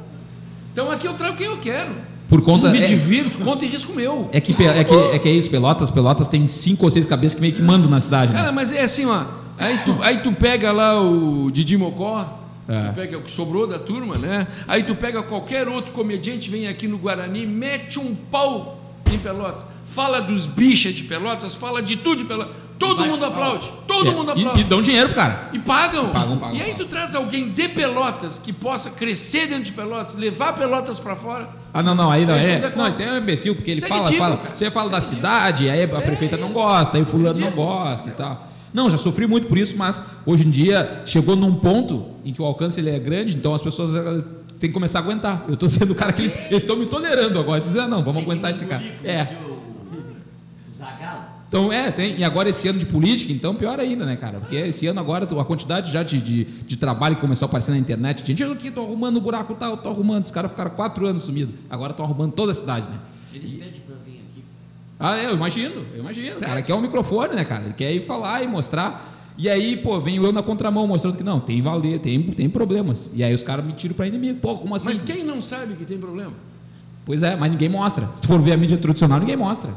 Então 0.72 0.90
aqui 0.90 1.06
eu 1.06 1.14
trago 1.16 1.36
quem 1.36 1.48
eu 1.48 1.58
quero. 1.58 1.94
Por 2.30 2.42
conta. 2.42 2.70
me 2.70 2.80
é- 2.82 2.86
divirto, 2.88 3.38
conta 3.40 3.66
em 3.66 3.68
risco 3.68 3.94
meu. 3.94 4.30
É 4.32 4.40
que, 4.40 4.52
é, 4.64 4.84
que, 4.86 4.94
é 4.94 5.20
que 5.20 5.28
é 5.28 5.32
isso, 5.32 5.50
Pelotas, 5.50 5.92
Pelotas 5.92 6.28
tem 6.30 6.48
cinco 6.48 6.86
ou 6.86 6.92
seis 6.92 7.06
cabeças 7.06 7.36
que 7.36 7.42
meio 7.42 7.54
que 7.54 7.62
mandam 7.62 7.90
na 7.90 8.00
cidade, 8.00 8.32
né? 8.32 8.40
Cara, 8.40 8.52
mas 8.54 8.72
é 8.72 8.84
assim, 8.84 9.06
ó. 9.06 9.26
Aí 9.58 9.80
tu, 9.84 9.98
aí 10.02 10.18
tu 10.22 10.32
pega 10.32 10.72
lá 10.72 11.02
o 11.02 11.50
Didi 11.52 11.76
Mocó, 11.78 12.40
É. 12.68 12.90
tu 12.90 12.96
pega 12.96 13.18
o 13.18 13.22
que 13.22 13.32
sobrou 13.32 13.66
da 13.66 13.80
turma, 13.80 14.18
né? 14.18 14.48
Aí 14.68 14.84
tu 14.84 14.94
pega 14.96 15.24
qualquer 15.24 15.68
outro 15.68 15.92
comediante, 15.94 16.50
vem 16.50 16.68
aqui 16.68 16.88
no 16.88 16.98
Guarani, 16.98 17.46
mete 17.46 18.00
um 18.00 18.14
pau 18.14 18.80
em 19.12 19.18
Pelotas. 19.18 19.66
Fala 19.88 20.20
dos 20.22 20.46
bichas 20.46 20.94
de 20.94 21.04
Pelotas, 21.04 21.56
fala 21.56 21.82
de 21.82 21.96
tudo 21.98 22.18
de 22.18 22.26
Pelotas. 22.26 22.54
Todo 22.78 23.04
mundo 23.08 23.26
aplaude. 23.26 23.72
Todo 23.88 24.10
É, 24.10 24.14
mundo 24.14 24.28
e- 24.36 24.40
aplaude. 24.42 24.62
E, 24.62 24.64
dão 24.66 24.82
dinheiro 24.84 25.08
pro 25.08 25.16
cara. 25.16 25.50
E 25.52 25.58
pagam. 25.58 26.10
Pagam, 26.10 26.38
pagam, 26.38 26.56
e 26.56 26.62
aí 26.62 26.72
pagam. 26.74 26.86
tu 26.86 26.90
traz 26.90 27.16
alguém 27.16 27.50
de 27.50 27.68
Pelotas 27.70 28.38
que 28.38 28.54
possa 28.54 28.92
crescer 28.92 29.48
dentro 29.48 29.64
de 29.64 29.72
Pelotas, 29.72 30.16
levar 30.16 30.54
Pelotas 30.54 31.00
para 31.00 31.16
fora. 31.16 31.50
Ah, 31.74 31.82
não, 31.82 31.96
não, 31.96 32.12
aí 32.12 32.24
não 32.24 32.36
é. 32.36 32.60
não 32.70 32.84
Não, 32.84 32.88
isso 32.88 33.02
aí 33.02 33.08
é 33.08 33.12
um 33.14 33.18
imbecil, 33.18 33.56
porque 33.56 33.72
ele 33.72 33.78
Isso 33.80 33.86
é 33.88 33.90
fala, 33.90 34.04
ridículo, 34.04 34.30
fala. 34.30 34.38
cara. 34.44 34.56
Você 34.56 34.70
fala 34.70 34.86
Isso 34.86 34.92
da 34.92 34.98
é 34.98 35.02
cidade, 35.02 35.70
aí 35.72 35.84
a 35.84 35.88
prefeita 35.88 36.38
não 36.38 36.48
isso. 36.50 36.56
gosta, 36.56 36.98
aí 37.00 37.06
fulano 37.06 37.40
não 37.40 37.50
gosta 37.52 38.10
e 38.10 38.14
tal. 38.14 38.48
Não, 38.72 38.90
já 38.92 38.98
sofri 39.00 39.26
muito 39.26 39.48
por 39.48 39.58
isso, 39.58 39.76
mas 39.76 40.04
hoje 40.24 40.46
em 40.46 40.50
dia 40.52 41.02
chegou 41.06 41.36
num 41.36 41.56
ponto 41.56 42.06
em 42.24 42.32
que 42.32 42.42
o 42.42 42.46
alcance 42.46 42.80
ele 42.80 42.92
é 42.92 43.00
grande, 43.00 43.36
então 43.36 43.56
as 43.56 43.62
pessoas 43.64 44.24
têm 44.60 44.70
que 44.70 44.74
começar 44.74 45.00
a 45.00 45.02
aguentar. 45.02 45.46
Eu 45.50 45.58
tô 45.58 45.68
sendo 45.68 45.92
o 45.92 45.96
cara 45.96 46.14
que 46.14 46.22
eles 46.22 46.36
eles 46.38 46.58
estão 46.62 46.76
me 46.76 46.86
tolerando 46.86 47.40
agora. 47.40 47.60
Vocês 47.60 47.74
dizem, 47.74 47.88
ah, 47.88 47.90
não, 47.90 48.04
vamos 48.04 48.22
aguentar 48.22 48.52
esse 48.52 48.66
cara. 48.66 48.84
É. 49.04 49.26
Então, 51.48 51.72
é, 51.72 51.92
tem. 51.92 52.18
E 52.18 52.24
agora 52.24 52.50
esse 52.50 52.68
ano 52.68 52.78
de 52.78 52.86
política, 52.86 53.32
então 53.32 53.56
pior 53.56 53.80
ainda, 53.80 54.06
né, 54.06 54.16
cara? 54.18 54.40
Porque 54.40 54.56
esse 54.56 54.86
ano 54.88 55.00
agora 55.00 55.26
a 55.26 55.46
quantidade 55.46 55.92
já 55.92 56.04
de, 56.04 56.20
de, 56.20 56.44
de 56.44 56.78
trabalho 56.78 57.16
que 57.16 57.22
começou 57.22 57.46
a 57.46 57.50
aparecer 57.50 57.72
na 57.72 57.78
internet, 57.78 58.26
gente, 58.26 58.44
eu 58.44 58.52
aqui 58.52 58.70
tô 58.70 58.82
arrumando 58.82 59.18
o 59.18 59.22
buraco 59.22 59.56
tal, 59.56 59.78
tô 59.78 59.90
arrumando. 59.90 60.26
Os 60.26 60.32
caras 60.32 60.52
ficaram 60.52 60.72
quatro 60.72 61.08
anos 61.08 61.22
sumidos. 61.22 61.56
Agora 61.70 61.92
estão 61.92 62.06
arrumando 62.06 62.34
toda 62.34 62.52
a 62.52 62.56
cidade, 62.56 62.90
né? 62.90 63.00
Eles 63.34 63.52
pedem 63.52 63.82
para 63.86 63.96
vir 64.06 64.22
aqui. 64.30 64.44
Ah, 65.00 65.18
é, 65.18 65.26
eu 65.28 65.36
imagino, 65.36 65.86
eu 65.94 66.00
imagino. 66.02 66.38
O 66.38 66.42
cara 66.42 66.62
quer 66.62 66.74
um 66.74 66.82
microfone, 66.82 67.36
né, 67.36 67.46
cara? 67.46 67.64
Ele 67.64 67.74
quer 67.74 67.94
ir 67.94 68.02
falar 68.02 68.44
e 68.44 68.48
mostrar. 68.48 69.16
E 69.38 69.48
aí, 69.50 69.78
pô, 69.78 70.00
venho 70.02 70.26
eu 70.26 70.34
na 70.34 70.42
contramão 70.42 70.86
mostrando 70.88 71.16
que 71.16 71.24
não, 71.24 71.40
tem 71.40 71.62
valer, 71.62 72.00
tem, 72.00 72.22
tem 72.24 72.50
problemas. 72.50 73.12
E 73.14 73.24
aí 73.24 73.34
os 73.34 73.44
caras 73.44 73.64
me 73.64 73.72
tiram 73.72 73.96
pra 73.96 74.08
inimigo. 74.08 74.40
Pô, 74.40 74.58
como 74.58 74.76
assim? 74.76 74.88
Mas 74.88 75.00
quem 75.00 75.24
não 75.24 75.42
sabe 75.42 75.76
que 75.76 75.86
tem 75.86 75.98
problema? 75.98 76.34
Pois 77.08 77.24
é, 77.24 77.38
mas 77.38 77.50
ninguém 77.50 77.70
mostra. 77.70 78.06
Se 78.16 78.22
tu 78.22 78.28
for 78.28 78.42
ver 78.42 78.52
a 78.52 78.58
mídia 78.58 78.78
tradicional, 78.78 79.18
ninguém 79.18 79.38
mostra. 79.38 79.72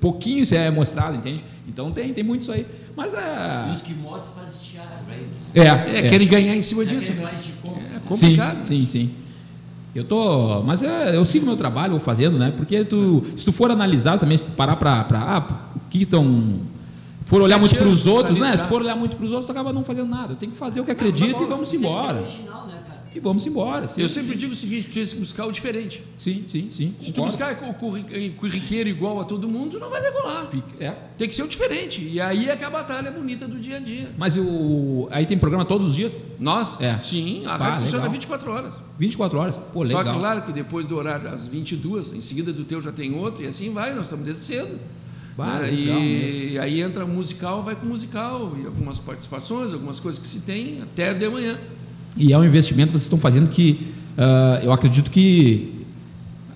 Pouquinho 0.00 0.38
isso 0.44 0.54
é 0.54 0.70
mostrado, 0.70 1.16
entende? 1.16 1.44
Então 1.66 1.90
tem, 1.90 2.14
tem 2.14 2.22
muito 2.22 2.42
isso 2.42 2.52
aí. 2.52 2.64
Mas 2.96 3.12
E 3.12 3.16
é. 3.16 3.72
os 3.72 3.80
que 3.82 3.92
mostram 3.92 4.32
fazem 4.36 4.60
teatro 4.62 4.94
ainda. 5.10 5.88
É, 5.92 5.98
É, 5.98 6.02
querem 6.08 6.28
ganhar 6.28 6.54
em 6.54 6.62
cima 6.62 6.84
É 6.84 6.86
disso, 6.86 7.12
né? 7.12 7.22
faz 7.26 7.44
de 7.44 7.52
conta. 7.54 7.80
É 7.80 7.82
Sim, 7.82 8.00
complicado. 8.06 8.62
sim, 8.62 8.86
sim. 8.86 9.10
Eu 9.96 10.04
tô. 10.04 10.62
Mas 10.62 10.84
é, 10.84 11.16
eu 11.16 11.24
sigo 11.24 11.44
meu 11.44 11.56
trabalho, 11.56 11.90
vou 11.90 12.00
fazendo, 12.00 12.38
né? 12.38 12.52
Porque 12.56 12.84
tu, 12.84 13.24
se 13.34 13.44
tu 13.44 13.50
for 13.50 13.68
analisar 13.72 14.16
também, 14.20 14.38
se 14.38 14.44
tu 14.44 14.52
parar 14.52 14.76
pra. 14.76 15.02
pra 15.02 15.20
ah, 15.20 15.76
o 15.76 15.80
que 15.90 16.04
estão 16.04 16.60
for 17.24 17.42
olhar 17.42 17.58
muito 17.58 17.74
para 17.74 17.88
os 17.88 18.06
outros, 18.06 18.38
né? 18.38 18.56
Se 18.56 18.62
for 18.64 18.80
olhar 18.80 18.94
muito 18.94 19.16
para 19.16 19.26
os 19.26 19.32
outros, 19.32 19.46
tu 19.46 19.50
acaba 19.52 19.72
não 19.72 19.82
fazendo 19.82 20.08
nada. 20.08 20.36
Tem 20.36 20.50
que 20.50 20.56
fazer 20.56 20.80
o 20.80 20.84
que 20.84 20.92
acredita 20.92 21.42
e 21.42 21.46
vamos 21.46 21.72
embora. 21.74 22.20
Original, 22.20 22.66
né? 22.68 22.74
E 23.14 23.20
vamos 23.20 23.46
embora. 23.46 23.86
Sim, 23.86 24.00
Eu 24.02 24.08
sempre 24.08 24.34
digo 24.36 24.52
o 24.52 24.56
seguinte: 24.56 24.88
tu 24.88 24.92
que 24.94 25.20
buscar 25.20 25.46
o 25.46 25.52
diferente. 25.52 26.02
Sim, 26.18 26.42
sim, 26.46 26.66
sim. 26.70 26.94
Se 27.00 27.12
tu 27.12 27.22
buscar 27.22 27.52
o 27.62 27.74
curri- 27.74 28.30
curriqueiro 28.36 28.88
igual 28.88 29.20
a 29.20 29.24
todo 29.24 29.48
mundo, 29.48 29.78
não 29.78 29.88
vai 29.88 30.02
decolar. 30.02 30.48
É. 30.80 30.90
Tem 31.16 31.28
que 31.28 31.36
ser 31.36 31.42
o 31.44 31.48
diferente. 31.48 32.02
E 32.02 32.20
aí 32.20 32.48
é 32.48 32.56
que 32.56 32.64
a 32.64 32.70
batalha 32.70 33.08
é 33.08 33.12
bonita 33.12 33.46
do 33.46 33.58
dia 33.60 33.76
a 33.76 33.80
dia. 33.80 34.10
Mas 34.18 34.36
o... 34.36 35.06
aí 35.12 35.24
tem 35.26 35.38
programa 35.38 35.64
todos 35.64 35.86
os 35.88 35.94
dias? 35.94 36.22
Nós? 36.40 36.80
É. 36.80 36.98
Sim, 36.98 37.46
a 37.46 37.52
Ah, 37.54 37.56
rádio 37.56 37.82
funciona 37.82 38.02
legal. 38.04 38.12
24 38.12 38.50
horas. 38.50 38.74
24 38.98 39.38
horas. 39.38 39.56
Pô, 39.72 39.86
Só 39.86 39.98
legal. 39.98 40.14
que, 40.14 40.20
claro, 40.20 40.42
que 40.42 40.52
depois 40.52 40.86
do 40.86 40.96
horário 40.96 41.28
às 41.30 41.46
22, 41.46 42.12
em 42.12 42.20
seguida 42.20 42.52
do 42.52 42.64
teu 42.64 42.80
já 42.80 42.90
tem 42.90 43.14
outro, 43.14 43.44
e 43.44 43.46
assim 43.46 43.72
vai, 43.72 43.94
nós 43.94 44.04
estamos 44.04 44.24
desde 44.24 44.42
cedo. 44.42 44.78
Bah, 45.36 45.58
Né? 45.60 45.72
e 45.74 46.58
aí 46.60 46.80
entra 46.80 47.04
musical, 47.04 47.60
vai 47.60 47.74
com 47.74 47.84
musical, 47.86 48.56
e 48.60 48.66
algumas 48.66 49.00
participações, 49.00 49.72
algumas 49.72 49.98
coisas 49.98 50.20
que 50.20 50.28
se 50.28 50.40
tem 50.40 50.80
até 50.82 51.12
de 51.12 51.28
manhã. 51.28 51.58
E 52.16 52.32
é 52.32 52.38
um 52.38 52.44
investimento 52.44 52.88
que 52.88 52.92
vocês 52.92 53.04
estão 53.04 53.18
fazendo 53.18 53.48
que 53.48 53.94
ah, 54.16 54.60
eu 54.62 54.72
acredito 54.72 55.10
que 55.10 55.72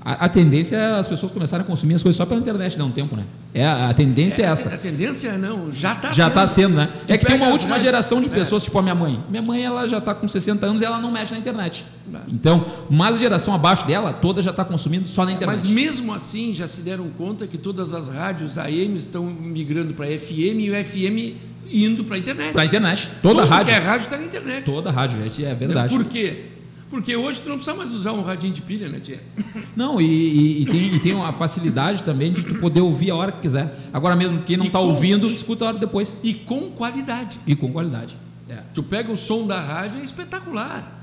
a, 0.00 0.24
a 0.24 0.28
tendência 0.28 0.76
é 0.76 0.98
as 0.98 1.08
pessoas 1.08 1.32
começarem 1.32 1.64
a 1.64 1.66
consumir 1.66 1.94
as 1.94 2.02
coisas 2.02 2.16
só 2.16 2.24
pela 2.24 2.40
internet, 2.40 2.78
não 2.78 2.86
um 2.86 2.90
tempo, 2.90 3.16
né? 3.16 3.24
É, 3.52 3.66
a, 3.66 3.88
a 3.88 3.94
tendência 3.94 4.42
é, 4.42 4.46
essa. 4.46 4.72
A 4.72 4.78
tendência 4.78 5.36
não, 5.36 5.72
já 5.72 5.92
está 5.92 6.12
já 6.12 6.28
está 6.28 6.46
sendo, 6.46 6.76
né? 6.76 6.88
Tu 7.06 7.12
É 7.12 7.18
que 7.18 7.26
tem 7.26 7.36
uma 7.36 7.48
última 7.48 7.70
rádios, 7.70 7.82
geração 7.82 8.22
de 8.22 8.28
é. 8.28 8.32
pessoas, 8.32 8.62
tipo 8.62 8.78
a 8.78 8.82
minha 8.82 8.94
mãe. 8.94 9.20
Minha 9.28 9.42
mãe, 9.42 9.64
ela 9.64 9.86
já 9.86 9.98
está 9.98 10.14
com 10.14 10.28
60 10.28 10.64
anos 10.64 10.82
e 10.82 10.84
ela 10.84 10.98
não 10.98 11.10
mexe 11.10 11.32
na 11.32 11.38
internet. 11.38 11.84
Não. 12.10 12.20
Então, 12.28 12.64
mas 12.88 13.16
a 13.16 13.18
geração 13.18 13.52
abaixo 13.52 13.86
dela, 13.86 14.12
toda 14.12 14.40
já 14.40 14.50
está 14.50 14.64
consumindo 14.64 15.06
só 15.06 15.24
na 15.24 15.32
internet. 15.32 15.62
Mas 15.62 15.66
mesmo 15.66 16.14
assim 16.14 16.54
já 16.54 16.68
se 16.68 16.80
deram 16.80 17.08
conta 17.10 17.46
que 17.46 17.58
todas 17.58 17.92
as 17.92 18.08
rádios 18.08 18.56
AM 18.56 18.96
estão 18.96 19.24
migrando 19.24 19.92
para 19.94 20.06
FM 20.06 20.60
e 20.60 20.70
o 20.70 20.84
FM 20.84 21.36
indo 21.70 22.04
para 22.04 22.16
a 22.16 22.18
internet. 22.18 22.52
Pra 22.52 22.64
internet. 22.64 23.10
Toda 23.22 23.42
Tudo 23.42 23.50
rádio. 23.50 23.66
que 23.66 23.72
é 23.72 23.78
rádio 23.78 24.04
está 24.04 24.16
na 24.16 24.24
internet. 24.24 24.64
Toda 24.64 24.90
rádio, 24.90 25.18
é, 25.44 25.54
verdade. 25.54 25.94
Por 25.94 26.04
quê? 26.04 26.44
Porque 26.90 27.14
hoje 27.14 27.40
tu 27.42 27.48
não 27.50 27.56
precisa 27.56 27.76
mais 27.76 27.92
usar 27.92 28.12
um 28.12 28.22
radinho 28.22 28.54
de 28.54 28.62
pilha, 28.62 28.88
né, 28.88 28.98
tia? 28.98 29.20
Não, 29.76 30.00
e, 30.00 30.06
e- 30.06 30.62
e 30.62 30.66
tem, 30.66 30.94
e 30.94 30.98
tem 30.98 31.12
uma 31.14 31.32
facilidade 31.32 32.02
também 32.02 32.32
de 32.32 32.42
tu 32.42 32.54
poder 32.54 32.80
ouvir 32.80 33.10
a 33.10 33.14
hora 33.14 33.30
que 33.32 33.40
quiser. 33.42 33.74
Agora 33.92 34.16
mesmo, 34.16 34.40
quem 34.42 34.56
não 34.56 34.64
está 34.66 34.80
ouvindo, 34.80 35.26
escuta 35.26 35.66
a 35.66 35.68
hora 35.68 35.78
depois. 35.78 36.18
E 36.24 36.32
com 36.32 36.70
qualidade. 36.70 37.38
E 37.46 37.54
com 37.54 37.70
qualidade. 37.70 38.16
É. 38.48 38.60
Tu 38.72 38.82
pega 38.82 39.12
o 39.12 39.16
som 39.18 39.46
da 39.46 39.60
rádio, 39.60 40.00
é 40.00 40.02
espetacular. 40.02 40.97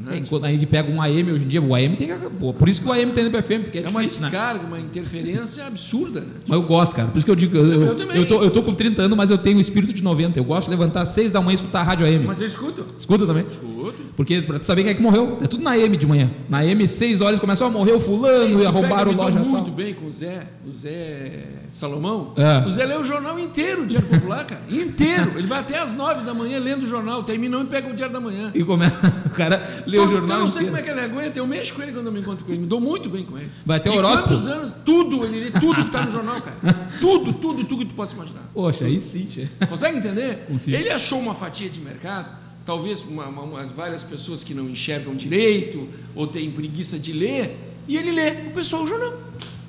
Né? 0.00 0.18
enquanto 0.18 0.44
aí 0.46 0.64
pega 0.66 0.90
um 0.90 1.00
AM 1.02 1.32
hoje 1.32 1.44
em 1.44 1.48
dia, 1.48 1.60
o 1.62 1.74
AM 1.74 1.94
tem 1.96 2.08
que. 2.08 2.14
por 2.54 2.68
isso 2.68 2.80
que 2.82 2.88
o 2.88 2.92
AM 2.92 3.12
tem 3.12 3.24
no 3.28 3.30
FM, 3.42 3.62
porque 3.64 3.78
é, 3.78 3.82
É 3.84 3.88
uma 3.88 4.00
difícil, 4.00 4.22
né? 4.22 4.30
descarga, 4.30 4.66
uma 4.66 4.80
interferência 4.80 5.66
absurda, 5.66 6.20
né? 6.20 6.26
Mas 6.46 6.56
eu 6.58 6.62
gosto, 6.66 6.96
cara. 6.96 7.08
Por 7.08 7.18
isso 7.18 7.26
que 7.26 7.30
eu 7.30 7.36
digo, 7.36 7.56
eu, 7.56 7.82
Eu 7.86 7.94
também. 7.96 8.16
eu, 8.16 8.26
tô, 8.26 8.42
eu 8.42 8.50
tô 8.50 8.62
com 8.62 8.74
30 8.74 9.02
anos, 9.02 9.16
mas 9.16 9.30
eu 9.30 9.38
tenho 9.38 9.58
o 9.58 9.60
espírito 9.60 9.92
de 9.92 10.02
90. 10.02 10.38
Eu 10.38 10.44
gosto 10.44 10.64
de 10.66 10.70
levantar 10.70 11.02
às 11.02 11.08
6 11.10 11.30
da 11.30 11.40
manhã 11.40 11.52
e 11.52 11.54
escutar 11.56 11.80
a 11.80 11.82
rádio 11.82 12.06
AM. 12.06 12.26
Mas 12.26 12.40
eu 12.40 12.46
escuto. 12.46 12.86
Escuta 12.96 13.26
também. 13.26 13.44
Escuto. 13.46 13.94
Porque 14.16 14.40
pra 14.42 14.58
tu 14.58 14.66
saber 14.66 14.82
quem 14.82 14.92
é 14.92 14.94
que 14.94 15.02
morreu, 15.02 15.38
é 15.42 15.46
tudo 15.46 15.62
na 15.62 15.72
AM 15.72 15.96
de 15.96 16.06
manhã. 16.06 16.30
Na 16.48 16.58
AM, 16.58 16.86
6 16.86 17.20
horas, 17.20 17.38
começou 17.38 17.66
a 17.66 17.70
morrer 17.70 17.92
o 17.92 18.00
fulano 18.00 18.62
e 18.62 18.66
arrombaram 18.66 18.96
pega, 18.96 19.10
eu 19.10 19.12
me 19.12 19.20
loja 19.22 19.38
dou 19.38 19.44
tal. 19.44 19.52
muito 19.62 19.70
bem 19.70 19.94
com 19.94 20.06
o 20.06 20.10
Zé, 20.10 20.46
o 20.66 20.72
Zé 20.72 21.44
Salomão. 21.72 22.32
É. 22.36 22.66
O 22.66 22.70
Zé 22.70 22.84
lê 22.84 22.96
o 22.96 23.04
jornal 23.04 23.38
inteiro, 23.38 23.82
o 23.82 23.86
Diário 23.86 24.08
Popular, 24.08 24.44
cara. 24.46 24.62
Inteiro. 24.70 25.32
Ele 25.36 25.46
vai 25.46 25.60
até 25.60 25.78
às 25.78 25.92
nove 25.92 26.22
da 26.24 26.34
manhã 26.34 26.58
lendo 26.58 26.84
o 26.84 26.86
jornal, 26.86 27.22
terminou 27.22 27.62
e 27.62 27.66
pega 27.66 27.88
o 27.88 27.94
Diário 27.94 28.12
da 28.12 28.20
Manhã. 28.20 28.50
E 28.54 28.62
como 28.64 28.82
é, 28.82 28.88
o 29.26 29.30
cara 29.30 29.84
lê 29.90 29.98
o 29.98 30.02
Eu- 30.02 30.08
jornal 30.08 30.38
Eu 30.38 30.42
não 30.44 30.48
sei 30.48 30.62
inteiro. 30.62 30.66
como 30.66 30.78
é 30.78 30.82
que 30.82 30.90
ele 30.90 31.00
aguenta, 31.00 31.38
eu 31.38 31.46
mexo 31.46 31.74
com 31.74 31.82
ele 31.82 31.92
quando 31.92 32.06
eu 32.06 32.12
me 32.12 32.20
encontro 32.20 32.44
com 32.44 32.52
ele, 32.52 32.60
me 32.62 32.66
dou 32.66 32.80
muito 32.80 33.08
bem 33.10 33.24
com 33.24 33.36
ele. 33.36 33.50
Vai 33.66 33.80
ter 33.80 33.90
horóscopo? 33.90 34.28
quantos 34.28 34.46
anos? 34.46 34.74
Tudo, 34.84 35.24
ele 35.24 35.40
lê 35.44 35.50
tudo 35.50 35.74
que 35.74 35.80
está 35.88 36.04
no 36.04 36.10
jornal, 36.10 36.40
cara. 36.40 36.90
Tudo, 37.00 37.32
tudo, 37.32 37.64
tudo 37.64 37.78
que 37.84 37.86
tu 37.86 37.94
possa 37.94 38.14
imaginar. 38.14 38.42
Poxa, 38.54 38.84
aí 38.84 39.00
sim, 39.00 39.24
tia. 39.24 39.50
Consegue 39.68 39.98
entender? 39.98 40.44
Consigo. 40.46 40.76
Ele 40.76 40.90
achou 40.90 41.18
uma 41.18 41.34
fatia 41.34 41.68
de 41.68 41.80
mercado, 41.80 42.34
talvez 42.66 43.02
uma, 43.02 43.26
uma- 43.26 43.42
umas 43.42 43.70
várias 43.70 44.02
pessoas 44.04 44.44
que 44.44 44.52
não 44.54 44.68
enxergam 44.68 45.14
direito 45.14 45.88
ou 46.14 46.26
têm 46.26 46.50
preguiça 46.50 46.98
de 46.98 47.12
ler, 47.12 47.56
e 47.88 47.96
ele 47.96 48.12
lê 48.12 48.30
o 48.48 48.50
pessoal 48.52 48.82
o 48.84 48.86
jornal. 48.86 49.14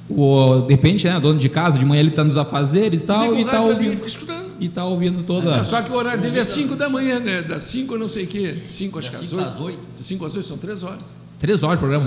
O, 0.10 0.62
de 0.68 0.74
repente, 0.74 1.08
né, 1.08 1.18
dono 1.20 1.40
de 1.40 1.48
casa, 1.48 1.80
de 1.80 1.86
manhã 1.86 2.02
ele 2.02 2.12
tá 2.12 2.24
nos 2.24 2.36
afazeres 2.36 3.02
e 3.02 3.06
tal, 3.06 3.36
e 3.38 3.46
tá 3.46 3.62
ouvindo. 3.62 3.96
fica 3.96 4.08
escutando. 4.08 4.41
E 4.62 4.70
tá 4.70 4.86
ouvindo 4.86 5.24
toda. 5.24 5.64
Só 5.66 5.82
que 5.82 5.92
o 5.92 5.96
horário 5.96 6.22
dele 6.22 6.40
é 6.40 6.44
5 6.44 6.76
da 6.76 6.88
manhã, 6.88 7.20
né? 7.20 7.42
Das 7.42 7.64
5 7.64 7.98
não 7.98 8.08
sei 8.08 8.24
o 8.26 8.28
quê. 8.28 8.56
5 8.70 9.00
acho 9.00 9.10
que 9.10 9.16
Das 9.18 9.24
às 9.24 9.30
cinco 9.30 9.42
8. 9.44 9.50
às 9.56 9.60
oito. 9.62 9.80
Das 9.98 10.06
5 10.06 10.26
às 10.26 10.36
8 10.36 10.46
são 10.48 10.58
3 10.58 10.84
horas. 10.84 11.02
Três 11.40 11.64
horas 11.64 11.80
de 11.80 11.86
programa. 11.88 12.06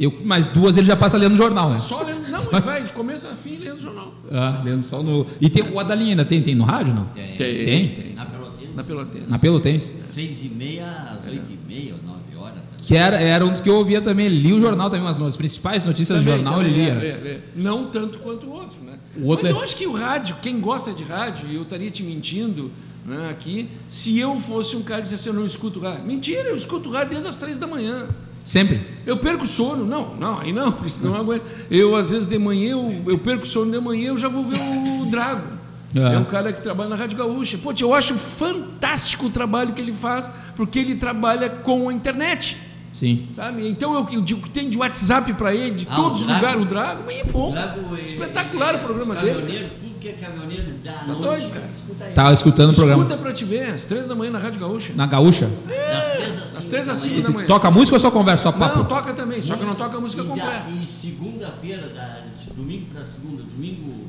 Eu, 0.00 0.12
mais 0.24 0.48
duas 0.48 0.76
ele 0.76 0.86
já 0.86 0.96
passa 0.96 1.16
lendo 1.16 1.34
o 1.34 1.36
jornal, 1.36 1.70
né? 1.70 1.78
Só 1.78 2.02
lendo. 2.02 2.28
Não, 2.28 2.38
ele 2.50 2.60
vai 2.62 2.82
de 2.82 2.90
começo 2.90 3.28
a 3.28 3.30
fim 3.36 3.56
lendo 3.58 3.76
o 3.76 3.80
jornal. 3.80 4.12
Ah, 4.32 4.60
lendo 4.64 4.82
só 4.84 5.00
no. 5.02 5.24
E 5.40 5.48
tem 5.48 5.62
o 5.62 5.78
Adalinha 5.78 6.10
ainda 6.10 6.24
tem, 6.24 6.42
tem 6.42 6.56
no 6.56 6.64
rádio, 6.64 6.92
não? 6.92 7.04
Tem. 7.06 7.36
Tem? 7.36 7.88
tem. 7.94 8.14
Na 8.14 8.24
Pelotense, 8.26 8.72
Na 8.74 8.82
Pelotense. 8.82 9.26
Na 9.28 9.38
Pelotense. 9.38 9.94
seis 10.06 10.44
e 10.44 10.48
meia 10.48 10.84
às 10.86 11.30
oito 11.30 11.44
e 11.48 11.58
meia 11.72 11.94
ou 11.94 12.00
nove 12.10 12.36
horas. 12.36 12.56
tá? 12.56 12.62
Que 12.78 12.96
era, 12.96 13.20
era 13.20 13.44
um 13.46 13.52
dos 13.52 13.60
que 13.60 13.68
eu 13.70 13.76
ouvia 13.76 14.00
também. 14.00 14.26
Ele 14.26 14.40
lia 14.40 14.56
o 14.56 14.60
jornal 14.60 14.90
também, 14.90 15.06
umas 15.06 15.20
as 15.22 15.36
principais 15.36 15.84
notícias 15.84 16.18
do 16.18 16.24
Também, 16.24 16.42
jornal 16.44 16.58
também, 16.60 16.72
ele 16.72 16.82
lia. 16.82 16.92
é, 16.94 17.06
é, 17.06 17.30
é. 17.34 17.40
Não 17.54 17.84
tanto 17.84 18.18
quanto 18.18 18.46
o? 18.48 18.50
O 18.50 18.54
outro 18.54 18.81
Mas 19.16 19.44
é- 19.44 19.50
eu 19.50 19.60
acho 19.60 19.76
que 19.76 19.86
o 19.86 19.92
rádio, 19.92 20.36
quem 20.42 20.60
gosta 20.60 20.92
de 20.92 21.02
rádio, 21.04 21.48
e 21.48 21.54
eu 21.56 21.62
estaria 21.62 21.90
te 21.90 22.02
mentindo 22.02 22.70
né, 23.04 23.28
aqui, 23.30 23.68
se 23.88 24.18
eu 24.18 24.38
fosse 24.38 24.76
um 24.76 24.82
cara 24.82 24.98
que 25.02 25.04
dissesse 25.08 25.28
eu 25.28 25.34
não 25.34 25.44
escuto 25.44 25.80
rádio. 25.80 26.04
Mentira, 26.04 26.48
eu 26.48 26.56
escuto 26.56 26.88
rádio 26.90 27.10
desde 27.10 27.28
as 27.28 27.36
três 27.36 27.58
da 27.58 27.66
manhã. 27.66 28.08
Sempre. 28.44 28.80
Eu 29.06 29.16
perco 29.18 29.44
o 29.44 29.46
sono. 29.46 29.84
Não, 29.84 30.14
não, 30.16 30.38
aí 30.38 30.52
não, 30.52 30.72
porque 30.72 30.88
senão 30.90 31.14
eu 31.14 31.20
aguento. 31.20 31.44
Eu, 31.70 31.94
às 31.96 32.10
vezes, 32.10 32.26
de 32.26 32.38
manhã, 32.38 32.70
eu, 32.72 33.02
eu 33.06 33.18
perco 33.18 33.44
o 33.44 33.46
sono 33.46 33.70
de 33.70 33.80
manhã, 33.80 34.08
eu 34.08 34.18
já 34.18 34.28
vou 34.28 34.42
ver 34.44 34.58
o 34.60 35.06
Drago. 35.10 35.46
É. 35.94 36.14
É. 36.14 36.18
um 36.18 36.24
cara 36.24 36.52
que 36.52 36.60
trabalha 36.62 36.88
na 36.88 36.96
Rádio 36.96 37.18
Gaúcha. 37.18 37.58
Pô, 37.58 37.72
eu 37.78 37.92
acho 37.94 38.14
fantástico 38.14 39.26
o 39.26 39.30
trabalho 39.30 39.72
que 39.74 39.80
ele 39.80 39.92
faz, 39.92 40.30
porque 40.56 40.78
ele 40.78 40.94
trabalha 40.94 41.50
com 41.50 41.88
a 41.88 41.92
internet. 41.92 42.56
Sim. 42.92 43.28
Sabe? 43.34 43.66
Então 43.68 43.94
eu, 43.94 44.06
eu 44.12 44.20
digo 44.20 44.42
que 44.42 44.50
tem 44.50 44.68
de 44.68 44.76
WhatsApp 44.76 45.32
para 45.34 45.54
ele, 45.54 45.76
de 45.76 45.88
Ah, 45.90 45.96
todos 45.96 46.20
os 46.20 46.26
lugares, 46.26 46.60
o 46.62 46.64
Drago, 46.64 47.02
bem 47.04 47.24
bom. 47.24 47.50
Drago, 47.52 47.96
é- 47.96 48.00
Espetacular 48.04 48.74
o 48.76 48.78
programa 48.80 49.14
dele. 49.16 49.70
tudo 49.80 49.98
que 49.98 50.08
é 50.08 50.12
caminhoneiro 50.12 50.74
dá 50.84 50.90
à 50.90 50.94
Tá 50.94 51.06
noite, 51.06 51.22
doido, 51.22 51.50
cara. 51.52 51.68
Escuta 51.72 52.04
aí. 52.04 52.12
Tava 52.12 52.32
escutando 52.34 52.70
o 52.72 52.74
programa. 52.74 53.02
Escuta 53.04 53.22
pra 53.22 53.32
te 53.32 53.44
ver, 53.44 53.70
às 53.74 53.84
três 53.86 54.06
da 54.06 54.14
manhã 54.14 54.30
na 54.32 54.38
Rádio 54.38 54.60
Gaúcha. 54.60 54.92
Na 54.94 55.06
gaúcha. 55.06 55.46
Das 55.66 56.06
três 56.12 56.56
às 56.58 56.64
três 56.66 56.88
às 56.88 57.00
da 57.00 57.08
cinco 57.08 57.14
manhã. 57.14 57.22
da 57.28 57.30
manhã. 57.30 57.46
Toca 57.46 57.70
música 57.70 57.96
ou 57.96 58.00
só 58.00 58.10
conversa, 58.10 58.42
só 58.44 58.52
papo? 58.52 58.78
Não, 58.78 58.84
toca 58.84 59.14
também, 59.14 59.40
só 59.42 59.56
que 59.56 59.64
não 59.64 59.74
toca 59.74 59.98
música 60.00 60.22
e 60.22 60.24
da- 60.24 60.30
completa. 60.30 60.64
E 60.82 60.86
segunda-feira, 60.86 61.88
da- 61.88 62.20
de 62.38 62.50
domingo 62.50 62.86
para 62.92 63.04
segunda, 63.04 63.42
domingo, 63.42 64.06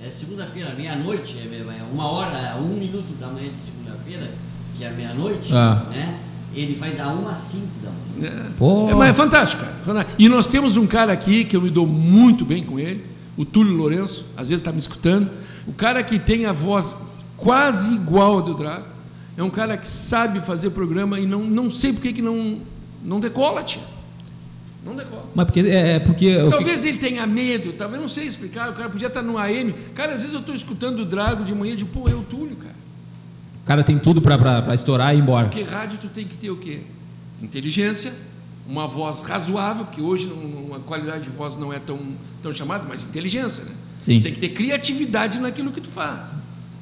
é 0.00 0.10
segunda-feira, 0.10 0.74
meia-noite, 0.76 1.38
é, 1.38 1.56
é 1.56 1.82
uma 1.92 2.06
hora, 2.08 2.56
um 2.60 2.74
minuto 2.78 3.12
da 3.18 3.26
manhã 3.28 3.48
de 3.48 3.58
segunda-feira, 3.58 4.30
que 4.76 4.84
é 4.84 4.90
meia-noite, 4.90 5.52
Ah. 5.52 5.86
né? 5.90 6.20
Ele 6.56 6.74
vai 6.74 6.92
dar 6.92 7.08
uma 7.12 7.32
às 7.32 7.38
cinco 7.38 7.66
da 7.82 7.90
manhã. 7.90 8.52
Pô. 8.58 8.88
É, 8.90 8.94
mas 8.94 9.10
é 9.10 9.12
fantástico, 9.12 9.62
cara. 9.62 9.76
fantástico. 9.82 10.16
E 10.18 10.28
nós 10.28 10.46
temos 10.46 10.76
um 10.76 10.86
cara 10.86 11.12
aqui 11.12 11.44
que 11.44 11.54
eu 11.56 11.60
me 11.60 11.70
dou 11.70 11.86
muito 11.86 12.44
bem 12.44 12.64
com 12.64 12.78
ele, 12.80 13.04
o 13.36 13.44
Túlio 13.44 13.74
Lourenço, 13.74 14.24
às 14.36 14.48
vezes 14.48 14.62
está 14.62 14.72
me 14.72 14.78
escutando. 14.78 15.30
O 15.66 15.72
cara 15.72 16.02
que 16.02 16.18
tem 16.18 16.46
a 16.46 16.52
voz 16.52 16.94
quase 17.36 17.94
igual 17.94 18.38
a 18.38 18.40
do 18.42 18.54
Drago. 18.54 18.86
É 19.36 19.42
um 19.42 19.50
cara 19.50 19.76
que 19.76 19.86
sabe 19.86 20.40
fazer 20.40 20.70
programa 20.70 21.20
e 21.20 21.26
não, 21.26 21.44
não 21.44 21.68
sei 21.68 21.92
por 21.92 22.00
que 22.00 22.14
que 22.14 22.22
não, 22.22 22.58
não 23.04 23.20
decola, 23.20 23.62
tia. 23.62 23.82
Não 24.82 24.94
decola. 24.96 25.24
Mas 25.34 25.44
porque. 25.46 25.60
É, 25.60 25.96
é 25.96 25.98
porque 25.98 26.36
o 26.38 26.44
que- 26.44 26.50
Talvez 26.50 26.84
ele 26.84 26.96
tenha 26.98 27.26
medo, 27.26 27.72
talvez 27.72 28.00
não 28.00 28.08
sei 28.08 28.24
explicar. 28.26 28.70
O 28.70 28.72
cara 28.72 28.88
podia 28.88 29.08
estar 29.08 29.20
no 29.20 29.36
AM. 29.36 29.74
Cara, 29.94 30.12
às 30.14 30.20
vezes 30.20 30.32
eu 30.32 30.40
estou 30.40 30.54
escutando 30.54 31.00
o 31.00 31.04
Drago 31.04 31.44
de 31.44 31.52
manhã 31.54 31.72
e 31.74 31.76
digo, 31.76 31.90
pô, 31.92 32.08
é 32.08 32.14
o 32.14 32.22
Túlio. 32.22 32.55
O 33.66 33.68
cara 33.68 33.82
tem 33.82 33.98
tudo 33.98 34.22
pra 34.22 34.72
estourar 34.76 35.12
e 35.12 35.18
ir 35.18 35.20
embora. 35.22 35.48
Porque 35.48 35.64
rádio 35.64 35.98
tu 36.00 36.06
tem 36.06 36.24
que 36.24 36.36
ter 36.36 36.50
o 36.52 36.56
quê? 36.56 36.82
Inteligência, 37.42 38.12
uma 38.64 38.86
voz 38.86 39.20
razoável, 39.22 39.84
porque 39.86 40.00
hoje 40.00 40.32
a 40.72 40.78
qualidade 40.78 41.24
de 41.24 41.30
voz 41.30 41.56
não 41.56 41.72
é 41.72 41.80
tão, 41.80 41.98
tão 42.40 42.52
chamada, 42.52 42.84
mas 42.88 43.04
inteligência, 43.04 43.64
né? 43.64 43.72
Sim. 43.98 44.20
Tu 44.20 44.22
tem 44.22 44.32
que 44.34 44.38
ter 44.38 44.50
criatividade 44.50 45.40
naquilo 45.40 45.72
que 45.72 45.80
tu 45.80 45.88
faz. 45.88 46.28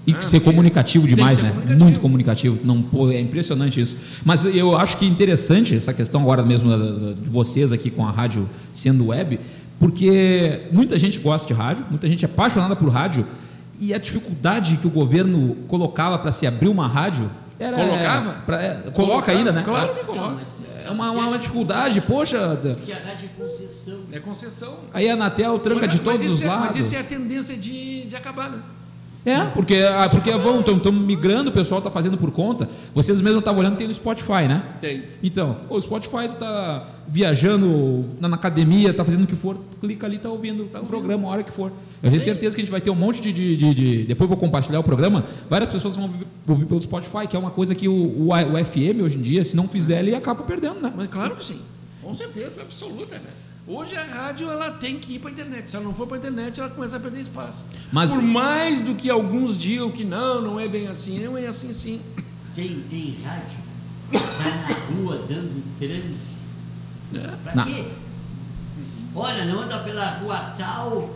E 0.07 0.13
Ah, 0.13 0.21
ser 0.21 0.41
comunicativo 0.41 1.07
que 1.09 1.15
demais, 1.15 1.37
ser 1.37 1.45
né? 1.45 1.49
comunicativo. 1.49 1.83
Muito 1.85 2.01
comunicativo. 2.01 2.61
Não, 2.63 2.83
pô, 2.83 3.11
é 3.11 3.19
impressionante 3.19 3.81
isso. 3.81 3.97
Mas 4.23 4.45
eu 4.45 4.77
acho 4.77 4.99
que 4.99 5.07
é 5.07 5.09
interessante 5.09 5.75
essa 5.75 5.95
questão 5.95 6.21
agora 6.21 6.43
mesmo 6.43 6.69
da- 6.69 6.77
da- 6.77 7.13
de 7.15 7.31
vocês 7.31 7.73
aqui 7.73 7.89
com 7.91 8.07
a 8.07 8.11
rádio 8.11 8.47
sendo 8.75 9.07
web, 9.07 9.41
porque 9.81 10.65
muita 10.71 10.99
gente 10.99 11.19
gosta 11.19 11.49
de 11.49 11.55
rádio, 11.55 11.87
muita 11.89 12.07
gente 12.07 12.27
é 12.27 12.29
apaixonada 12.29 12.77
por 12.77 12.91
rádio, 12.91 13.27
e 13.81 13.93
a 13.95 13.99
dificuldade 13.99 14.77
que 14.77 14.87
o 14.87 14.91
governo 14.91 15.57
colocava 15.69 16.19
para 16.19 16.33
se 16.33 16.47
abrir 16.47 16.69
uma 16.69 16.87
rádio 16.87 17.31
era. 17.59 17.77
Colocava? 17.77 18.33
pra- 18.47 18.63
é, 18.63 18.75
coloca 18.75 18.93
Colocava, 18.93 19.39
ainda, 19.39 19.53
né? 19.53 19.63
Claro 19.65 19.95
que 19.95 20.01
Não, 20.01 20.07
coloca. 20.07 20.55
É 20.87 20.91
uma, 20.91 21.11
uma, 21.11 21.29
uma 21.29 21.39
dificuldade, 21.39 22.01
poxa. 22.03 22.59
Porque 22.61 22.93
a 22.93 22.97
rádio 22.99 23.31
é 23.35 23.41
concessão. 23.43 23.99
É 24.13 24.21
concessão. 24.21 24.79
Aí 24.93 25.09
a 25.09 25.15
Anatel 25.15 25.59
tranca 25.59 25.83
Mas- 25.87 25.91
de 25.91 25.97
mas 25.97 26.05
todos 26.05 26.21
isso 26.23 26.35
os 26.35 26.43
é- 26.43 26.47
lados. 26.47 26.67
Mas 26.67 26.77
isso 26.87 26.95
é 26.95 26.99
a 26.99 27.05
tendência 27.05 27.57
de, 27.57 28.05
de 28.05 28.15
acabar, 28.17 28.51
né? 28.51 28.59
É, 29.27 29.47
porque, 29.55 29.77
ah, 29.77 30.07
porque 30.11 30.31
vão, 30.33 30.61
estão 30.61 30.93
migrando, 30.93 31.49
o 31.49 31.53
pessoal 31.53 31.79
está 31.79 31.91
fazendo 31.91 32.19
por 32.19 32.31
conta. 32.31 32.69
Vocês 32.95 33.21
mesmos 33.23 33.39
estavam 33.41 33.61
olhando, 33.61 33.77
tem 33.77 33.89
no 33.89 33.95
Spotify, 33.95 34.47
né? 34.47 34.63
Tem. 34.83 35.03
Então, 35.23 35.61
o 35.71 35.81
Spotify 35.81 36.29
tu 36.29 36.35
tá 36.35 36.89
viajando 37.09 38.05
na, 38.21 38.29
na 38.29 38.37
academia, 38.37 38.93
tá 38.93 39.05
fazendo 39.05 39.25
o 39.25 39.27
que 39.27 39.35
for, 39.37 39.59
clica 39.81 40.07
ali, 40.07 40.19
tá 40.19 40.29
ouvindo 40.29 40.65
o 40.65 40.87
programa 40.87 41.27
a 41.29 41.31
hora 41.31 41.43
que 41.43 41.51
for. 41.53 41.73
Eu 42.03 42.11
tenho 42.11 42.23
certeza 42.23 42.55
que 42.55 42.61
a 42.61 42.65
gente 42.65 42.71
vai 42.71 42.81
ter 42.81 42.91
um 42.91 42.95
monte 42.95 43.21
de, 43.23 43.33
de, 43.33 43.57
de- 43.57 43.75
de- 43.75 44.03
Depois 44.05 44.29
vou 44.29 44.37
compartilhar 44.39 44.81
o 44.81 44.85
programa. 44.85 45.25
Várias 45.49 45.73
pessoas 45.73 45.97
vão 45.97 46.05
ouvir, 46.05 46.27
ouvir 46.49 46.67
pelo 46.67 46.81
Spotify, 46.83 47.27
que 47.29 47.35
é 47.37 47.39
uma 47.39 47.51
coisa 47.51 47.75
que 47.75 47.89
o, 47.89 47.93
o, 47.93 48.29
o 48.31 48.65
FM 48.65 49.03
hoje 49.03 49.19
em 49.19 49.23
dia, 49.23 49.43
se 49.45 49.57
não 49.57 49.67
fizer, 49.69 50.01
ele 50.01 50.15
acaba 50.15 50.43
perdendo, 50.43 50.81
né? 50.81 50.93
Mas 50.95 51.09
claro 51.09 51.37
que 51.37 51.45
sim. 51.45 51.61
Com 52.03 52.13
certeza, 52.13 52.61
absoluta, 52.63 53.15
né? 53.17 53.31
Hoje 53.67 53.97
a 53.97 54.05
rádio 54.05 54.51
ela 54.51 54.71
tem 54.73 54.99
que 54.99 55.15
ir 55.15 55.19
para 55.19 55.31
a 55.31 55.33
internet. 55.33 55.71
Se 55.71 55.77
ela 55.77 55.85
não 55.85 55.95
for 55.95 56.07
para 56.07 56.17
a 56.17 56.19
internet, 56.19 56.61
ela 56.61 56.69
começa 56.69 56.97
a 56.97 57.01
perder 57.01 57.21
espaço. 57.23 57.59
Mas- 57.91 58.11
Por 58.11 58.23
mais 58.23 58.81
do 58.83 58.95
que 58.95 59.09
alguns 59.09 59.57
digam 59.57 59.91
que 59.91 60.05
não, 60.05 60.43
não 60.43 60.61
é 60.61 60.69
bem 60.69 60.87
assim, 60.89 61.25
não 61.25 61.37
é 61.37 61.47
assim 61.47 61.73
sim. 61.73 62.01
Tem, 62.55 62.81
tem 62.91 63.17
rádio, 63.25 63.59
tá 64.13 64.19
na 64.69 64.75
rua 64.95 65.25
dando 65.29 65.63
trânsito. 65.79 66.35
É. 67.15 67.37
Pra 67.43 67.55
Não. 67.55 67.65
quê? 67.65 67.87
Olha, 69.15 69.45
não 69.47 69.61
anda 69.61 69.79
pela 69.79 70.11
rua 70.19 70.55
tal. 70.59 71.15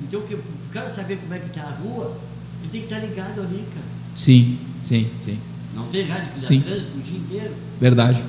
Então, 0.00 0.22
que, 0.22 0.34
o 0.34 0.42
cara 0.72 0.88
saber 0.88 1.16
como 1.18 1.34
é 1.34 1.38
que 1.40 1.50
tá 1.50 1.62
a 1.66 1.70
rua, 1.70 2.16
ele 2.62 2.70
tem 2.70 2.80
que 2.82 2.92
estar 2.94 3.06
ligado 3.06 3.40
ali, 3.40 3.64
cara. 3.74 3.86
Sim, 4.16 4.58
sim, 4.82 5.10
sim. 5.20 5.38
Não 5.74 5.88
tem 5.88 6.06
rádio 6.06 6.32
que 6.32 6.40
dá 6.40 6.46
Sim. 6.46 6.60
trânsito 6.60 6.96
o 6.96 7.00
dia 7.00 7.18
inteiro. 7.18 7.54
Verdade. 7.80 8.22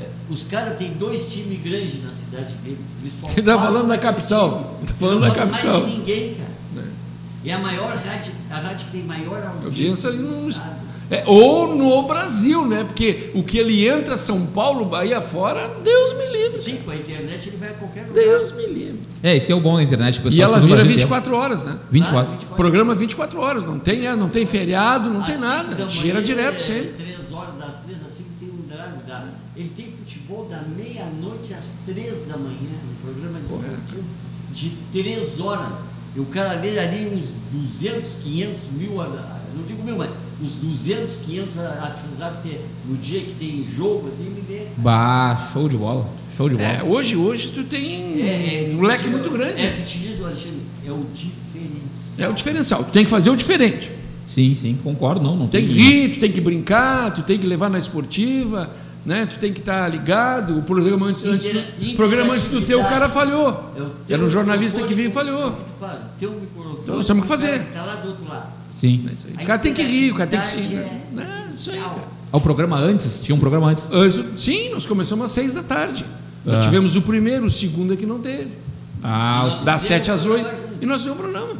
É, 0.00 0.08
os 0.30 0.44
caras 0.44 0.78
têm 0.78 0.92
dois 0.92 1.32
times 1.32 1.60
grandes 1.62 2.02
na 2.02 2.12
cidade 2.12 2.54
deles. 2.56 2.78
Eles 3.00 3.12
só 3.20 3.28
Ele 3.28 3.42
tá 3.42 3.56
falam 3.56 3.72
falando 3.72 3.88
da 3.88 3.98
capital. 3.98 4.74
time. 4.76 4.86
Tá 4.88 4.94
falando 4.94 5.20
Não 5.20 5.28
da 5.28 5.34
capital. 5.34 5.80
mais 5.80 5.94
ninguém, 5.94 6.34
cara. 6.34 6.48
É 7.44 7.52
a 7.52 7.58
maior 7.58 7.96
rádio, 7.96 8.32
a 8.50 8.58
rádio 8.58 8.86
que 8.86 8.92
tem 8.92 9.02
maior 9.04 9.40
audiência, 9.40 9.64
Audiência 9.64 10.08
ali 10.10 10.18
no 10.18 10.28
é, 11.10 11.24
ou 11.26 11.74
no 11.74 12.02
Brasil, 12.02 12.66
né? 12.66 12.84
Porque 12.84 13.30
o 13.34 13.42
que 13.42 13.56
ele 13.56 13.88
entra 13.88 14.16
São 14.18 14.44
Paulo, 14.44 14.84
Bahia 14.84 15.22
fora, 15.22 15.76
Deus 15.82 16.12
me 16.18 16.28
livre. 16.28 16.60
Sim, 16.60 16.78
com 16.84 16.90
a 16.90 16.96
internet 16.96 17.48
ele 17.48 17.56
vai 17.56 17.70
a 17.70 17.72
qualquer 17.72 18.06
lugar. 18.06 18.14
Deus 18.14 18.52
me 18.52 18.66
livre. 18.66 19.00
É, 19.22 19.34
esse 19.34 19.50
é 19.50 19.54
o 19.54 19.60
bom 19.60 19.76
da 19.76 19.82
internet. 19.82 20.20
pessoal 20.20 20.32
E 20.34 20.42
ela 20.42 20.60
vira 20.60 20.76
Brasil 20.76 20.92
24 20.96 21.34
horas, 21.34 21.64
né? 21.64 21.78
Ah, 21.80 21.86
24. 21.90 22.46
Programa 22.48 22.94
24 22.94 23.40
horas, 23.40 23.64
não 23.64 23.78
tem, 23.78 24.06
é, 24.06 24.14
não 24.14 24.28
tem 24.28 24.44
feriado, 24.44 25.08
não 25.08 25.22
tem 25.22 25.38
nada. 25.38 25.74
da 25.74 25.88
Gira 25.88 26.20
direto 26.20 26.56
é, 26.56 26.58
sempre. 26.58 26.88
Três 26.88 27.32
horas, 27.32 27.54
das 27.58 27.76
três 27.84 27.98
às 28.04 28.12
cinco 28.12 28.28
tem 28.38 28.50
um 28.50 28.68
drive. 28.68 29.06
Da, 29.06 29.28
ele 29.56 29.72
tem 29.74 29.90
futebol 29.90 30.44
da 30.44 30.60
meia-noite 30.60 31.54
às 31.54 31.72
três 31.92 32.26
da 32.26 32.36
manhã, 32.36 32.76
um 32.84 33.02
programa 33.02 33.38
de 33.38 33.46
esportivo 33.46 34.04
de 34.52 34.70
três 34.92 35.40
horas. 35.40 35.72
E 36.16 36.20
o 36.20 36.24
cara 36.26 36.56
vê 36.56 36.78
ali 36.78 37.06
uns 37.06 37.34
200, 37.80 38.14
500 38.14 38.70
mil, 38.72 39.00
ah, 39.00 39.40
não 39.54 39.64
digo 39.64 39.82
mil, 39.84 39.96
mas 39.96 40.10
uns 40.42 40.54
200, 40.56 41.16
500 41.18 41.58
atividades 41.58 42.40
que 42.42 42.48
tem 42.48 42.60
no 42.86 42.96
dia 42.96 43.20
que 43.20 43.34
tem 43.34 43.66
jogo, 43.68 44.08
assim, 44.08 44.24
me 44.24 44.40
vê. 44.40 44.66
Bah, 44.76 45.50
show 45.52 45.68
de 45.68 45.76
bola. 45.76 46.08
Show 46.36 46.48
de 46.48 46.56
bola. 46.56 46.68
É, 46.68 46.82
hoje, 46.82 47.16
hoje 47.16 47.48
tu 47.48 47.64
tem 47.64 48.74
um 48.74 48.82
leque 48.82 49.08
muito 49.08 49.30
grande. 49.30 49.62
É 49.62 49.70
que 49.72 49.82
te 49.82 49.98
diz, 49.98 50.20
Alexandre, 50.20 50.62
é 50.84 50.90
o 50.90 51.04
diferencial. 51.14 52.26
É 52.26 52.28
o 52.28 52.32
diferencial. 52.32 52.84
Tu 52.84 52.90
tem 52.90 53.04
que 53.04 53.10
fazer 53.10 53.30
o 53.30 53.36
diferente. 53.36 53.90
Sim, 54.26 54.54
sim, 54.54 54.78
concordo. 54.82 55.22
Não, 55.22 55.36
não 55.36 55.48
Tem 55.48 55.64
tem 55.64 55.74
que 55.74 55.80
rir, 55.80 56.08
tu 56.10 56.20
tem 56.20 56.30
que 56.30 56.40
brincar, 56.40 57.12
tu 57.12 57.22
tem 57.22 57.38
que 57.38 57.46
levar 57.46 57.70
na 57.70 57.78
esportiva, 57.78 58.70
né? 59.06 59.26
Tu 59.26 59.38
tem 59.38 59.52
que 59.52 59.60
estar 59.60 59.88
ligado. 59.88 60.58
O 60.58 60.62
programa 60.62 61.06
antes, 61.06 61.24
antes 61.24 61.50
do, 61.52 61.96
programa 61.96 62.34
antes 62.34 62.48
do 62.48 62.60
teu, 62.62 62.80
o 62.80 62.84
cara 62.84 63.08
falhou. 63.08 63.72
É 63.76 63.80
o 63.82 63.90
teu 64.06 64.14
Era 64.16 64.24
um 64.24 64.28
jornalista 64.28 64.82
que 64.82 64.94
veio 64.94 65.08
e 65.08 65.12
falhou. 65.12 65.48
o 65.48 65.52
que 65.52 65.62
faz? 65.80 65.94
O 65.94 66.18
teu 66.18 66.30
microfone 66.32 66.78
Então 66.82 66.96
nós 66.96 67.06
temos 67.06 67.22
que 67.22 67.28
fazer. 67.28 67.60
que 67.64 67.72
Tá 67.72 67.82
lá 67.84 67.94
do 67.96 68.08
outro 68.08 68.28
lado. 68.28 68.48
Sim. 68.70 69.06
É 69.08 69.12
isso 69.12 69.26
aí. 69.28 69.34
O 69.34 69.46
cara 69.46 69.58
tem 69.58 69.72
que 69.72 69.82
rir, 69.82 70.12
o 70.12 70.14
cara 70.14 70.30
tem 70.30 70.40
que 70.40 70.46
se. 70.46 70.60
Né? 70.60 71.02
é 71.16 71.54
Isso 71.54 71.70
aí, 71.70 71.78
cara. 71.78 72.08
Ah, 72.32 72.36
O 72.36 72.40
programa 72.40 72.76
antes, 72.78 73.22
tinha 73.22 73.34
um 73.34 73.38
programa 73.40 73.68
antes. 73.68 73.90
Antes- 73.90 74.22
Sim, 74.42 74.70
nós 74.70 74.84
começamos 74.86 75.24
às 75.24 75.32
seis 75.32 75.54
da 75.54 75.62
tarde. 75.62 76.04
Nós 76.44 76.58
Ah. 76.58 76.60
tivemos 76.60 76.94
o 76.94 77.02
primeiro, 77.02 77.46
o 77.46 77.50
segundo 77.50 77.92
é 77.94 77.96
que 77.96 78.06
não 78.06 78.20
teve. 78.20 78.50
Ah. 79.02 79.48
Das 79.64 79.82
sete 79.82 80.10
às 80.10 80.26
oito. 80.26 80.48
E 80.80 80.86
nós 80.86 81.00
fizemos 81.02 81.18
o 81.18 81.22
programa. 81.22 81.54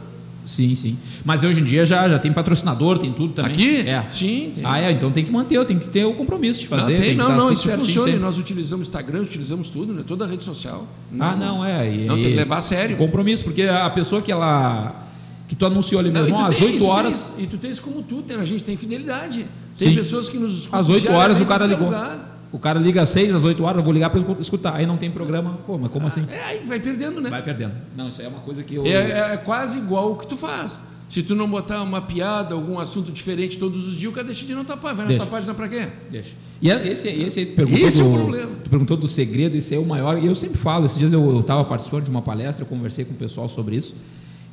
Sim, 0.48 0.74
sim. 0.74 0.96
Mas 1.24 1.44
hoje 1.44 1.60
em 1.60 1.64
dia 1.64 1.84
já, 1.86 2.08
já 2.08 2.18
tem 2.18 2.32
patrocinador, 2.32 2.98
tem 2.98 3.12
tudo 3.12 3.34
também. 3.34 3.52
Aqui? 3.52 3.76
É. 3.88 4.04
Sim, 4.10 4.52
tem. 4.54 4.64
Ah, 4.64 4.80
é, 4.80 4.90
então 4.90 5.10
tem 5.12 5.24
que 5.24 5.30
manter, 5.30 5.64
tem 5.64 5.78
que 5.78 5.88
ter 5.88 6.04
o 6.04 6.14
compromisso 6.14 6.60
de 6.62 6.70
Não, 6.70 6.78
fazer. 6.78 6.96
tem, 6.96 7.08
que 7.10 7.14
não, 7.14 7.36
não, 7.36 7.52
isso 7.52 7.68
funciona. 7.70 8.06
sempre. 8.08 8.20
Nós 8.20 8.38
utilizamos 8.38 8.88
Instagram, 8.88 9.20
utilizamos 9.22 9.68
tudo, 9.70 9.92
né? 9.92 10.02
Toda 10.06 10.24
a 10.24 10.28
rede 10.28 10.42
social. 10.44 10.86
Ah, 11.20 11.36
não, 11.36 11.64
é. 11.64 11.94
E, 11.94 12.06
Não, 12.06 12.14
tem 12.16 12.24
que 12.30 12.34
levar 12.34 12.56
a 12.58 12.60
sério. 12.62 12.96
Compromisso, 12.96 13.44
porque 13.44 13.62
a 13.62 13.88
pessoa 13.90 14.20
que 14.22 14.32
ela. 14.32 15.04
que 15.46 15.54
tu 15.54 15.64
anunciou 15.64 16.00
ali 16.00 16.10
Não, 16.10 16.20
mesmo, 16.22 16.36
tu 16.36 16.42
às 16.42 16.56
tem- 16.56 16.66
8 16.66 16.74
e 16.76 16.78
tu 16.78 16.84
horas. 16.86 17.32
tens- 17.36 17.44
e 17.44 17.46
tu 17.46 17.56
tens 17.56 17.80
como 17.80 18.02
tu, 18.02 18.20
tem, 18.22 18.36
a 18.36 18.44
gente 18.44 18.62
tem 18.64 18.76
fidelidade. 18.76 19.46
Tem 19.78 19.88
Sim. 19.90 19.94
pessoas 19.94 20.28
que 20.28 20.36
nos 20.36 20.58
escutam. 20.58 20.80
Às 20.80 20.88
8 20.88 21.10
horas 21.12 21.40
o 21.40 21.46
cara 21.46 21.64
ligou. 21.66 21.86
lugar. 21.86 22.27
O 22.50 22.58
cara 22.58 22.78
liga 22.78 23.02
às 23.02 23.10
6, 23.10 23.34
às 23.34 23.44
8 23.44 23.62
horas, 23.62 23.78
eu 23.78 23.82
vou 23.84 23.92
ligar 23.92 24.08
para 24.10 24.20
escutar. 24.40 24.74
Aí 24.74 24.86
não 24.86 24.96
tem 24.96 25.10
programa. 25.10 25.58
Pô, 25.66 25.76
mas 25.76 25.90
como 25.92 26.06
assim? 26.06 26.24
É, 26.30 26.42
aí 26.44 26.66
vai 26.66 26.80
perdendo, 26.80 27.20
né? 27.20 27.28
Vai 27.28 27.42
perdendo. 27.42 27.74
Não, 27.96 28.08
isso 28.08 28.20
aí 28.20 28.26
é 28.26 28.30
uma 28.30 28.40
coisa 28.40 28.62
que 28.62 28.74
eu. 28.74 28.86
É, 28.86 29.34
é 29.34 29.36
quase 29.36 29.76
igual 29.78 30.12
o 30.12 30.16
que 30.16 30.26
tu 30.26 30.36
faz. 30.36 30.80
Se 31.08 31.22
tu 31.22 31.34
não 31.34 31.48
botar 31.48 31.82
uma 31.82 32.02
piada, 32.02 32.54
algum 32.54 32.78
assunto 32.78 33.10
diferente 33.10 33.58
todos 33.58 33.88
os 33.88 33.96
dias, 33.96 34.12
o 34.12 34.14
cara 34.14 34.26
deixa 34.26 34.44
de 34.44 34.54
não 34.54 34.64
tapar. 34.64 34.94
Vai 34.94 35.04
na 35.04 35.08
Deixa. 35.08 35.24
tua 35.24 35.30
página 35.30 35.54
pra 35.54 35.68
quê? 35.68 35.88
Deixa. 36.10 36.30
E 36.60 36.70
é- 36.70 36.88
esse, 36.88 37.08
esse 37.08 37.40
aí 37.40 37.46
perguntou 37.46 37.86
Esse 37.86 38.00
é 38.00 38.04
o 38.04 38.12
problema. 38.12 38.50
Tu 38.64 38.70
perguntou 38.70 38.96
do 38.96 39.08
segredo, 39.08 39.56
esse 39.56 39.74
é 39.74 39.78
o 39.78 39.86
maior. 39.86 40.22
E 40.22 40.26
eu 40.26 40.34
sempre 40.34 40.58
falo, 40.58 40.84
esses 40.84 40.98
dias 40.98 41.12
eu 41.12 41.40
estava 41.40 41.64
participando 41.64 42.04
de 42.04 42.10
uma 42.10 42.20
palestra, 42.20 42.62
eu 42.62 42.66
conversei 42.66 43.04
com 43.06 43.12
o 43.12 43.16
pessoal 43.16 43.48
sobre 43.48 43.76
isso, 43.76 43.94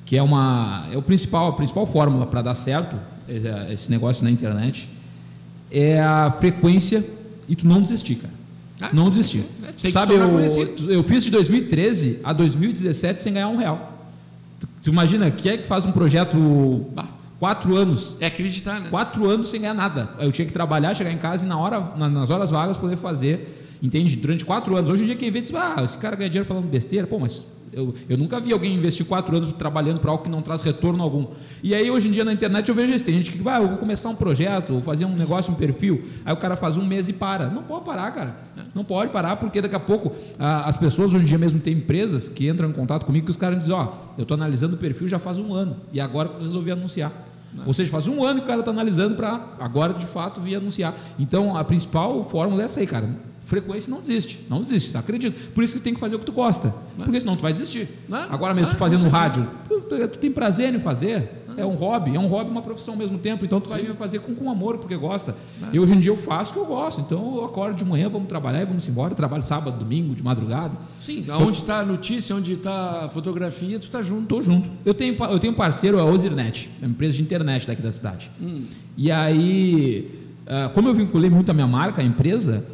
que 0.05 0.17
é 0.17 0.23
uma. 0.23 0.88
É 0.91 0.97
o 0.97 1.01
principal, 1.01 1.47
a 1.47 1.53
principal 1.53 1.86
fórmula 1.86 2.25
para 2.25 2.41
dar 2.41 2.55
certo 2.55 2.97
é, 3.27 3.73
esse 3.73 3.89
negócio 3.91 4.23
na 4.23 4.31
internet 4.31 4.89
é 5.71 5.99
a 5.99 6.31
frequência 6.39 7.03
e 7.47 7.55
tu 7.55 7.67
não 7.67 7.81
desistir, 7.81 8.15
cara. 8.15 8.34
Ah, 8.81 8.89
não 8.91 9.10
desistir. 9.10 9.45
é, 9.63 9.67
tem 9.67 9.73
que 9.84 9.91
Sabe, 9.91 10.13
eu, 10.15 10.89
eu 10.89 11.03
fiz 11.03 11.23
de 11.23 11.31
2013 11.31 12.19
a 12.23 12.34
2017 12.34 13.21
sem 13.21 13.34
ganhar 13.34 13.47
um 13.47 13.55
real. 13.58 13.93
Tu, 14.60 14.67
tu 14.84 14.89
imagina, 14.89 15.31
quem 15.31 15.53
é 15.53 15.58
que 15.58 15.65
faz 15.67 15.86
um 15.86 15.91
projeto 15.93 16.86
Bah. 16.93 17.08
quatro 17.39 17.75
anos 17.75 18.17
É 18.19 18.25
acreditar, 18.27 18.81
né? 18.81 18.89
Quatro 18.89 19.29
anos 19.29 19.47
sem 19.49 19.62
ganhar 19.62 19.73
nada. 19.73 20.10
Eu 20.19 20.31
tinha 20.31 20.45
que 20.45 20.51
trabalhar, 20.53 20.93
chegar 20.93 21.12
em 21.12 21.17
casa 21.17 21.45
e 21.45 21.47
na 21.47 21.58
hora, 21.58 21.79
na- 21.95 22.10
nas 22.10 22.29
horas 22.29 22.51
vagas 22.51 22.75
poder 22.77 22.97
fazer. 22.97 23.62
Entende? 23.81 24.15
Durante 24.15 24.43
quatro 24.43 24.75
anos. 24.75 24.89
Hoje 24.89 25.03
em 25.03 25.05
dia 25.08 25.15
quem 25.15 25.29
vê 25.31 25.39
diz, 25.41 25.53
ah, 25.55 25.75
esse 25.84 25.97
cara 25.97 26.15
ganha 26.15 26.29
dinheiro 26.29 26.47
falando 26.47 26.65
besteira. 26.65 27.05
Pô, 27.08 27.17
mas 27.19 27.45
eu, 27.75 27.93
eu 28.07 28.17
nunca 28.17 28.39
vi 28.39 28.53
alguém 28.53 28.73
investir 28.73 29.05
quatro 29.05 29.35
anos 29.35 29.51
trabalhando 29.53 29.99
para 29.99 30.09
algo 30.09 30.23
que 30.23 30.29
não 30.29 30.41
traz 30.41 30.61
retorno 30.61 31.03
algum. 31.03 31.27
E 31.61 31.75
aí 31.75 31.91
hoje 31.91 32.07
em 32.07 32.11
dia 32.11 32.23
na 32.23 32.31
internet 32.31 32.69
eu 32.69 32.73
vejo 32.73 32.93
isso. 32.93 33.03
Tem 33.03 33.13
gente 33.13 33.33
que, 33.33 33.49
ah, 33.49 33.57
eu 33.61 33.67
vou 33.67 33.77
começar 33.77 34.07
um 34.07 34.15
projeto, 34.15 34.73
vou 34.73 34.81
fazer 34.81 35.03
um 35.03 35.13
negócio, 35.13 35.51
um 35.51 35.55
perfil. 35.55 36.05
Aí 36.23 36.33
o 36.33 36.38
cara 36.38 36.55
faz 36.55 36.77
um 36.77 36.85
mês 36.85 37.09
e 37.09 37.13
para. 37.13 37.49
Não 37.49 37.63
pode 37.63 37.83
parar, 37.83 38.11
cara. 38.11 38.38
Não 38.73 38.85
pode 38.85 39.11
parar, 39.11 39.35
porque 39.35 39.61
daqui 39.61 39.75
a 39.75 39.79
pouco 39.79 40.13
ah, 40.39 40.63
as 40.67 40.77
pessoas 40.77 41.13
hoje 41.13 41.25
em 41.25 41.27
dia 41.27 41.38
mesmo 41.38 41.59
têm 41.59 41.73
empresas 41.73 42.29
que 42.29 42.47
entram 42.47 42.69
em 42.69 42.73
contato 42.73 43.05
comigo 43.05 43.25
que 43.25 43.31
os 43.31 43.38
caras 43.38 43.59
dizem, 43.59 43.75
ó, 43.75 43.91
eu 44.17 44.21
estou 44.23 44.35
analisando 44.35 44.75
o 44.75 44.77
perfil 44.77 45.07
já 45.09 45.19
faz 45.19 45.38
um 45.38 45.53
ano. 45.53 45.75
E 45.91 45.99
agora 45.99 46.29
eu 46.29 46.43
resolvi 46.43 46.71
anunciar. 46.71 47.11
Ou 47.65 47.73
seja, 47.73 47.89
faz 47.89 48.07
um 48.07 48.23
ano 48.23 48.39
que 48.39 48.45
o 48.45 48.47
cara 48.47 48.59
está 48.59 48.71
analisando 48.71 49.15
para 49.15 49.47
agora 49.59 49.93
de 49.93 50.05
fato 50.05 50.41
vir 50.41 50.55
anunciar. 50.55 50.95
Então 51.19 51.55
a 51.55 51.63
principal 51.63 52.23
fórmula 52.23 52.61
é 52.61 52.65
essa 52.65 52.79
aí, 52.79 52.88
cara. 52.88 53.09
Frequência 53.45 53.89
não 53.91 53.99
desiste, 54.01 54.45
não 54.49 54.60
desiste, 54.62 54.97
acredita. 54.97 55.38
Por 55.53 55.63
isso 55.63 55.73
que 55.75 55.79
tem 55.79 55.93
que 55.93 55.99
fazer 55.99 56.15
o 56.15 56.19
que 56.19 56.25
tu 56.25 56.31
gosta, 56.34 56.73
porque 56.97 57.19
senão 57.21 57.36
tu 57.36 57.43
vai 57.43 57.53
desistir. 57.53 57.88
Não. 58.10 58.17
Agora 58.17 58.53
mesmo 58.53 58.71
Ah, 58.71 58.73
tu 58.73 58.77
fazendo 58.77 59.08
rádio, 59.08 59.47
tu, 59.69 59.81
tu- 59.81 60.08
tem 60.19 60.31
prazer 60.31 60.73
em 60.73 60.79
fazer, 60.79 61.43
é 61.58 61.63
um 61.65 61.75
hobby, 61.75 62.15
é 62.15 62.19
um 62.19 62.25
hobby, 62.27 62.49
uma 62.49 62.62
profissão 62.63 62.95
ao 62.95 62.97
mesmo 62.97 63.17
tempo. 63.19 63.45
Então 63.45 63.62
tu 63.62 63.69
vai 63.69 63.86
fazer 63.93 64.19
com, 64.19 64.34
com 64.36 64.49
amor, 64.49 64.77
porque 64.79 64.95
gosta. 64.97 65.36
E 65.71 65.79
hoje 65.79 65.93
em 65.93 65.99
dia 65.99 66.12
eu 66.12 66.17
faço 66.17 66.51
o 66.51 66.53
que 66.55 66.60
eu 66.60 66.65
gosto. 66.65 66.99
Então 67.01 67.36
eu 67.38 67.45
acordo 67.45 67.77
de 67.77 67.86
manhã, 67.86 68.10
vamos 68.10 68.27
trabalhar 68.27 68.63
e 68.63 68.65
vamos 68.65 68.89
embora. 68.89 69.13
Trabalho 69.15 69.43
sábado, 69.43 69.77
domingo, 69.79 70.15
de 70.15 70.23
madrugada. 70.23 70.75
Sim, 70.99 71.23
aonde 71.29 71.60
está 71.60 71.79
a 71.81 71.86
notícia, 71.86 72.36
onde 72.36 72.53
está 72.53 73.05
a 73.05 73.10
fotografia, 73.10 73.79
tu 73.79 73.89
tá 73.91 74.01
junto. 74.01 74.25
Tô 74.27 74.41
junto. 74.41 74.69
Eu 74.84 74.93
tenho, 74.95 75.15
eu 75.23 75.38
tenho 75.39 75.53
um 75.53 75.55
parceiro, 75.55 75.97
é 75.97 76.01
a 76.01 76.05
Ozirnet, 76.05 76.69
é 76.81 76.86
uma 76.86 76.91
empresa 76.91 77.15
de 77.15 77.21
internet 77.21 77.67
daqui 77.67 77.81
da 77.81 77.91
cidade. 77.91 78.29
E 78.97 79.10
aí, 79.12 80.12
ah, 80.47 80.69
como 80.73 80.88
eu 80.89 80.93
vinculei 80.93 81.29
muito 81.29 81.49
a 81.51 81.53
minha 81.53 81.67
marca, 81.67 82.01
a 82.01 82.05
empresa, 82.05 82.65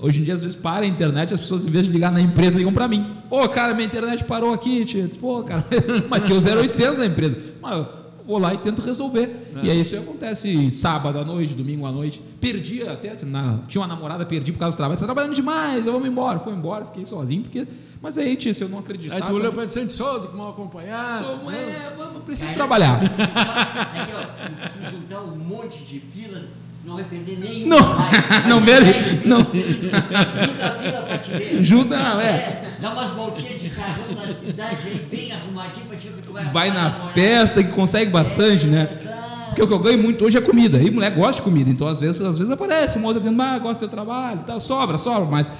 hoje 0.00 0.20
em 0.20 0.24
dia, 0.24 0.34
às 0.34 0.42
vezes, 0.42 0.56
para 0.56 0.84
a 0.84 0.88
internet, 0.88 1.34
as 1.34 1.40
pessoas, 1.40 1.66
em 1.66 1.70
vez 1.70 1.86
de 1.86 1.92
ligar 1.92 2.10
na 2.12 2.20
empresa, 2.20 2.56
ligam 2.56 2.72
para 2.72 2.88
mim. 2.88 3.06
Ô, 3.30 3.48
cara, 3.48 3.74
minha 3.74 3.86
internet 3.86 4.24
parou 4.24 4.52
aqui, 4.52 4.84
tia. 4.84 5.06
Disse, 5.06 5.18
Pô, 5.18 5.42
cara, 5.42 5.64
mas 6.08 6.22
tem 6.22 6.36
o 6.36 6.40
0800 6.40 6.98
na 6.98 7.06
empresa. 7.06 7.38
Mas 7.60 7.76
eu 7.78 7.86
vou 8.26 8.38
lá 8.38 8.54
e 8.54 8.58
tento 8.58 8.80
resolver. 8.82 9.52
E 9.62 9.70
aí 9.70 9.80
isso 9.80 9.94
aí 9.94 10.00
acontece 10.00 10.70
sábado 10.70 11.18
à 11.18 11.24
noite, 11.24 11.52
domingo 11.54 11.86
à 11.86 11.92
noite. 11.92 12.20
Perdi 12.40 12.82
até, 12.86 13.16
na- 13.24 13.58
tinha 13.68 13.80
uma 13.82 13.88
namorada, 13.88 14.24
perdi 14.24 14.52
por 14.52 14.58
causa 14.58 14.74
do 14.74 14.76
trabalho. 14.78 14.98
Você 14.98 15.04
tá 15.04 15.12
trabalhando 15.12 15.34
demais, 15.34 15.86
eu 15.86 15.92
vou 15.92 16.06
embora. 16.06 16.38
Fui 16.38 16.52
embora, 16.52 16.84
fiquei 16.86 17.04
sozinho, 17.06 17.42
porque... 17.42 17.66
Mas 18.02 18.16
aí, 18.16 18.34
tia, 18.34 18.54
se 18.54 18.62
eu 18.64 18.68
não 18.70 18.78
acreditar... 18.78 19.14
Aí 19.16 19.20
tu 19.22 19.34
olhou 19.34 19.52
para 19.52 19.68
Santo 19.68 19.92
Soldo, 19.92 20.28
com 20.28 20.36
mal 20.38 20.50
acompanhado. 20.50 21.22
Tô, 21.44 21.50
é, 21.50 21.92
vamos, 21.98 22.22
preciso 22.22 22.54
trabalhar. 22.54 22.94
Aqui, 22.98 24.12
ó, 24.14 24.68
tu 24.70 24.90
juntar 24.90 25.20
um 25.20 25.36
monte 25.36 25.84
de 25.84 25.98
pila, 26.00 26.44
Não 26.84 26.94
vai 26.96 27.04
perder 27.04 27.38
nenhum. 27.38 27.68
Não, 27.68 27.78
mais. 27.80 28.10
não 28.48 28.60
Vai 28.60 28.64
perde, 28.64 29.28
não. 29.28 29.40
Junta 29.40 31.14
a 31.14 31.18
te 31.18 31.30
ver. 31.32 31.62
Junta, 31.62 31.96
é. 31.96 32.26
É, 32.26 32.76
dá 32.80 32.92
umas 32.92 33.10
voltinhas 33.10 33.60
de 33.60 33.70
carrão 33.70 34.06
na 34.14 34.22
cidade 34.22 34.78
aí, 34.86 35.06
bem 35.10 35.32
arrumadinho 35.32 35.86
ver 35.86 35.96
que 36.14 36.22
tu 36.22 36.32
vai 36.32 36.44
Vai 36.46 36.70
na 36.70 36.90
festa 36.90 37.62
que 37.62 37.70
consegue 37.72 38.10
bastante, 38.10 38.66
né? 38.66 38.86
Claro. 38.86 39.20
Porque 39.48 39.62
o 39.62 39.66
que 39.66 39.74
eu 39.74 39.78
ganho 39.78 39.98
muito 39.98 40.24
hoje 40.24 40.38
é 40.38 40.40
comida. 40.40 40.78
E 40.78 40.90
mulher 40.90 41.10
gosta 41.10 41.34
de 41.36 41.42
comida. 41.42 41.68
Então, 41.68 41.86
às 41.86 42.00
vezes, 42.00 42.20
às 42.22 42.38
vezes 42.38 42.52
aparece 42.52 42.96
uma 42.96 43.08
outra 43.08 43.20
dizendo, 43.20 43.42
ah, 43.42 43.58
gosto 43.58 43.80
do 43.80 43.80
teu 43.80 43.88
trabalho 43.88 44.40
e 44.40 44.44
tal. 44.44 44.60
Sobra, 44.60 44.96
sobra. 44.96 45.26
Mas 45.26 45.50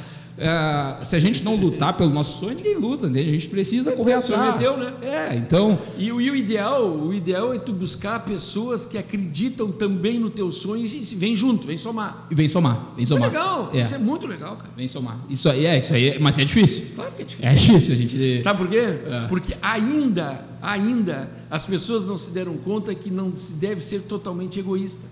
é, 0.41 1.05
se 1.05 1.15
a 1.15 1.19
gente 1.21 1.45
não 1.45 1.55
lutar 1.55 1.93
pelo 1.97 2.11
nosso 2.11 2.41
sonho, 2.41 2.57
ninguém 2.57 2.75
luta, 2.75 3.09
né? 3.11 3.21
A 3.21 3.25
gente 3.25 3.47
precisa 3.49 3.93
correr 3.93 4.15
atrás. 4.15 4.55
meteu, 4.55 4.77
né? 4.79 4.95
É, 5.03 5.37
então... 5.37 5.79
E, 5.99 6.11
o- 6.11 6.19
e 6.21 6.31
o 6.31 6.35
ideal, 6.35 6.91
o 6.91 7.13
ideal 7.13 7.53
é 7.53 7.59
tu 7.59 7.73
buscar 7.75 8.25
pessoas 8.25 8.87
que 8.87 8.97
acreditam 8.97 9.71
também 9.71 10.19
no 10.19 10.31
teu 10.31 10.51
sonho 10.51 10.87
e 10.87 11.01
vem 11.15 11.37
junto, 11.37 11.67
vem 11.67 11.77
somar. 11.77 12.27
Vem 12.31 12.49
somar. 12.49 12.93
Vem 12.97 13.05
Isso 13.05 13.13
é 13.13 13.17
somar. 13.17 13.29
legal, 13.31 13.71
É, 13.75 13.81
isso 13.83 13.95
é 13.95 13.99
muito 13.99 14.27
legal, 14.27 14.57
cara. 14.57 14.71
vem 14.75 14.89
somar. 14.89 15.19
Isso 15.29 15.49
aí, 15.49 15.67
é, 15.67 15.79
isso 15.79 15.93
aí. 15.93 16.09
é- 16.09 16.19
Mas 16.19 16.39
é 16.39 16.45
difícil. 16.45 16.87
Claro 16.95 17.13
que 17.15 17.23
é 17.23 17.25
difícil. 17.27 17.49
É 17.51 17.55
difícil 17.55 17.95
a 17.95 17.97
gente... 17.99 18.43
Sabe 18.43 18.59
por 18.59 18.69
quê? 18.69 18.79
É. 18.79 19.27
Porque 19.29 19.55
ainda, 19.61 20.47
ainda, 20.63 21.31
as 21.51 21.67
pessoas 21.67 22.05
não 22.07 22.17
se 22.17 22.31
deram 22.31 22.57
conta 22.57 22.95
que 22.95 23.11
não 23.11 23.37
se 23.37 23.53
deve 23.53 23.83
ser 23.85 24.01
totalmente 24.03 24.59
egoísta. 24.59 25.07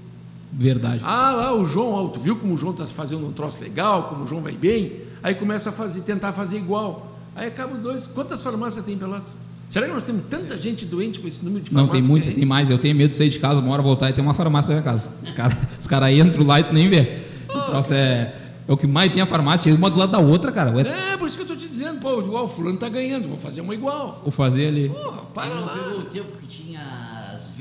Verdade. 0.51 1.03
Ah, 1.05 1.33
lá 1.33 1.55
o 1.55 1.67
João, 1.67 1.93
ó, 1.93 2.09
tu 2.09 2.19
viu 2.19 2.35
como 2.37 2.55
o 2.55 2.57
João 2.57 2.73
está 2.73 2.87
fazendo 2.87 3.27
um 3.27 3.33
troço 3.33 3.61
legal, 3.63 4.05
como 4.05 4.25
o 4.25 4.27
João 4.27 4.41
vai 4.43 4.55
bem, 4.55 4.93
aí 5.23 5.35
começa 5.35 5.71
a 5.71 5.73
fazer, 5.73 6.01
tentar 6.03 6.33
fazer 6.33 6.57
igual. 6.59 7.17
Aí 7.37 7.47
acaba 7.49 7.75
os 7.75 7.79
dois. 7.81 8.07
Quantas 8.07 8.43
farmácias 8.43 8.85
tem 8.85 8.95
em 8.95 8.99
Pelotas? 8.99 9.29
Será 9.71 9.87
que 9.87 9.93
nós 9.93 10.03
temos 10.05 10.23
tanta 10.31 10.57
gente 10.57 10.87
doente 10.87 11.21
com 11.21 11.29
esse 11.29 11.45
número 11.45 11.63
de 11.63 11.73
Não, 11.73 11.81
farmácias? 11.83 12.03
tem 12.05 12.11
muita, 12.11 12.29
que 12.29 12.35
tem 12.35 12.45
mais. 12.47 12.71
Eu 12.71 12.79
tenho 12.79 12.95
medo 12.97 13.11
de 13.11 13.15
sair 13.15 13.29
de 13.29 13.39
casa, 13.39 13.61
uma 13.61 13.71
hora 13.73 13.83
voltar 13.83 14.09
e 14.09 14.13
ter 14.15 14.21
uma 14.23 14.33
farmácia 14.35 14.69
na 14.75 14.81
minha 14.81 14.83
casa. 14.93 15.11
Os 15.23 15.33
caras 15.33 15.59
os 15.79 15.87
cara 15.87 16.11
entram 16.11 16.47
lá 16.47 16.59
e 16.61 16.65
tu 16.65 16.73
nem 16.73 16.89
vê. 16.89 17.19
O 17.55 17.61
troço 17.61 17.93
é, 17.93 18.35
é 18.67 18.73
o 18.73 18.77
que 18.77 18.87
mais 18.87 19.13
tem 19.13 19.21
a 19.21 19.27
farmácia, 19.27 19.75
uma 19.75 19.91
do 19.91 19.99
lado 19.99 20.11
da 20.13 20.19
outra, 20.19 20.51
cara. 20.51 20.71
É, 20.81 21.17
por 21.19 21.27
isso 21.29 21.37
que 21.37 21.43
eu 21.43 21.45
estou 21.45 21.57
te 21.57 21.69
dizendo, 21.69 22.01
pô, 22.01 22.19
igual 22.21 22.45
o 22.45 22.49
fulano 22.49 22.79
tá 22.79 22.89
ganhando, 22.89 23.29
vou 23.29 23.37
fazer 23.37 23.61
uma 23.61 23.75
igual. 23.75 24.21
vou 24.23 24.33
fazer 24.33 24.69
ali. 24.69 24.89
Porra, 24.89 25.19
para 25.35 25.55
não 25.55 25.67
lá. 25.67 25.73
pegou 25.75 25.99
o 25.99 26.03
tempo 26.05 26.29
que 26.41 26.47
tinha 26.47 26.81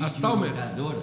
As 0.06 0.14
Talmer. 0.14 0.48
videolocadoras. 0.50 1.02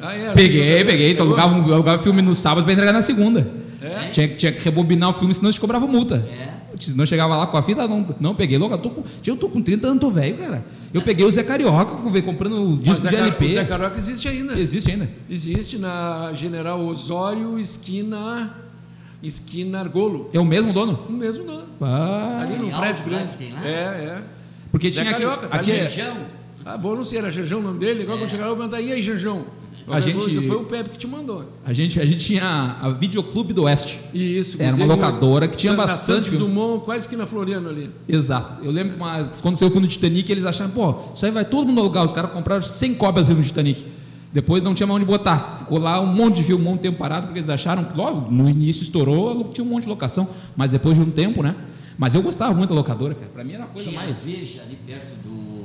Ah, 0.00 0.14
é, 0.14 0.32
Peguei, 0.32 0.84
peguei. 0.84 1.14
Pegou? 1.14 1.26
alugava, 1.26 1.54
um- 1.54 1.68
eu 1.68 1.74
alugava 1.74 2.02
filme 2.02 2.22
no 2.22 2.34
sábado 2.34 2.64
pra 2.64 2.72
entregar 2.72 2.92
na 2.92 3.02
segunda. 3.02 3.46
É? 3.80 4.08
Tinha, 4.10 4.28
tinha 4.28 4.52
que 4.52 4.60
rebobinar 4.62 5.10
o 5.10 5.14
filme, 5.14 5.34
senão 5.34 5.50
te 5.50 5.60
cobrava 5.60 5.86
multa. 5.86 6.16
É. 6.16 6.56
Se 6.80 6.94
não 6.96 7.06
chegava 7.06 7.36
lá 7.36 7.46
com 7.46 7.56
a 7.56 7.62
fita, 7.62 7.86
não, 7.88 8.06
não 8.20 8.34
peguei. 8.34 8.58
Logo, 8.58 8.74
eu 8.74 8.78
tô 8.78 8.90
com, 8.90 9.04
eu 9.26 9.36
tô 9.36 9.48
com 9.48 9.62
30 9.62 9.86
anos, 9.86 10.00
tô 10.00 10.10
velho, 10.10 10.36
cara. 10.36 10.64
Eu 10.92 11.02
peguei 11.02 11.24
o 11.24 11.32
Zé 11.32 11.42
Carioca, 11.42 12.10
veio 12.10 12.24
comprando 12.24 12.72
o 12.72 12.76
disco 12.76 13.08
de 13.08 13.16
LP. 13.16 13.46
O 13.46 13.52
Zé 13.52 13.64
Carioca 13.64 13.98
existe 13.98 14.28
ainda. 14.28 14.58
Existe 14.58 14.90
ainda. 14.90 15.10
Existe 15.28 15.78
na 15.78 16.32
General 16.34 16.80
Osório, 16.80 17.58
esquina, 17.58 18.54
esquina 19.22 19.80
Argolo. 19.80 20.30
É 20.32 20.40
o 20.40 20.44
mesmo 20.44 20.72
dono? 20.72 21.06
O 21.08 21.12
mesmo 21.12 21.44
dono. 21.44 21.64
Ah, 21.80 22.40
Ali 22.42 22.56
no 22.56 22.70
prédio 22.70 23.04
grande. 23.04 23.30
É, 23.64 23.68
é. 23.68 24.22
porque 24.70 24.90
Zé 24.92 25.00
tinha 25.00 25.12
aqui, 25.12 25.22
Carioca, 25.22 25.48
tá 25.48 25.56
aqui 25.56 25.72
é-. 25.72 26.16
Ah, 26.64 26.76
bom, 26.76 26.96
não 26.96 27.04
sei, 27.04 27.20
era 27.20 27.30
Janjão 27.30 27.60
o 27.60 27.62
nome 27.62 27.78
dele. 27.78 28.02
Agora 28.02 28.18
quando 28.18 28.30
chegar 28.30 28.46
lá, 28.46 28.50
eu 28.50 28.56
vou 28.56 28.68
perguntar, 28.68 28.82
e 28.82 28.92
aí, 28.92 29.00
Janjão? 29.00 29.46
A 29.88 30.00
gente- 30.00 30.18
coisa, 30.18 30.42
Foi 30.42 30.56
o 30.56 30.64
Pepe 30.64 30.90
que 30.90 30.98
te 30.98 31.06
mandou. 31.06 31.44
A 31.64 31.72
gente, 31.72 32.00
a 32.00 32.04
gente 32.06 32.24
tinha 32.26 32.76
a 32.82 32.88
Videoclube 32.90 33.52
do 33.52 33.62
Oeste. 33.64 34.00
Isso. 34.12 34.60
Era 34.60 34.74
uma 34.76 34.86
locadora 34.86 35.46
que 35.46 35.56
tinha 35.56 35.72
na 35.72 35.86
bastante 35.86 36.00
Santos 36.24 36.28
filme. 36.28 36.44
Dumont, 36.44 36.84
quase 36.84 37.08
que 37.08 37.14
na 37.16 37.24
Floriano 37.26 37.68
ali. 37.68 37.90
Exato. 38.08 38.64
Eu 38.64 38.70
lembro 38.72 38.96
mas 38.98 39.40
quando 39.40 39.60
eu 39.60 39.70
fui 39.70 39.80
no 39.80 39.86
Titanic, 39.86 40.30
eles 40.30 40.44
acharam, 40.44 40.70
pô, 40.70 40.94
isso 41.14 41.24
aí 41.24 41.30
vai 41.30 41.44
todo 41.44 41.66
mundo 41.66 41.80
alugar. 41.80 42.04
Os 42.04 42.12
caras 42.12 42.32
compraram 42.32 42.62
100 42.62 42.94
cópias 42.94 43.26
do 43.26 43.28
filme 43.28 43.42
do 43.42 43.46
Titanic. 43.46 43.84
Depois 44.32 44.62
não 44.62 44.74
tinha 44.74 44.86
mais 44.86 44.96
onde 45.00 45.06
botar. 45.06 45.56
Ficou 45.60 45.78
lá 45.78 46.00
um 46.00 46.06
monte 46.06 46.36
de 46.36 46.44
filme, 46.44 46.62
um 46.62 46.64
monte 46.64 46.76
de 46.78 46.82
tempo 46.82 46.98
parado, 46.98 47.26
porque 47.28 47.38
eles 47.38 47.48
acharam 47.48 47.84
que 47.84 47.96
logo 47.96 48.30
no 48.30 48.50
início 48.50 48.82
estourou, 48.82 49.44
tinha 49.52 49.64
um 49.64 49.68
monte 49.70 49.84
de 49.84 49.88
locação. 49.88 50.28
Mas 50.56 50.70
depois 50.72 50.96
de 50.96 51.02
um 51.02 51.10
tempo, 51.10 51.42
né? 51.42 51.54
Mas 51.96 52.14
eu 52.14 52.20
gostava 52.22 52.52
muito 52.52 52.68
da 52.70 52.74
locadora, 52.74 53.14
cara. 53.14 53.30
Pra 53.32 53.42
mim 53.42 53.52
era 53.54 53.64
a 53.64 53.66
coisa 53.68 53.88
Tinha 53.88 54.00
mais. 54.02 54.22
Veja 54.22 54.60
ali 54.62 54.76
perto 54.86 55.14
do. 55.26 55.55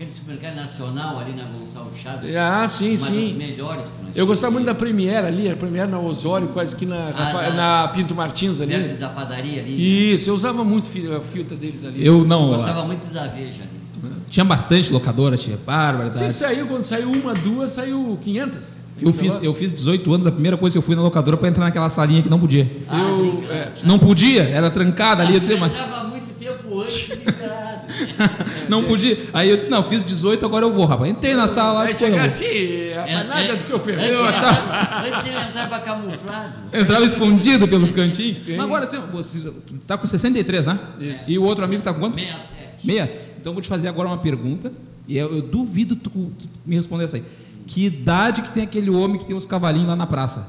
Aquele 0.00 0.12
supermercado 0.12 0.56
nacional 0.56 1.18
ali 1.20 1.34
na 1.34 1.44
Gonçalves 1.44 2.00
Chaves. 2.00 2.34
Ah, 2.34 2.66
sim, 2.66 2.92
uma 2.92 2.96
sim. 2.96 3.20
das 3.20 3.32
melhores 3.48 3.82
que 3.88 4.02
nós 4.02 4.16
Eu 4.16 4.26
gostava 4.26 4.50
muito 4.50 4.64
da 4.64 4.74
Premiere 4.74 5.26
ali, 5.26 5.50
a 5.50 5.54
Premiere 5.54 5.90
na 5.90 6.00
Osório, 6.00 6.48
quase 6.48 6.74
que 6.74 6.86
na, 6.86 7.10
Rafa- 7.10 7.42
da- 7.42 7.50
na 7.82 7.88
Pinto 7.88 8.14
Martins 8.14 8.62
ali. 8.62 8.72
Perto 8.72 8.98
da 8.98 9.10
padaria 9.10 9.60
ali. 9.60 10.14
Isso, 10.14 10.30
eu 10.30 10.34
usava 10.34 10.64
muito 10.64 10.88
a 11.14 11.20
filta 11.20 11.54
deles 11.54 11.84
ali. 11.84 12.02
Eu 12.02 12.24
não. 12.24 12.48
Gostava 12.48 12.82
muito 12.84 13.12
da 13.12 13.26
Veja 13.26 13.60
ali. 13.60 14.12
Tinha 14.26 14.42
bastante 14.42 14.90
locadora, 14.90 15.36
tinha 15.36 15.58
bárbara. 15.58 16.10
Você 16.10 16.30
saiu, 16.30 16.66
quando 16.66 16.82
saiu 16.82 17.12
uma, 17.12 17.34
duas, 17.34 17.72
saiu 17.72 18.18
500. 18.22 18.76
Eu 19.02 19.12
fiz, 19.12 19.38
eu 19.42 19.52
fiz 19.52 19.70
18 19.70 20.14
anos, 20.14 20.26
a 20.26 20.32
primeira 20.32 20.56
coisa 20.56 20.72
que 20.74 20.78
eu 20.78 20.82
fui 20.82 20.96
na 20.96 21.02
locadora 21.02 21.36
para 21.36 21.48
entrar 21.50 21.64
naquela 21.66 21.90
salinha 21.90 22.22
que 22.22 22.30
não 22.30 22.40
podia. 22.40 22.70
Ah, 22.88 22.96
sim, 23.18 23.44
é. 23.50 23.72
Não 23.84 23.98
podia, 23.98 24.44
era 24.44 24.70
trancada 24.70 25.22
ali. 25.22 25.34
Eu 25.34 25.40
disse, 25.40 25.52
Eu 25.52 25.58
mas 25.58 25.72
entrava 25.72 26.04
muito 26.04 26.32
tempo 26.38 26.80
antes 26.80 27.08
liberado. 27.10 27.89
não 28.68 28.84
podia. 28.84 29.18
Aí 29.32 29.48
eu 29.50 29.56
disse, 29.56 29.68
não, 29.68 29.82
fiz 29.82 30.02
18, 30.04 30.44
agora 30.44 30.64
eu 30.64 30.72
vou, 30.72 30.84
rapaz. 30.86 31.10
Entrei 31.10 31.34
na 31.34 31.46
sala 31.48 31.72
lá 31.80 31.84
e 31.90 31.92
disse, 31.92 32.04
"Pô, 32.04 32.10
eu 32.10 32.12
chegar 32.12 32.28
vou." 32.28 32.34
assim, 32.36 32.92
rapaz, 32.94 33.28
nada 33.28 33.40
É, 33.42 33.56
do 33.56 33.64
que 33.64 33.70
eu 33.72 33.80
perdi. 33.80 34.00
Antes, 34.02 34.12
Eu 34.12 34.24
achava. 34.24 34.98
antes 35.06 35.26
ele 35.26 35.36
entrava 35.38 35.78
camuflado. 35.80 36.52
Entrava 36.72 37.04
escondido 37.04 37.68
pelos 37.68 37.92
cantinhos. 37.92 38.38
Mas 38.48 38.60
agora, 38.60 38.84
assim, 38.84 38.98
você 39.12 39.50
tu 39.66 39.74
tá 39.86 39.96
com 39.98 40.06
63, 40.06 40.66
né? 40.66 40.78
Isso. 41.00 41.30
E 41.30 41.38
o 41.38 41.42
outro 41.44 41.64
amigo 41.64 41.82
tá 41.82 41.92
com 41.92 42.00
quanto? 42.00 42.14
67. 42.18 42.86
Meia. 42.86 43.10
Então 43.40 43.50
eu 43.50 43.54
vou 43.54 43.62
te 43.62 43.68
fazer 43.68 43.88
agora 43.88 44.08
uma 44.08 44.18
pergunta. 44.18 44.72
E 45.08 45.16
eu, 45.16 45.34
eu 45.34 45.42
duvido 45.42 45.96
tu, 45.96 46.10
tu 46.10 46.48
me 46.64 46.76
responder 46.76 47.04
essa 47.04 47.16
aí. 47.16 47.24
Que 47.66 47.86
idade 47.86 48.42
que 48.42 48.50
tem 48.50 48.62
aquele 48.62 48.90
homem 48.90 49.18
que 49.18 49.24
tem 49.24 49.34
os 49.36 49.46
cavalinhos 49.46 49.88
lá 49.88 49.96
na 49.96 50.06
praça? 50.06 50.46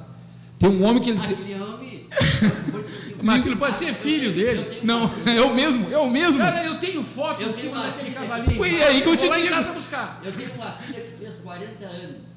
Tem 0.59 0.69
um 0.69 0.83
homem 0.83 1.01
que 1.01 1.09
ele. 1.09 1.19
Aquele 1.19 1.55
homem. 1.61 2.05
Mas 3.21 3.39
aquilo 3.39 3.57
pode 3.57 3.77
ser 3.77 3.93
filho 3.93 4.33
dele. 4.33 4.79
Não, 4.83 5.09
é 5.25 5.41
o 5.41 5.53
mesmo, 5.53 5.91
é 5.91 5.97
o 5.97 6.09
mesmo. 6.09 6.37
Cara, 6.37 6.65
eu 6.65 6.79
tenho 6.79 7.03
foto 7.03 7.41
Eu 7.41 7.49
em 7.49 7.53
cima 7.53 7.81
daquele 7.81 8.11
cavalinho. 8.11 8.57
Foi 8.57 8.83
aí 8.83 9.01
que 9.01 9.07
eu 9.07 9.15
te 9.15 9.29
digo. 9.29 9.49
casa 9.49 9.71
buscar. 9.71 10.21
Eu 10.23 10.31
tenho 10.31 10.51
uma 10.53 10.71
filha 10.71 11.01
que 11.01 11.17
fez 11.17 11.35
40 11.35 11.85
anos. 11.85 12.31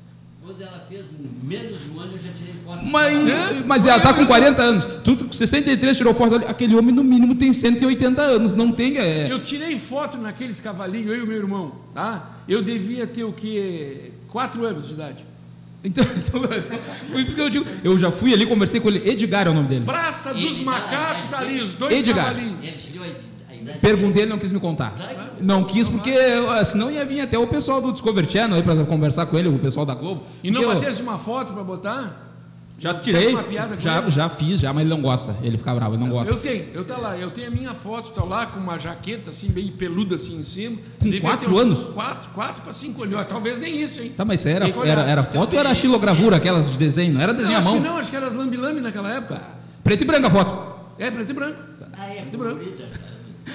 Quando 0.45 0.61
ela 0.61 0.87
fez 0.91 1.07
menos 1.43 1.83
de 1.83 1.89
um 1.89 2.01
ano, 2.01 2.13
eu 2.13 2.19
já 2.19 2.31
tirei 2.31 2.55
foto. 2.63 2.85
Mas, 2.85 3.65
mas 3.65 3.87
ela 3.87 3.99
tá 3.99 4.13
com 4.13 4.27
40 4.27 4.63
anos. 4.63 4.87
Tu 5.03 5.25
com 5.25 5.33
63 5.33 5.97
tirou 5.97 6.13
foto 6.13 6.35
ali. 6.35 6.45
Aquele 6.45 6.77
homem, 6.77 6.95
no 6.95 7.03
mínimo, 7.03 7.35
tem 7.35 7.51
180 7.51 8.21
anos. 8.21 8.55
Não 8.55 8.71
tem. 8.71 8.99
É... 8.99 9.33
Eu 9.33 9.43
tirei 9.43 9.79
foto 9.79 10.19
naqueles 10.19 10.61
cavalinhos, 10.61 11.07
eu 11.07 11.17
e 11.17 11.23
o 11.23 11.27
meu 11.27 11.39
irmão, 11.39 11.73
tá? 11.95 12.41
Eu 12.47 12.63
devia 12.63 13.07
ter 13.07 13.25
o 13.25 13.33
quê? 13.33 14.13
Quatro 14.29 14.67
anos 14.67 14.87
de 14.87 14.93
idade. 14.93 15.25
Então, 15.85 16.05
então, 16.17 16.41
então, 16.57 16.79
por 17.11 17.21
isso 17.21 17.35
que 17.35 17.41
eu 17.41 17.51
digo. 17.51 17.67
Eu 17.85 17.99
já 17.99 18.11
fui 18.11 18.33
ali, 18.33 18.47
conversei 18.47 18.81
com 18.81 18.89
ele. 18.89 19.09
Edgar 19.09 19.47
é 19.47 19.51
o 19.51 19.55
nome 19.55 19.69
dele. 19.69 19.85
Praça 19.85 20.33
dos 20.33 20.59
Edgar, 20.59 20.65
Macacos, 20.65 21.31
tá 21.31 21.39
ali, 21.39 21.61
os 21.61 21.75
dois 21.75 21.99
Edgar. 21.99 22.33
idade. 22.33 23.35
Perguntei, 23.81 24.23
ele 24.23 24.31
não 24.31 24.39
quis 24.39 24.53
me 24.53 24.61
contar. 24.61 24.95
Não 25.41 25.65
quis 25.65 25.89
porque 25.89 26.15
senão 26.67 26.91
ia 26.91 27.05
vir 27.05 27.21
até 27.21 27.39
o 27.39 27.47
pessoal 27.47 27.81
do 27.81 27.93
Discovery 27.93 28.31
Channel 28.31 28.57
aí 28.57 28.63
pra 28.63 28.75
conversar 28.85 29.27
com 29.27 29.39
ele, 29.39 29.49
o 29.49 29.59
pessoal 29.59 29.87
da 29.87 29.95
Globo. 29.95 30.23
E 30.43 30.51
não 30.51 30.67
batesse 30.67 31.03
uma 31.03 31.19
foto 31.19 31.53
pra 31.53 31.63
botar? 31.63 32.24
Já 32.77 32.93
tirei, 32.93 33.29
uma 33.29 33.45
piada 33.45 33.79
já, 33.79 33.99
ele? 33.99 34.11
já 34.11 34.29
fiz, 34.29 34.61
já, 34.61 34.73
mas 34.73 34.81
ele 34.83 34.91
não 34.91 35.01
gosta. 35.01 35.37
Ele 35.43 35.57
fica 35.57 35.73
bravo, 35.75 35.95
ele 35.95 36.03
não 36.03 36.11
gosta. 36.11 36.33
Eu 36.35 36.39
tenho, 36.41 36.69
eu 36.75 36.85
tá 36.85 36.97
lá, 36.97 37.17
eu 37.17 37.31
tenho 37.31 37.47
a 37.47 37.51
minha 37.51 37.73
foto, 37.73 38.11
tá 38.11 38.25
lá 38.25 38.47
com 38.47 38.59
uma 38.59 38.77
jaqueta 38.79 39.31
assim, 39.31 39.49
bem 39.49 39.69
peluda 39.69 40.17
assim 40.17 40.37
em 40.39 40.43
cima. 40.43 40.77
Com 40.99 41.05
Devia 41.05 41.21
quatro 41.21 41.47
ter 41.49 41.53
uns 41.55 41.61
anos? 41.61 41.79
Quatro, 41.91 42.31
quatro 42.31 42.63
para 42.63 42.73
cinco 42.73 43.05
anos. 43.05 43.25
Talvez 43.27 43.61
nem 43.61 43.81
isso, 43.81 44.03
hein? 44.03 44.13
Tá, 44.17 44.25
mas 44.25 44.41
isso 44.41 44.49
era, 44.49 44.69
era, 44.85 45.03
era 45.03 45.23
foto 45.23 45.55
ou 45.55 45.61
era 45.61 45.73
xilogravura, 45.75 46.37
aquelas 46.37 46.69
de 46.69 46.77
desenho? 46.77 47.15
Não 47.15 47.21
era 47.21 47.33
Não, 47.33 47.39
desenho 47.39 47.57
à 47.57 47.59
acho 47.61 47.69
mão? 47.69 47.81
que 47.81 47.87
não, 47.89 47.97
acho 47.97 48.11
que 48.11 48.17
era 48.17 48.27
as 48.27 48.35
lambi-lambi 48.35 48.81
naquela 48.81 49.13
época. 49.13 49.41
Preto 49.85 50.03
e 50.03 50.07
branco 50.07 50.27
a 50.27 50.31
foto. 50.31 50.75
É, 50.99 51.11
preto 51.11 51.31
e 51.31 51.33
branco. 51.33 51.59
Ah, 51.97 52.09
é, 52.09 52.21
Preto 52.23 52.35
e 52.35 52.37
branco. 52.37 52.65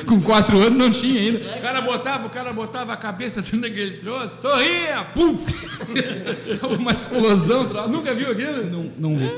Com 0.05 0.21
quatro 0.21 0.59
anos 0.61 0.77
não 0.77 0.91
tinha 0.91 1.19
ainda. 1.19 1.39
O 1.39 1.61
cara 1.61 1.81
botava, 1.81 2.27
o 2.27 2.29
cara 2.29 2.53
botava 2.53 2.93
a 2.93 2.97
cabeça 2.97 3.41
dentro 3.41 3.61
daquele 3.61 3.97
troço, 3.97 4.41
sorria, 4.41 5.03
pum! 5.15 5.37
Uma 6.79 6.91
explosão, 6.93 7.65
troço. 7.67 7.93
Nunca 7.93 8.13
viu 8.13 8.31
aquilo? 8.31 8.63
Não, 8.69 8.91
não 8.97 9.17
vi. 9.17 9.31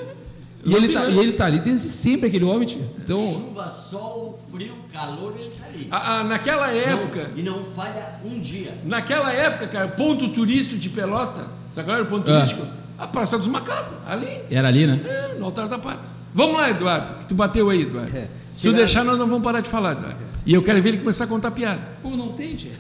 E 0.64 0.76
ele, 0.76 0.90
tá, 0.90 1.06
e 1.06 1.18
ele 1.18 1.32
tá 1.34 1.46
ali 1.46 1.60
desde 1.60 1.90
sempre, 1.90 2.28
aquele 2.28 2.46
homem, 2.46 2.68
tia. 2.68 2.82
Então, 3.04 3.18
Chuva, 3.18 3.64
sol, 3.72 4.40
frio, 4.52 4.76
calor, 4.94 5.34
ele 5.40 5.50
tá 5.60 5.66
ali. 5.68 5.88
Ah, 5.90 6.20
ah, 6.20 6.24
naquela 6.24 6.70
época, 6.72 7.30
Não- 7.32 7.38
e 7.40 7.42
não 7.42 7.64
falha 7.74 8.20
um 8.24 8.40
dia. 8.40 8.78
naquela 8.86 9.34
época, 9.34 9.66
cara, 9.68 9.88
ponto 9.88 10.28
turístico 10.30 10.80
de 10.80 10.88
Pelosta, 10.90 11.48
sabe 11.74 11.88
qual 11.88 11.96
era 11.98 12.04
o 12.06 12.08
ponto 12.08 12.30
Ah. 12.30 12.36
turístico? 12.36 12.68
A 13.00 13.08
Praça 13.08 13.40
dos 13.40 13.48
Macacos, 13.48 13.98
ali, 14.08 14.28
era 14.52 14.68
ali, 14.68 14.86
né? 14.86 15.00
é, 15.04 15.40
no 15.40 15.46
altar 15.46 15.68
da 15.68 15.80
pátria. 15.80 16.12
Vamos 16.32 16.56
lá, 16.58 16.70
Eduardo, 16.70 17.14
que 17.16 17.26
tu 17.26 17.34
bateu 17.34 17.68
aí, 17.72 17.82
Eduardo. 17.82 18.16
É. 18.16 18.22
Se 18.54 18.62
tu 18.62 18.62
Chega- 18.68 18.78
deixar, 18.78 19.04
nós 19.04 19.18
não 19.18 19.26
vamos 19.26 19.44
parar 19.44 19.62
de 19.62 19.70
falar, 19.70 19.94
Eduardo. 19.94 20.31
E 20.46 20.54
eu 20.54 20.64
quero 20.64 20.82
ver 20.82 20.90
ele 20.90 20.98
começar 21.00 21.26
a 21.26 21.28
contar 21.28 21.52
piada. 21.52 21.82
Pô, 22.02 22.12
não 22.12 22.30
tem, 22.34 22.56
tia. 22.56 22.72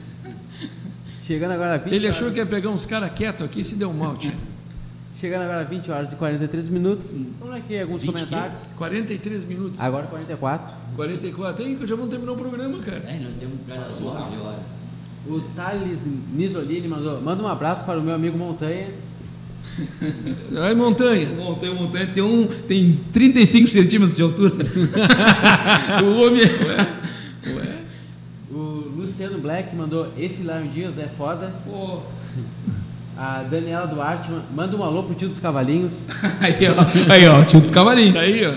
Chegando 1.24 1.51
agora 1.51 1.76
a 1.76 1.78
20 1.78 1.93
Ele 1.93 2.07
achou 2.07 2.24
horas, 2.24 2.34
que 2.34 2.39
ia 2.39 2.45
pegar 2.45 2.70
uns 2.70 2.86
caras 2.86 3.12
quietos 3.14 3.45
aqui 3.45 3.62
e 3.62 3.64
se 3.64 3.76
deu 3.76 3.93
mal, 3.93 4.16
tia. 4.16 4.34
Chegando 5.20 5.43
agora 5.43 5.62
a 5.62 5.64
20 5.64 5.91
horas 5.91 6.12
e 6.12 6.16
43 6.16 6.70
minutos. 6.70 7.16
Vamos 7.39 7.55
aqui 7.55 7.80
alguns 7.80 8.01
20 8.01 8.12
comentários. 8.12 8.62
43 8.76 9.45
minutos. 9.45 9.80
Agora 9.80 10.07
44. 10.07 10.74
44. 10.95 11.64
Aí 11.64 11.76
que 11.76 11.86
já 11.86 11.95
vamos 11.95 12.09
terminar 12.09 12.32
o 12.32 12.36
programa, 12.36 12.80
cara. 12.80 13.03
É, 13.07 13.20
nós 13.20 13.36
temos 13.39 13.53
um 13.53 13.64
cara 13.68 13.82
nove 13.82 14.38
horas. 14.38 14.62
O 15.28 15.39
Thales 15.55 16.07
Nisolini 16.34 16.88
mandou, 16.88 17.22
manda 17.22 17.43
um 17.43 17.47
abraço 17.47 17.86
para 17.86 17.99
o 17.99 18.01
meu 18.01 18.16
amigo 18.16 18.36
Montanha. 18.36 18.88
Aí 20.59 20.74
montanha. 20.74 21.30
Montanha, 21.36 21.74
montanha, 21.76 22.07
tem, 22.07 22.24
um, 22.24 22.47
tem 22.47 22.99
35 23.14 23.68
centímetros 23.68 24.18
de 24.18 24.24
altura. 24.24 24.55
o 26.03 26.26
homem. 26.26 26.41
O 26.41 27.21
Luciano 29.22 29.38
Black 29.40 29.76
mandou 29.76 30.08
esse 30.18 30.42
Lion 30.42 30.66
Dias 30.74 30.98
é 30.98 31.08
foda. 31.16 31.54
Pô. 31.64 32.00
A 33.16 33.44
Daniela 33.44 33.86
Duarte 33.86 34.32
ma- 34.32 34.42
manda 34.56 34.76
um 34.76 34.84
alô 34.84 35.04
pro 35.04 35.14
tio 35.14 35.30
dos 35.30 35.38
cavalinhos. 35.38 36.06
Aí, 36.42 36.56
ó. 36.68 37.12
Aí, 37.14 37.28
ó, 37.28 37.44
tio 37.44 37.60
dos 37.62 37.70
cavalinhos. 37.70 38.16
Tá 38.16 38.22
aí, 38.22 38.44
ó. 38.48 38.56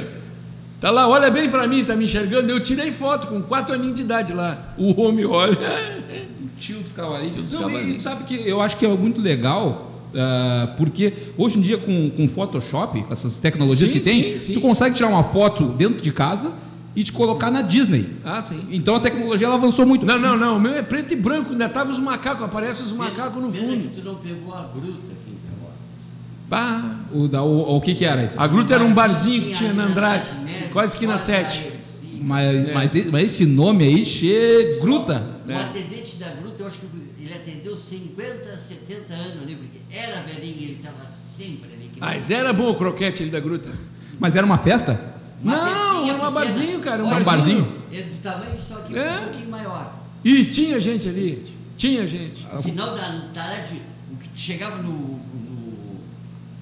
Tá 0.81 0.91
lá, 0.91 1.07
olha 1.07 1.31
bem 1.31 1.51
pra 1.51 1.67
mim, 1.67 1.85
tá 1.85 1.95
me 1.95 2.05
enxergando. 2.07 2.51
Eu 2.51 2.61
tirei 2.61 2.91
foto 2.91 3.27
com 3.27 3.43
quatro 3.43 3.75
aninhos 3.75 3.95
de 3.97 4.03
idade 4.03 4.33
lá. 4.33 4.75
O 4.79 5.03
homem 5.03 5.27
olha. 5.27 5.59
Tio 6.59 6.79
dos 6.79 6.93
cavalinhos. 6.93 7.37
dos 7.37 7.53
Não, 7.53 7.61
cavalinhos. 7.65 7.97
E, 7.97 8.01
sabe 8.01 8.25
que 8.25 8.35
eu 8.49 8.62
acho 8.62 8.77
que 8.79 8.87
é 8.87 8.89
muito 8.89 9.21
legal. 9.21 9.93
ah, 10.17 10.73
porque 10.79 11.12
hoje 11.37 11.59
em 11.59 11.61
dia 11.61 11.77
com, 11.77 12.09
com 12.11 12.27
Photoshop, 12.27 13.05
essas 13.11 13.39
tecnologias 13.39 13.91
Sim, 13.91 13.99
que 13.99 14.03
tem, 14.05 14.23
sim, 14.33 14.39
sim. 14.39 14.55
tu 14.55 14.61
consegue 14.62 14.95
tirar 14.95 15.09
uma 15.09 15.25
foto 15.25 15.67
dentro 15.67 16.03
de 16.03 16.11
casa 16.12 16.53
e 16.97 17.03
te 17.05 17.12
colocar 17.12 17.51
na 17.51 17.62
Disney. 17.62 18.16
Ah, 18.24 18.40
sim. 18.40 18.68
Então 18.70 18.95
a 18.97 19.01
tecnologia 19.01 19.47
ela 19.47 19.57
avançou 19.57 19.84
muito. 19.84 20.05
Não, 20.07 20.18
não, 20.18 20.36
não. 20.36 20.57
O 20.57 20.61
meu 20.61 20.72
é 20.74 20.82
preto 20.82 21.12
e 21.12 21.16
branco. 21.16 21.51
Ainda 21.53 21.68
tava 21.68 21.90
os 21.90 21.99
macacos. 21.99 22.45
Aparecem 22.45 22.84
os 22.86 22.92
macacos 22.92 23.42
no 23.42 23.51
Pena 23.51 23.66
fundo. 23.68 23.88
que 23.90 24.01
tu 24.01 24.05
não 24.05 24.14
pegou 24.16 24.55
a 24.55 24.62
gruta 24.62 24.99
aqui 25.12 25.30
em 25.30 25.38
Pelotas. 25.49 25.78
Bah. 26.49 27.01
O, 27.12 27.26
da, 27.28 27.42
o, 27.42 27.76
o 27.76 27.80
que 27.80 27.95
que 27.95 28.05
era 28.05 28.24
isso? 28.24 28.38
A 28.40 28.47
gruta 28.47 28.74
era 28.74 28.84
um 28.84 28.92
barzinho 28.95 29.42
que 29.42 29.55
tinha 29.55 29.72
na 29.72 29.84
Andrade. 29.84 30.28
Médici, 30.45 30.68
Quase 30.72 30.97
que 30.97 31.07
na 31.07 31.12
quase 31.14 31.24
7. 31.26 31.59
Ercílio. 31.66 32.24
Mas, 32.24 32.72
mas, 32.72 32.95
esse- 32.95 33.11
mas 33.11 33.24
esse 33.24 33.47
nome 33.47 33.84
aí, 33.84 34.05
che 34.05 34.78
gruta. 34.80 35.34
O 35.47 35.51
É. 35.51 35.57
atendente 35.57 36.16
da 36.16 36.28
gruta, 36.28 36.62
eu 36.62 36.66
acho 36.66 36.78
que 36.78 36.86
ele 37.22 37.34
atendeu 37.34 37.76
50, 37.76 38.59
70 38.66 39.12
anos 39.14 39.42
ali, 39.42 39.57
porque 39.57 39.78
era 39.90 40.22
velhinho, 40.22 40.57
ele 40.62 40.78
estava 40.82 41.05
sempre 41.09 41.70
ali. 41.74 41.90
Mas 41.99 42.30
era 42.30 42.53
bom 42.53 42.70
o 42.70 42.74
croquete 42.74 43.22
ali 43.22 43.30
da 43.30 43.40
gruta. 43.40 43.70
Mas 44.18 44.36
era 44.36 44.47
uma 44.47 44.59
festa? 44.59 45.01
Uma 45.42 45.57
Não, 45.57 45.64
era 46.11 46.28
um 46.28 46.32
barzinho, 46.32 46.80
cara, 46.80 47.05
um 47.05 47.09
Olha, 47.09 47.24
barzinho. 47.24 47.72
É 47.92 48.02
do 48.02 48.14
tamanho 48.22 48.55
só 48.68 48.76
que 48.76 48.96
É. 48.96 49.18
um 49.18 49.22
pouquinho 49.24 49.50
maior. 49.50 49.94
E 50.24 50.44
tinha 50.46 50.80
gente 50.80 51.09
ali. 51.09 51.44
Tinha 51.76 52.07
gente. 52.07 52.46
No 52.52 52.62
final 52.62 52.94
da 52.94 53.22
tarde, 53.34 53.82
o 54.12 54.16
que 54.16 54.28
chegava 54.34 54.76
no, 54.76 54.90
no, 54.92 55.98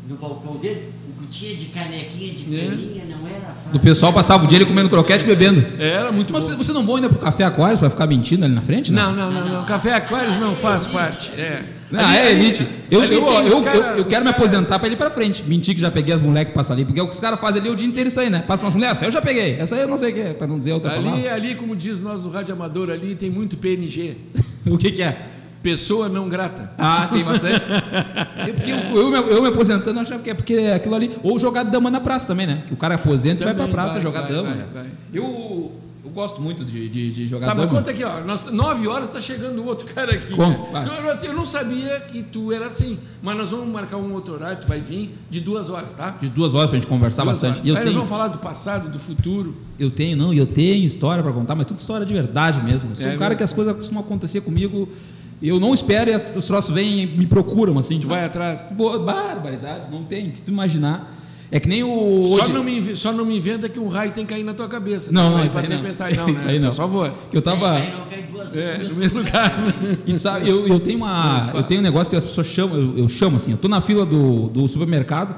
no 0.08 0.16
balcão 0.16 0.56
dele, 0.56 0.90
o 1.08 1.22
que 1.22 1.28
tinha 1.28 1.54
de 1.56 1.66
canequinha, 1.66 2.32
de 2.34 2.56
É. 2.58 2.64
caninha, 2.68 3.04
não 3.04 3.26
era 3.28 3.40
fácil. 3.40 3.74
O 3.74 3.78
pessoal 3.78 4.12
passava 4.12 4.44
o 4.44 4.46
dia 4.46 4.58
ali 4.58 4.66
comendo 4.66 4.88
croquete 4.90 5.24
e 5.24 5.26
bebendo. 5.26 5.64
Era 5.80 6.10
muito 6.10 6.32
Mas 6.32 6.44
bom. 6.48 6.50
você- 6.52 6.56
você 6.56 6.72
não 6.72 6.84
vai 6.84 6.96
ainda 6.96 7.08
pro 7.08 7.18
Café 7.18 7.44
Aquários 7.44 7.78
pra 7.78 7.90
ficar 7.90 8.06
mentindo 8.06 8.44
ali 8.44 8.54
na 8.54 8.62
frente? 8.62 8.90
Não, 8.92 9.14
não, 9.14 9.30
não, 9.30 9.46
não. 9.46 9.64
Café 9.64 9.92
Aquários 9.94 10.38
não 10.38 10.54
faz 10.54 10.86
parte. 10.86 11.30
É. 11.32 11.64
Ah, 11.94 12.16
é 12.16 12.32
elite. 12.32 12.66
Eu, 12.90 13.02
eu, 13.04 13.10
eu, 13.12 13.64
eu, 13.98 14.04
quero 14.04 14.24
me 14.24 14.30
aposentar 14.30 14.78
pra 14.78 14.88
ir 14.88 14.96
pra 14.96 15.10
frente. 15.10 15.44
Mentir 15.46 15.74
que 15.74 15.80
já 15.80 15.90
peguei 15.90 16.14
as 16.14 16.20
moleques 16.20 16.52
que 16.52 16.54
passam 16.58 16.74
ali. 16.74 16.84
Porque 16.84 16.98
é 16.98 17.02
o 17.02 17.06
que 17.06 17.14
os 17.14 17.20
caras 17.20 17.38
fazem 17.40 17.60
ali 17.60 17.70
o 17.70 17.76
dia 17.76 17.86
inteiro 17.86 18.08
isso 18.08 18.18
aí, 18.20 18.30
né? 18.30 18.42
Passa 18.46 18.64
umas 18.64 18.74
mulheres, 18.74 18.96
essa 18.98 19.06
eu 19.06 19.10
já 19.10 19.20
peguei. 19.20 19.56
Essa 19.58 19.74
aí 19.76 19.82
eu 19.82 19.88
não 19.88 19.96
sei 19.96 20.10
o 20.10 20.14
que 20.14 20.20
é, 20.20 20.32
pra 20.32 20.46
não 20.46 20.58
dizer 20.58 20.72
outra 20.72 20.92
Ali, 20.92 21.04
palavra. 21.04 21.34
ali, 21.34 21.54
como 21.54 21.74
diz 21.76 22.00
nós 22.00 22.22
do 22.22 22.30
Rádio 22.30 22.54
Amador, 22.54 22.90
ali 22.90 23.14
tem 23.14 23.30
muito 23.30 23.56
PNG. 23.56 24.16
O 24.64 24.78
que 24.78 24.92
que 24.92 25.02
é? 25.02 25.18
Pessoa 25.60 26.08
não 26.08 26.28
grata. 26.28 26.70
Ah, 26.78 27.08
tem 27.12 27.22
bastante. 27.24 27.60
É 28.48 28.52
porque 28.52 28.70
eu, 28.72 28.76
eu, 28.96 29.10
me- 29.10 29.30
eu 29.32 29.42
me 29.42 29.48
aposentando, 29.48 29.98
eu 29.98 30.02
achava 30.02 30.22
que 30.22 30.30
é 30.30 30.34
porque 30.34 30.54
é 30.54 30.74
aquilo 30.74 30.94
ali. 30.94 31.10
Ou 31.22 31.38
jogar 31.38 31.62
dama 31.64 31.90
na 31.90 32.00
praça 32.00 32.26
também, 32.26 32.46
né? 32.46 32.62
O 32.70 32.76
cara 32.76 32.94
aposenta 32.96 33.42
e 33.42 33.44
vai 33.44 33.54
pra 33.54 33.62
Também 33.64 33.74
praça 33.74 33.94
vai, 33.94 34.02
jogar 34.02 34.22
vai, 34.22 34.30
dama. 34.32 34.48
vai, 34.50 34.66
vai. 34.82 34.86
Eu 35.14 35.72
gosto 36.12 36.40
muito 36.40 36.64
de, 36.64 36.88
de, 36.88 37.12
de 37.12 37.26
jogar 37.26 37.46
Tá, 37.46 37.54
mas 37.54 37.66
dama. 37.66 37.78
conta 37.78 37.90
aqui, 37.90 38.04
ó. 38.04 38.20
Nós, 38.20 38.46
nove 38.52 38.86
horas 38.86 39.08
tá 39.08 39.20
chegando 39.20 39.64
outro 39.66 39.86
cara 39.92 40.12
aqui. 40.14 40.32
Conta, 40.34 40.60
né? 40.70 40.86
eu, 41.22 41.28
eu 41.30 41.34
não 41.34 41.44
sabia 41.44 41.98
que 42.00 42.22
tu 42.22 42.52
era 42.52 42.66
assim. 42.66 42.98
Mas 43.22 43.36
nós 43.36 43.50
vamos 43.50 43.68
marcar 43.68 43.96
um 43.96 44.12
outro 44.12 44.34
horário, 44.34 44.58
tu 44.60 44.66
vai 44.66 44.80
vir 44.80 45.14
de 45.30 45.40
duas 45.40 45.70
horas, 45.70 45.94
tá? 45.94 46.10
De 46.20 46.28
duas 46.28 46.54
horas 46.54 46.70
pra 46.70 46.78
gente 46.78 46.88
conversar 46.88 47.22
Duas 47.24 47.34
bastante. 47.40 47.54
horas. 47.60 47.66
E 47.66 47.68
eu 47.70 47.74
Aí 47.76 47.80
nós 47.80 47.84
tenho, 47.88 47.94
vamos 47.96 48.10
falar 48.10 48.28
do 48.28 48.38
passado, 48.38 48.88
do 48.88 48.98
futuro. 48.98 49.56
eu 49.78 49.90
tenho, 49.90 50.16
não, 50.16 50.32
e 50.32 50.38
eu 50.38 50.46
tenho 50.46 50.84
história 50.84 51.22
pra 51.22 51.32
contar, 51.32 51.54
mas 51.54 51.66
tudo 51.66 51.78
história 51.78 52.04
de 52.06 52.12
verdade 52.14 52.62
mesmo. 52.62 52.90
Eu 52.90 52.96
sou 52.96 53.06
É 53.06 53.08
um 53.14 53.18
cara 53.18 53.30
mesmo? 53.30 53.36
que 53.38 53.42
as 53.44 53.52
coisas 53.52 53.74
costumam 53.74 54.02
acontecer 54.04 54.40
comigo. 54.42 54.88
Eu 55.40 55.58
não 55.58 55.74
espero 55.74 56.08
e 56.08 56.14
os 56.38 56.46
troços 56.46 56.72
vêm 56.72 57.00
e 57.02 57.06
me 57.06 57.26
procuram, 57.26 57.76
assim. 57.78 57.98
Tu 57.98 58.06
vai 58.06 58.24
atrás. 58.24 58.68
Boa, 58.76 58.96
barbaridade, 58.98 59.90
não 59.90 60.04
tem. 60.04 60.30
Que 60.30 60.40
tu 60.42 60.50
imaginar. 60.52 61.18
É 61.54 61.60
que 61.60 61.68
nem 61.68 61.84
o. 61.84 62.22
Só 62.22 62.44
hoje- 62.44 62.52
não, 62.54 62.64
me, 62.64 62.96
só 62.96 63.12
não 63.12 63.26
me 63.26 63.36
inventa 63.36 63.68
que 63.68 63.78
um 63.78 63.86
raio 63.86 64.10
tem 64.12 64.24
que 64.24 64.32
cair 64.32 64.42
na 64.42 64.54
tua 64.54 64.66
cabeça. 64.68 65.12
Não, 65.12 65.30
não, 65.30 65.36
Vai 65.38 65.46
isso 65.48 65.58
aí 65.58 65.66
pra 65.66 65.74
não. 65.76 65.82
tempestade, 65.82 66.16
não, 66.16 66.28
Isso 66.32 66.46
né? 66.46 66.52
aí 66.54 66.58
não. 66.58 66.68
Por 66.70 66.74
favor. 66.76 67.12
eu 67.30 67.42
tava. 67.42 67.78
Não 67.78 68.60
É, 68.60 68.78
no 68.78 68.94
mesmo 68.96 69.18
lugar. 69.18 69.62
E 70.06 70.18
sabe, 70.18 70.48
eu, 70.48 70.66
eu 70.66 70.80
tenho 70.80 70.96
uma. 70.96 71.50
Eu 71.54 71.62
tenho 71.62 71.80
um 71.80 71.82
negócio 71.84 72.10
que 72.10 72.16
as 72.16 72.24
pessoas 72.24 72.46
chamam, 72.46 72.76
eu, 72.78 72.98
eu 72.98 73.08
chamo 73.08 73.36
assim, 73.36 73.50
eu 73.52 73.58
tô 73.58 73.68
na 73.68 73.82
fila 73.82 74.06
do, 74.06 74.48
do 74.48 74.66
supermercado, 74.66 75.36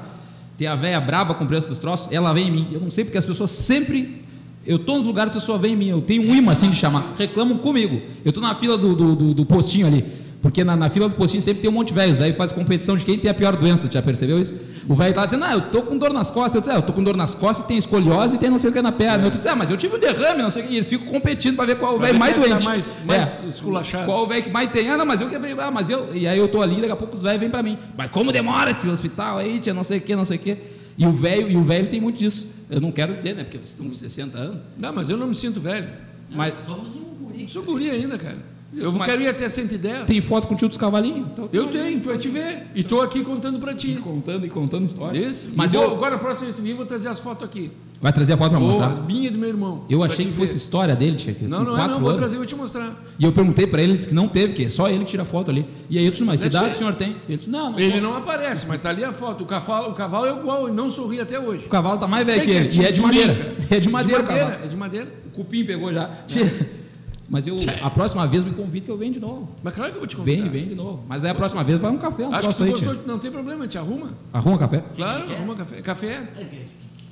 tem 0.57 0.67
a 0.67 0.75
velha 0.75 1.01
braba 1.01 1.33
com 1.33 1.43
o 1.43 1.47
preço 1.47 1.67
dos 1.67 1.79
troços, 1.79 2.07
ela 2.09 2.31
vem 2.31 2.47
em 2.47 2.51
mim. 2.51 2.67
Eu 2.71 2.79
não 2.79 2.89
sei 2.89 3.03
porque 3.03 3.17
as 3.17 3.25
pessoas 3.25 3.51
sempre. 3.51 4.23
Eu 4.65 4.79
tô 4.79 4.97
nos 4.97 5.05
lugares, 5.05 5.35
as 5.35 5.41
pessoas 5.41 5.59
vêm 5.61 5.73
em 5.73 5.75
mim. 5.75 5.89
Eu 5.89 6.01
tenho 6.01 6.23
um 6.27 6.33
imã 6.33 6.53
assim 6.53 6.69
de 6.71 6.77
chamar. 6.77 7.13
Reclamam 7.19 7.57
comigo. 7.57 8.01
Eu 8.23 8.31
tô 8.31 8.39
na 8.41 8.55
fila 8.55 8.75
do, 8.77 8.95
do, 8.95 9.15
do- 9.15 9.33
do 9.33 9.45
postinho 9.45 9.85
ali. 9.85 10.03
Porque 10.45 10.63
na, 10.63 10.75
na 10.77 10.91
fila 10.91 11.09
do 11.09 11.15
postinho 11.15 11.41
sempre 11.41 11.59
tem 11.63 11.71
um 11.71 11.73
monte 11.73 11.87
de 11.87 11.95
velhos. 11.95 12.21
Aí 12.21 12.31
faz 12.31 12.51
competição 12.51 12.95
de 12.95 13.03
quem 13.03 13.17
tem 13.17 13.31
a 13.31 13.33
pior 13.33 13.55
doença. 13.55 13.89
Já 13.91 13.99
percebeu 13.99 14.39
isso? 14.39 14.53
O 14.87 14.93
velho 14.93 15.11
tá 15.11 15.25
dizendo, 15.25 15.43
ah, 15.43 15.53
eu 15.53 15.71
tô 15.71 15.81
com 15.81 15.97
dor 15.97 16.13
nas 16.13 16.29
costas. 16.29 16.53
Eu 16.53 16.61
disse, 16.61 16.71
ah, 16.71 16.75
eu 16.75 16.83
tô 16.83 16.93
com 16.93 17.03
dor 17.03 17.17
nas 17.17 17.33
costas, 17.33 17.65
tem 17.65 17.79
escoliose 17.79 18.35
e 18.35 18.37
tem 18.37 18.47
não 18.51 18.59
sei 18.59 18.69
o 18.69 18.73
que 18.73 18.79
na 18.79 18.91
perna. 18.91 19.25
Eu 19.25 19.31
disse, 19.31 19.47
ah, 19.49 19.55
mas 19.55 19.71
eu 19.71 19.75
tive 19.77 19.95
um 19.95 19.99
derrame, 19.99 20.43
não 20.43 20.51
sei 20.51 20.61
o 20.61 20.67
que. 20.67 20.73
E 20.73 20.75
eles 20.75 20.87
ficam 20.87 21.07
competindo 21.07 21.55
para 21.55 21.65
ver 21.65 21.77
qual 21.79 21.93
é 21.93 21.95
o 21.95 21.99
velho 21.99 22.19
mais 22.19 22.31
é 22.31 22.35
tá 22.39 22.47
doente. 22.47 22.63
mais- 22.65 22.99
mais 23.03 23.43
esculachado. 23.49 24.05
Qual 24.05 24.23
o 24.23 24.27
velho 24.27 24.43
que 24.43 24.51
mais 24.51 24.71
tem? 24.71 24.87
Ah, 24.87 24.97
não, 24.97 25.05
mas 25.07 25.19
eu 25.19 25.29
quebrei 25.29 25.55
braço, 25.55 25.73
mas 25.73 25.89
eu. 25.89 26.09
E 26.13 26.27
aí 26.27 26.37
eu 26.37 26.47
tô 26.47 26.61
ali, 26.61 26.75
daqui 26.75 26.91
a 26.91 26.95
pouco 26.95 27.15
os 27.15 27.23
velhos 27.23 27.39
vêm 27.39 27.49
pra 27.49 27.63
mim. 27.63 27.79
Mas 27.97 28.11
como 28.11 28.31
demora 28.31 28.69
esse 28.69 28.87
hospital 28.87 29.39
aí, 29.39 29.59
tia, 29.59 29.73
não 29.73 29.81
sei 29.81 29.97
o 29.97 30.01
que, 30.01 30.15
não 30.15 30.25
sei 30.25 30.37
o 30.37 30.39
que. 30.41 30.57
E 30.95 31.07
o 31.07 31.11
velho, 31.11 31.49
e 31.49 31.57
o 31.57 31.63
velho 31.63 31.87
tem 31.87 31.99
muito 31.99 32.19
disso. 32.19 32.53
Eu 32.69 32.79
não 32.79 32.91
quero 32.91 33.13
dizer, 33.15 33.35
né? 33.35 33.43
Porque 33.43 33.57
vocês 33.57 33.69
estão 33.69 33.87
com 33.87 33.93
60 33.95 34.37
anos. 34.37 34.61
Não, 34.77 34.93
mas 34.93 35.09
eu 35.09 35.17
não 35.17 35.25
me 35.25 35.33
sinto 35.35 35.59
velho. 35.59 35.87
Mas 36.29 36.53
Somos 36.63 36.95
um 36.95 37.25
guri. 37.25 37.47
Sou 37.47 37.63
guri 37.63 37.89
ainda, 37.89 38.15
cara. 38.15 38.53
Eu 38.77 38.91
Mas- 38.91 39.05
quero 39.07 39.21
ir 39.21 39.27
até 39.27 39.47
110. 39.47 40.05
tem 40.05 40.19
foto 40.21 40.47
com 40.47 40.53
o 40.53 40.57
tio 40.57 40.67
dos 40.67 40.77
cavalinhos? 40.77 41.27
Então, 41.31 41.49
Eu 41.53 41.67
tenho, 41.67 41.99
tu 42.01 42.09
vai 42.09 42.17
te 42.17 42.27
ver. 42.27 42.63
E 42.75 42.83
tô 42.83 43.01
aqui 43.01 43.23
contando 43.23 43.57
pra 43.59 43.71
E 43.71 43.75
ti. 43.75 43.93
contando 43.95 44.45
e 44.45 44.49
contando 44.49 44.85
história. 44.85 45.17
Isso. 45.17 45.47
Mas 45.55 45.73
E 45.73 45.77
vou- 45.77 45.85
eu. 45.85 45.91
Agora, 45.93 46.15
a 46.15 46.19
próxima 46.19 46.45
vez 46.47 46.55
que 46.55 46.61
tu 46.61 46.63
vir, 46.63 46.71
eu 46.71 46.77
vou 46.77 46.85
trazer 46.85 47.07
as 47.07 47.19
fotos 47.19 47.43
aqui. 47.45 47.71
Vai 48.01 48.11
trazer 48.11 48.33
a 48.33 48.37
foto 48.37 48.49
pra 48.49 48.59
Vou, 48.59 48.67
mostrar? 48.67 48.89
minha 49.07 49.27
e 49.27 49.31
do 49.31 49.39
meu 49.39 49.47
irmão. 49.47 49.85
Eu 49.89 50.03
achei 50.03 50.25
que 50.25 50.31
ver. 50.31 50.37
fosse 50.37 50.57
história 50.57 50.93
dele, 50.95 51.15
tia. 51.15 51.35
Não, 51.43 51.63
não 51.63 51.73
é 51.73 51.75
quatro 51.77 51.93
não. 51.93 52.01
Vou 52.01 52.13
trazer 52.13 52.35
e 52.35 52.37
vou 52.37 52.45
te 52.45 52.53
mostrar. 52.55 53.01
E 53.17 53.23
eu 53.23 53.31
perguntei 53.31 53.65
pra 53.65 53.81
ele, 53.81 53.91
ele 53.93 53.97
disse 53.97 54.09
que 54.09 54.13
não 54.13 54.27
teve, 54.27 54.53
que 54.53 54.65
é 54.65 54.69
só 54.69 54.89
ele 54.89 54.99
que 55.05 55.11
tira 55.11 55.23
foto 55.25 55.49
ali. 55.49 55.65
E 55.89 55.97
aí 55.97 56.03
eu 56.05 56.11
disse, 56.11 56.21
mas 56.23 56.39
que 56.41 56.49
Deve 56.49 56.57
idade 56.57 56.75
o 56.75 56.77
senhor 56.77 56.93
tem? 56.95 57.15
Ele 57.27 57.37
disse, 57.37 57.49
não, 57.49 57.71
não. 57.71 57.79
Ele 57.79 58.01
não 58.01 58.15
aparece, 58.15 58.65
mas 58.67 58.79
tá 58.81 58.89
ali 58.89 59.03
a 59.03 59.13
foto. 59.13 59.43
O 59.45 59.47
cavalo, 59.47 59.91
o 59.91 59.93
cavalo 59.93 60.25
é 60.27 60.31
igual, 60.37 60.67
ele 60.67 60.75
não 60.75 60.89
sorri 60.89 61.19
até 61.21 61.39
hoje. 61.39 61.65
O 61.65 61.69
cavalo 61.69 61.97
tá 61.97 62.05
mais 62.07 62.25
velho 62.27 62.41
que 62.41 62.51
ele. 62.51 62.77
E 62.81 62.85
é 62.85 62.91
de 62.91 62.99
madeira. 63.01 63.55
É 63.71 63.79
de 63.79 63.89
madeira, 63.89 64.21
o 64.21 64.25
cavalo. 64.25 64.51
É 64.63 64.67
de 64.67 64.75
madeira. 64.75 65.07
O 65.27 65.29
cupim 65.29 65.63
pegou 65.65 65.91
já. 65.91 66.07
Tia, 66.27 66.43
Mas 67.27 67.47
eu, 67.47 67.57
a 67.81 67.89
próxima 67.89 68.27
vez 68.27 68.43
me 68.43 68.51
convida 68.51 68.85
que 68.85 68.91
eu 68.91 68.97
venho 68.97 69.13
de 69.13 69.19
novo. 69.19 69.49
Mas 69.63 69.73
claro 69.73 69.91
que 69.91 69.97
eu 69.97 70.01
vou 70.01 70.07
te 70.07 70.15
convidar. 70.15 70.41
Vem, 70.43 70.49
vem 70.51 70.67
de 70.69 70.75
novo. 70.75 71.03
Mas 71.07 71.25
aí 71.25 71.31
a 71.31 71.35
próxima 71.35 71.63
vez 71.63 71.79
vai 71.79 71.89
um 71.91 71.97
café, 71.97 72.27
um 72.27 72.33
Acho 72.33 72.49
que 72.49 72.55
tu 72.55 72.63
aí, 72.63 72.69
gostou. 72.71 72.93
tia. 72.95 73.03
Não 73.07 73.17
tem 73.19 73.31
problema, 73.31 73.67
te 73.67 73.77
arruma. 73.77 74.09
Arruma 74.31 74.57
café. 74.57 74.83
Claro, 74.95 75.31
arruma 75.33 75.55
café. 75.55 75.81
Café. 75.81 76.29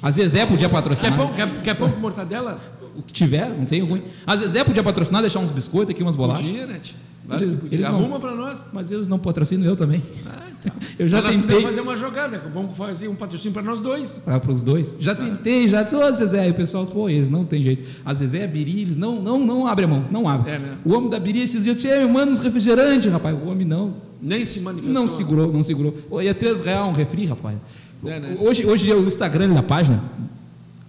A 0.02 0.12
Zezé 0.12 0.46
podia 0.46 0.68
Quer 0.68 0.74
patrocinar. 0.76 1.18
pão, 1.18 1.34
quer, 1.34 1.62
quer 1.62 1.74
pão 1.76 1.90
com 1.90 2.00
mortadela? 2.00 2.60
O 2.96 3.02
que 3.02 3.12
tiver, 3.14 3.50
não 3.50 3.66
tem 3.66 3.82
ruim. 3.82 4.04
A 4.28 4.36
Zezé 4.36 4.64
podia 4.64 4.84
patrocinar, 4.84 5.22
deixar 5.22 5.40
uns 5.40 5.50
biscoitos 5.50 5.96
aqui, 5.96 6.04
umas 6.04 6.16
bolachas. 6.16 6.46
Podia, 6.46 6.68
né? 6.68 6.80
tia? 6.80 6.96
Claro 7.38 7.44
Eles- 7.46 7.60
eles 7.72 7.88
não- 7.88 7.96
Arruma 7.96 8.20
pra 8.20 8.34
nós. 8.36 8.66
Mas 8.74 8.92
eles 8.92 9.08
não 9.08 9.20
patrocinam 9.20 9.66
eu 9.66 9.76
também. 9.76 10.02
Ah, 10.26 10.48
então. 10.60 10.74
Eu 10.98 11.08
já 11.08 11.18
Mas 11.18 11.26
nós 11.26 11.36
tentei. 11.36 11.48
podemos 11.56 11.70
fazer 11.72 11.82
uma 11.82 11.96
jogada. 11.98 12.42
Vamos 12.54 12.78
fazer 12.78 13.08
um 13.08 13.16
patrocínio 13.16 13.52
pra 13.54 13.62
nós 13.62 13.82
dois. 13.82 14.22
Para 14.24 14.52
os 14.52 14.62
dois. 14.62 14.96
Já 15.00 15.14
tentei, 15.16 15.68
já 15.68 15.84
disse, 15.84 15.96
ô 15.96 16.12
Zezé, 16.12 16.42
aí 16.42 16.52
o 16.52 16.54
pessoal 16.54 16.84
disse, 16.84 16.94
pô, 16.96 17.10
eles 17.10 17.30
não 17.30 17.44
tem 17.44 17.62
jeito. 17.62 17.88
A 18.06 18.14
Zezé, 18.14 18.44
a 18.44 18.48
Biri, 18.48 18.82
eles 18.82 18.96
não, 18.96 19.22
não, 19.22 19.44
não 19.46 19.68
abre 19.68 19.86
a 19.86 19.88
mão, 19.88 20.06
não 20.12 20.30
abre. 20.30 20.52
É, 20.52 20.60
né? 20.60 20.78
O 20.86 20.94
homem 20.94 21.10
da 21.10 21.20
Biri 21.20 21.42
esses 21.42 21.64
dias, 21.64 21.84
me 21.84 22.08
manda 22.08 22.32
uns 22.32 22.40
refrigerantes, 22.40 23.12
rapaz. 23.12 23.36
O 23.36 23.48
homem 23.50 23.66
não, 23.66 23.96
Nem 24.22 24.46
se 24.46 24.60
manifestou. 24.62 24.94
não 24.94 25.08
segurou, 25.08 25.52
não 25.52 25.64
segurou. 25.64 25.96
E 26.22 26.28
é 26.28 26.34
3 26.34 26.62
reais 26.62 26.88
um 26.88 26.94
refri, 26.94 27.26
rapaz. 27.26 27.58
É, 28.06 28.20
né? 28.20 28.38
Hoje, 28.40 28.66
hoje 28.66 28.94
o 28.94 29.06
Instagram 29.08 29.54
da 29.54 29.64
página, 29.64 30.02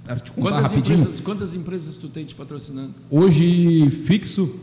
para 0.04 0.16
Quantas 0.36 0.70
rapidinho. 0.70 0.98
empresas, 1.00 1.20
quantas 1.20 1.54
empresas 1.54 1.96
tu 1.96 2.08
tem 2.08 2.24
te 2.24 2.34
patrocinando? 2.34 2.92
Hoje, 3.10 3.90
fixo, 4.04 4.54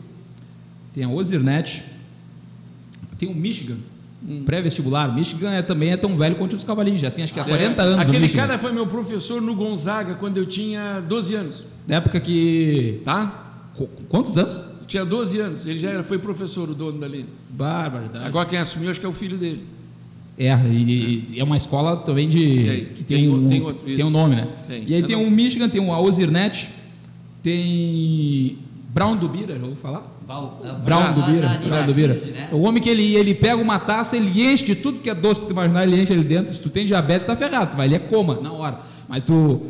tem 0.94 1.04
a 1.04 1.10
Ozirnet, 1.10 1.84
tem 3.18 3.30
o 3.30 3.36
Michigan, 3.36 3.78
Hum. 4.28 4.44
pré-vestibular. 4.46 5.12
Michigan 5.16 5.50
é, 5.52 5.64
também 5.64 5.90
é 5.92 5.98
tão 5.98 6.16
velho 6.16 6.36
quanto 6.36 6.56
os 6.56 6.64
cavalinhos, 6.64 7.02
já 7.02 7.10
tem 7.10 7.24
acho 7.24 7.34
que 7.34 7.40
há 7.40 7.44
40 7.44 7.82
anos 7.82 7.96
o 7.96 8.00
É. 8.00 8.04
Aquele 8.04 8.20
Michigan. 8.20 8.42
cara 8.48 8.60
foi 8.60 8.72
meu 8.72 8.86
professor 8.86 9.42
no 9.42 9.56
Gonzaga 9.56 10.14
quando 10.16 10.38
eu 10.38 10.46
tinha 10.46 11.00
12 11.02 11.34
anos. 11.34 11.64
Na 11.88 11.96
época 11.96 12.20
que... 12.20 13.02
Tá? 13.04 13.72
Qu- 13.76 13.90
Quantos 14.08 14.38
anos? 14.38 14.58
Eu 14.58 14.86
tinha 14.86 15.04
12 15.04 15.40
anos. 15.40 15.66
Ele 15.66 15.80
já 15.80 15.90
era, 15.90 16.04
foi 16.04 16.20
professor, 16.20 16.70
o 16.70 16.76
dono 16.76 17.00
dali. 17.00 17.26
Barbaridade. 17.50 18.24
Agora 18.26 18.48
quem 18.48 18.60
assumiu, 18.60 18.92
acho 18.92 19.00
que 19.00 19.06
é 19.08 19.10
o 19.10 19.14
filho 19.14 19.38
dele. 19.40 19.64
É, 20.38 20.54
e, 20.70 21.26
e 21.34 21.40
é 21.40 21.44
uma 21.44 21.58
escola 21.58 21.98
também 21.98 22.28
de. 22.30 22.40
Tem, 22.40 22.86
que 22.86 23.04
tem 23.04 23.18
tem, 23.18 23.30
um, 23.30 23.48
tem 23.50 23.62
outro, 23.62 23.86
tem 23.86 24.06
um 24.06 24.10
nome, 24.10 24.36
né? 24.36 24.48
Tem. 24.68 24.84
E 24.88 24.94
aí 24.94 25.02
Eu 25.02 25.08
tem 25.08 25.16
o 25.16 25.30
Michigan, 25.32 25.68
tem 25.68 25.82
o 25.82 25.90
Ozirnet, 25.90 26.70
tem 27.44 28.58
Brown 28.94 29.16
do 29.16 29.30
Bira, 29.30 29.56
já 29.58 29.62
ouviu 29.62 29.76
falar? 29.78 30.04
Bal- 30.28 30.62
Brown 30.84 31.14
do 31.14 31.22
Bira, 31.22 31.48
a- 31.48 31.52
a- 31.54 31.58
Brown 31.60 31.86
do 31.86 31.94
Bira. 31.94 32.14
né? 32.14 32.50
O 32.52 32.62
homem 32.64 32.82
que 32.82 32.90
ele, 32.90 33.16
ele 33.16 33.34
pega 33.34 33.56
uma 33.62 33.80
taça, 33.80 34.18
ele 34.18 34.44
enche 34.44 34.66
de 34.66 34.76
tudo 34.76 35.00
que 35.00 35.10
é 35.10 35.16
doce 35.16 35.40
que 35.40 35.46
tu 35.48 35.54
imaginar, 35.54 35.84
ele 35.84 36.02
enche 36.02 36.12
ali 36.12 36.24
dentro. 36.24 36.54
Se 36.54 36.62
tu 36.62 36.70
tem 36.70 36.86
diabetes, 36.86 37.26
tá 37.26 37.36
ferrado, 37.36 37.72
tu 37.72 37.78
vai 37.78 37.86
ali 37.88 37.96
é 37.96 38.00
coma 38.00 38.40
na 38.42 38.52
hora. 38.52 38.80
Mas 39.08 39.24
tu 39.24 39.62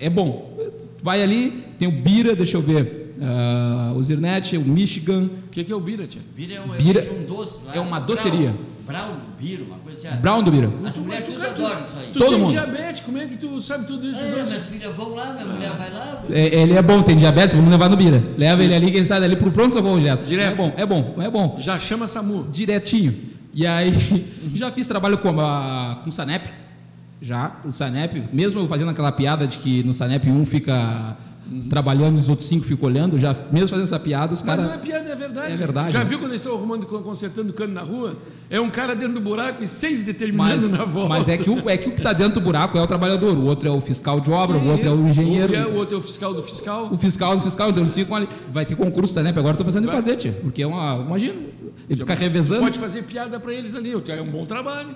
é 0.00 0.08
bom. 0.08 0.56
Tu 0.98 1.04
vai 1.04 1.22
ali, 1.22 1.64
tem 1.78 1.86
o 1.86 1.92
Bira, 1.92 2.34
deixa 2.34 2.56
eu 2.56 2.62
ver, 2.62 3.14
ah, 3.20 3.92
o 3.94 4.02
Zirnet, 4.02 4.56
o 4.56 4.62
Michigan, 4.62 5.28
O 5.46 5.50
que, 5.50 5.62
que 5.64 5.70
é 5.72 5.76
o 5.76 5.80
Bira, 5.80 6.06
tia? 6.06 6.22
Bira 6.34 6.54
é 6.54 6.60
um, 6.62 6.68
Bira 6.70 7.00
é 7.04 7.12
um 7.12 7.24
doce. 7.26 7.58
é 7.74 7.78
uma 7.80 8.00
Brown- 8.00 8.54
Brown 8.86 9.16
Bira, 9.38 9.64
uma 9.64 9.78
coisa 9.78 10.08
assim. 10.08 10.20
Brown 10.20 10.42
do 10.42 10.50
Bira. 10.50 10.70
As 10.84 10.96
mulheres 10.96 11.26
tudo 11.26 11.42
adoram 11.42 11.80
isso 11.80 11.96
aí. 11.98 12.10
Tu 12.12 12.18
Todo 12.18 12.30
tem 12.30 12.38
mundo. 12.38 12.50
diabetes, 12.50 13.02
como 13.02 13.18
é 13.18 13.26
que 13.26 13.36
tu 13.36 13.60
sabe 13.60 13.86
tudo 13.86 14.06
isso? 14.06 14.20
É, 14.20 14.42
minhas 14.44 14.62
filhas 14.64 14.94
vão 14.96 15.10
lá, 15.14 15.32
minha 15.32 15.46
mulher 15.46 15.70
vai 15.72 15.90
lá. 15.92 16.22
É, 16.30 16.60
ele 16.62 16.74
é 16.74 16.82
bom, 16.82 17.02
tem 17.02 17.16
diabetes, 17.16 17.54
vamos 17.54 17.70
levar 17.70 17.88
no 17.88 17.96
Bira. 17.96 18.22
Leva 18.36 18.62
ele 18.62 18.74
ali, 18.74 18.90
quem 18.90 19.04
sai 19.04 19.20
dali 19.20 19.36
pro 19.36 19.50
pronto-socorro 19.50 19.98
direto. 19.98 20.24
Direto. 20.24 20.52
É 20.52 20.54
bom, 20.54 20.72
é 20.76 20.86
bom, 20.86 21.14
é 21.18 21.30
bom. 21.30 21.56
Já 21.60 21.78
chama 21.78 22.06
SAMU. 22.06 22.48
direitinho. 22.50 23.14
E 23.54 23.66
aí, 23.66 23.92
já 24.54 24.70
fiz 24.72 24.86
trabalho 24.86 25.18
com, 25.18 25.38
a, 25.40 26.00
com 26.02 26.10
o 26.10 26.12
Sanep, 26.12 26.48
já, 27.20 27.56
o 27.64 27.70
Sanep, 27.70 28.24
mesmo 28.32 28.60
eu 28.60 28.66
fazendo 28.66 28.90
aquela 28.90 29.12
piada 29.12 29.46
de 29.46 29.58
que 29.58 29.82
no 29.84 29.94
Sanep 29.94 30.28
um 30.28 30.44
fica 30.44 31.16
trabalhando 31.68 32.16
e 32.16 32.20
os 32.20 32.28
outros 32.28 32.48
cinco 32.48 32.64
ficam 32.64 32.88
olhando, 32.88 33.18
já 33.18 33.34
mesmo 33.50 33.68
fazendo 33.68 33.84
essa 33.84 33.98
piada, 33.98 34.34
os 34.34 34.42
Mas 34.42 34.56
não 34.56 34.64
é 34.64 34.68
caras... 34.68 34.82
piada, 34.82 35.08
é 35.08 35.14
verdade. 35.14 35.52
É 35.52 35.56
verdade, 35.56 35.92
Já 35.92 35.98
né? 36.00 36.04
viu 36.04 36.18
quando 36.18 36.30
eles 36.30 36.40
estão 36.40 36.54
arrumando, 36.54 36.86
consertando 36.86 37.52
cano 37.52 37.72
na 37.72 37.82
rua? 37.82 38.16
É 38.50 38.60
um 38.60 38.70
cara 38.70 38.94
dentro 38.94 39.14
do 39.14 39.20
buraco 39.20 39.62
e 39.62 39.68
seis 39.68 40.02
determinando 40.02 40.68
Mas, 40.68 40.78
na 40.78 40.84
volta. 40.84 41.08
mas 41.08 41.28
é 41.28 41.36
que 41.38 41.48
o 41.48 41.68
é 41.68 41.76
que 41.76 41.88
o 41.88 41.92
que 41.92 41.98
está 41.98 42.12
dentro 42.12 42.34
do 42.34 42.40
buraco 42.40 42.76
é 42.76 42.82
o 42.82 42.86
trabalhador, 42.86 43.36
o 43.36 43.44
outro 43.46 43.68
é 43.68 43.72
o 43.72 43.80
fiscal 43.80 44.20
de 44.20 44.30
obra, 44.30 44.56
o 44.56 44.68
outro 44.68 44.86
é 44.86 44.90
o 44.90 45.08
engenheiro. 45.08 45.54
É 45.54 45.66
o 45.66 45.74
outro 45.74 45.96
é 45.96 45.98
o 45.98 46.02
fiscal 46.02 46.34
do 46.34 46.42
fiscal. 46.42 46.88
O 46.92 46.98
fiscal 46.98 47.36
do 47.36 47.42
fiscal, 47.42 47.70
então 47.70 47.82
eles 47.82 47.94
ficam 47.94 48.16
ali. 48.16 48.28
Vai 48.52 48.66
ter 48.66 48.76
concurso 48.76 49.14
Sanep, 49.14 49.38
agora 49.38 49.54
eu 49.54 49.58
tô 49.58 49.64
pensando 49.64 49.86
Vai. 49.86 49.96
em 49.96 49.98
fazer, 49.98 50.16
tia. 50.16 50.32
Porque 50.42 50.62
é 50.62 50.66
uma. 50.66 50.96
Imagina, 50.96 51.34
ele 51.88 52.00
fica 52.00 52.14
revezando 52.14 52.62
Pode 52.62 52.78
fazer 52.78 53.02
piada 53.02 53.40
para 53.40 53.52
eles 53.52 53.74
ali. 53.74 53.92
É 53.92 54.22
um 54.22 54.30
bom 54.30 54.44
trabalho. 54.46 54.90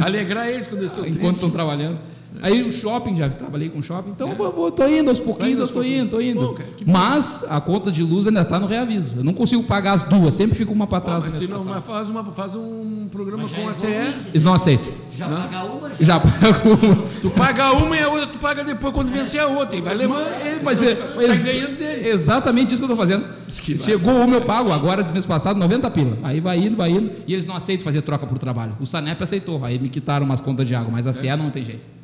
Alegrar 0.00 0.48
eles 0.48 0.66
quando 0.66 0.80
eles 0.80 0.90
estão 0.90 1.04
enquanto 1.04 1.18
tristes. 1.18 1.36
estão 1.36 1.50
trabalhando. 1.50 1.98
Aí 2.42 2.62
o 2.62 2.70
shopping, 2.72 3.16
já 3.16 3.28
trabalhei 3.28 3.68
com 3.68 3.82
shopping, 3.82 4.10
então 4.10 4.28
eu 4.30 4.52
vou- 4.52 4.70
tô 4.70 4.86
indo 4.86 5.10
aos 5.10 5.18
pouquinhos, 5.18 5.58
eu 5.58 5.68
tô 5.68 5.82
indo, 5.82 6.10
tô 6.10 6.20
indo. 6.20 6.40
Bom, 6.40 6.54
cara, 6.54 6.68
bom. 6.84 6.92
Mas 6.92 7.44
a 7.48 7.60
conta 7.60 7.90
de 7.90 8.02
luz 8.02 8.26
ainda 8.26 8.44
tá 8.44 8.58
no 8.58 8.66
reaviso. 8.66 9.14
Eu 9.18 9.24
não 9.24 9.32
consigo 9.34 9.62
pagar 9.64 9.92
as 9.94 10.02
duas, 10.04 10.34
sempre 10.34 10.56
fico 10.56 10.72
uma 10.72 10.86
para 10.86 11.00
trás. 11.00 11.24
mas 11.24 11.34
no 11.34 11.40
se 11.40 11.46
não, 11.48 11.64
mas 11.64 11.84
faz, 11.84 12.08
uma, 12.08 12.24
faz 12.32 12.54
um 12.54 13.08
programa 13.10 13.42
Mas 13.42 13.52
com 13.52 13.66
a 13.66 13.70
é 13.70 13.74
CE. 13.74 13.86
bom 13.86 14.28
Eles 14.30 14.42
não 14.44 14.54
aceitam. 14.54 14.88
Já 15.16 15.28
paga 15.28 15.64
uma, 15.64 15.88
já. 15.90 15.94
Já 16.00 16.20
pago 16.20 16.68
uma. 16.86 16.96
Tu 17.20 17.30
paga 17.30 17.72
uma 17.72 17.96
e 17.96 18.00
a 18.02 18.08
outra 18.08 18.26
tu 18.28 18.38
paga 18.38 18.64
depois 18.64 18.94
quando 18.94 19.08
vencer 19.08 19.40
a 19.40 19.46
outra. 19.48 19.76
E 19.76 19.80
vai 19.80 19.94
levando. 19.94 20.26
É, 20.26 20.60
Mas 20.62 20.82
é, 20.82 20.94
Tá 20.94 21.06
ganhando 21.36 21.76
dele. 21.78 22.08
exatamente 22.08 22.72
isso 22.74 22.82
que 22.82 22.84
eu 22.90 22.96
tô 22.96 22.96
fazendo. 22.96 23.24
Chegou 23.50 24.14
uma 24.24 24.36
eu 24.36 24.42
pago, 24.42 24.72
agora 24.72 25.02
do 25.02 25.12
mês 25.12 25.26
passado 25.26 25.58
90 25.58 25.90
pila. 25.90 26.16
Aí 26.22 26.40
vai 26.40 26.58
indo, 26.58 26.76
vai 26.76 26.90
indo, 26.90 27.10
e 27.26 27.32
eles 27.34 27.44
não 27.46 27.56
aceitam 27.56 27.84
fazer 27.84 28.00
troca 28.02 28.24
por 28.26 28.38
trabalho. 28.38 28.76
O 28.80 28.86
Sanep 28.86 29.20
aceitou, 29.22 29.64
aí 29.64 29.78
me 29.78 29.88
quitaram 29.88 30.24
umas 30.24 30.40
contas 30.40 30.66
de 30.66 30.74
água, 30.74 30.90
mas 30.92 31.06
a 31.06 31.12
CE 31.12 31.28
não 31.36 31.50
tem 31.50 31.64
jeito. 31.64 31.99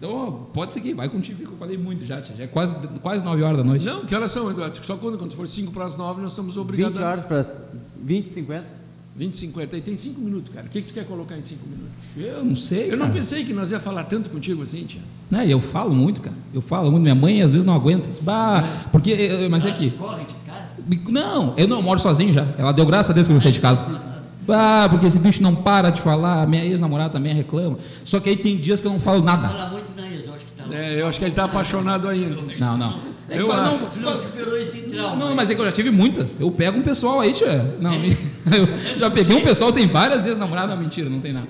Então, 0.00 0.46
pode 0.54 0.72
seguir, 0.72 0.94
vai 0.94 1.10
contigo, 1.10 1.40
que 1.40 1.52
eu 1.52 1.58
falei 1.58 1.76
muito 1.76 2.06
já, 2.06 2.22
tia. 2.22 2.34
já 2.34 2.44
é 2.44 2.46
quase, 2.46 2.74
quase 3.02 3.22
9 3.22 3.42
horas 3.42 3.58
da 3.58 3.64
noite. 3.64 3.84
Não, 3.84 4.06
que 4.06 4.14
horas 4.14 4.32
são, 4.32 4.50
Eduardo? 4.50 4.82
Só 4.82 4.96
quando, 4.96 5.18
quando 5.18 5.34
for 5.34 5.46
5 5.46 5.70
para 5.72 5.84
as 5.84 5.94
9, 5.94 6.22
nós 6.22 6.32
estamos 6.32 6.54
20 6.54 6.62
obrigados 6.62 7.00
a. 7.02 7.06
horas 7.06 7.24
para 7.26 7.42
20 8.02 8.24
e 8.24 8.30
50. 8.30 8.80
20, 9.14 9.36
50. 9.36 9.76
E 9.76 9.80
tem 9.82 9.94
5 9.96 10.18
minutos, 10.18 10.54
cara. 10.54 10.66
O 10.66 10.70
que, 10.70 10.80
que 10.80 10.88
tu 10.88 10.94
quer 10.94 11.04
colocar 11.04 11.36
em 11.36 11.42
5 11.42 11.60
minutos? 11.68 11.92
Eu 12.16 12.42
não 12.42 12.56
sei. 12.56 12.86
Eu 12.86 12.96
não 12.96 13.06
cara. 13.06 13.12
pensei 13.18 13.44
que 13.44 13.52
nós 13.52 13.70
ia 13.70 13.78
falar 13.78 14.04
tanto 14.04 14.30
contigo 14.30 14.62
assim, 14.62 14.84
tia. 14.84 15.02
Né, 15.30 15.46
eu 15.46 15.60
falo 15.60 15.94
muito, 15.94 16.22
cara. 16.22 16.36
Eu 16.54 16.62
falo 16.62 16.90
muito. 16.90 17.02
Minha 17.02 17.14
mãe 17.14 17.42
às 17.42 17.52
vezes 17.52 17.66
não 17.66 17.74
aguenta. 17.74 18.08
Diz, 18.08 18.18
bah, 18.18 18.64
porque, 18.90 19.12
eh, 19.12 19.48
mas 19.50 19.66
é 19.66 19.72
que. 19.72 19.90
Corre 19.90 20.24
de 20.24 20.34
casa. 20.46 21.10
Não, 21.10 21.52
eu 21.58 21.68
não 21.68 21.82
moro 21.82 22.00
sozinho 22.00 22.32
já. 22.32 22.46
Ela 22.56 22.72
deu 22.72 22.86
graças 22.86 23.10
a 23.10 23.12
Deus 23.12 23.26
que 23.26 23.34
eu 23.34 23.40
saí 23.40 23.52
de 23.52 23.60
casa. 23.60 23.86
Ah, 24.48 24.88
porque 24.90 25.06
esse 25.06 25.18
bicho 25.18 25.42
não 25.42 25.54
para 25.54 25.90
de 25.90 26.00
falar. 26.00 26.46
Minha 26.46 26.64
ex-namorada 26.64 27.10
também 27.10 27.34
reclama. 27.34 27.78
Só 28.02 28.18
que 28.20 28.30
aí 28.30 28.36
tem 28.36 28.56
dias 28.56 28.80
que 28.80 28.86
eu 28.86 28.92
não 28.92 29.00
falo 29.00 29.22
nada. 29.22 29.48
Fala 29.48 29.70
muito 29.70 29.89
É, 30.72 31.00
eu 31.00 31.06
acho 31.08 31.18
que 31.18 31.24
ele 31.24 31.32
está 31.32 31.44
apaixonado 31.44 32.08
ainda. 32.08 32.36
Não, 32.58 32.76
não. 32.76 33.10
É 33.28 33.34
que 33.34 33.42
Eu 33.42 33.46
faz- 33.46 33.60
acho. 33.60 33.70
não, 33.70 33.90
Tu 33.90 34.96
não 34.96 35.16
não, 35.16 35.34
mas 35.36 35.48
é 35.50 35.54
que 35.54 35.60
eu 35.60 35.64
já 35.64 35.70
tive 35.72 35.90
muitas. 35.90 36.36
Eu 36.40 36.50
pego 36.50 36.78
um 36.78 36.82
pessoal 36.82 37.20
aí, 37.20 37.32
tia. 37.32 37.76
Não, 37.80 37.92
me- 37.98 38.10
eu 38.50 38.98
já 38.98 39.08
peguei 39.10 39.36
um 39.36 39.40
pessoal, 39.42 39.70
tem 39.72 39.86
várias 39.86 40.22
vezes 40.24 40.36
namorada. 40.38 40.74
Não, 40.74 40.82
mentira, 40.82 41.08
não 41.08 41.20
tem 41.20 41.32
nada. 41.32 41.46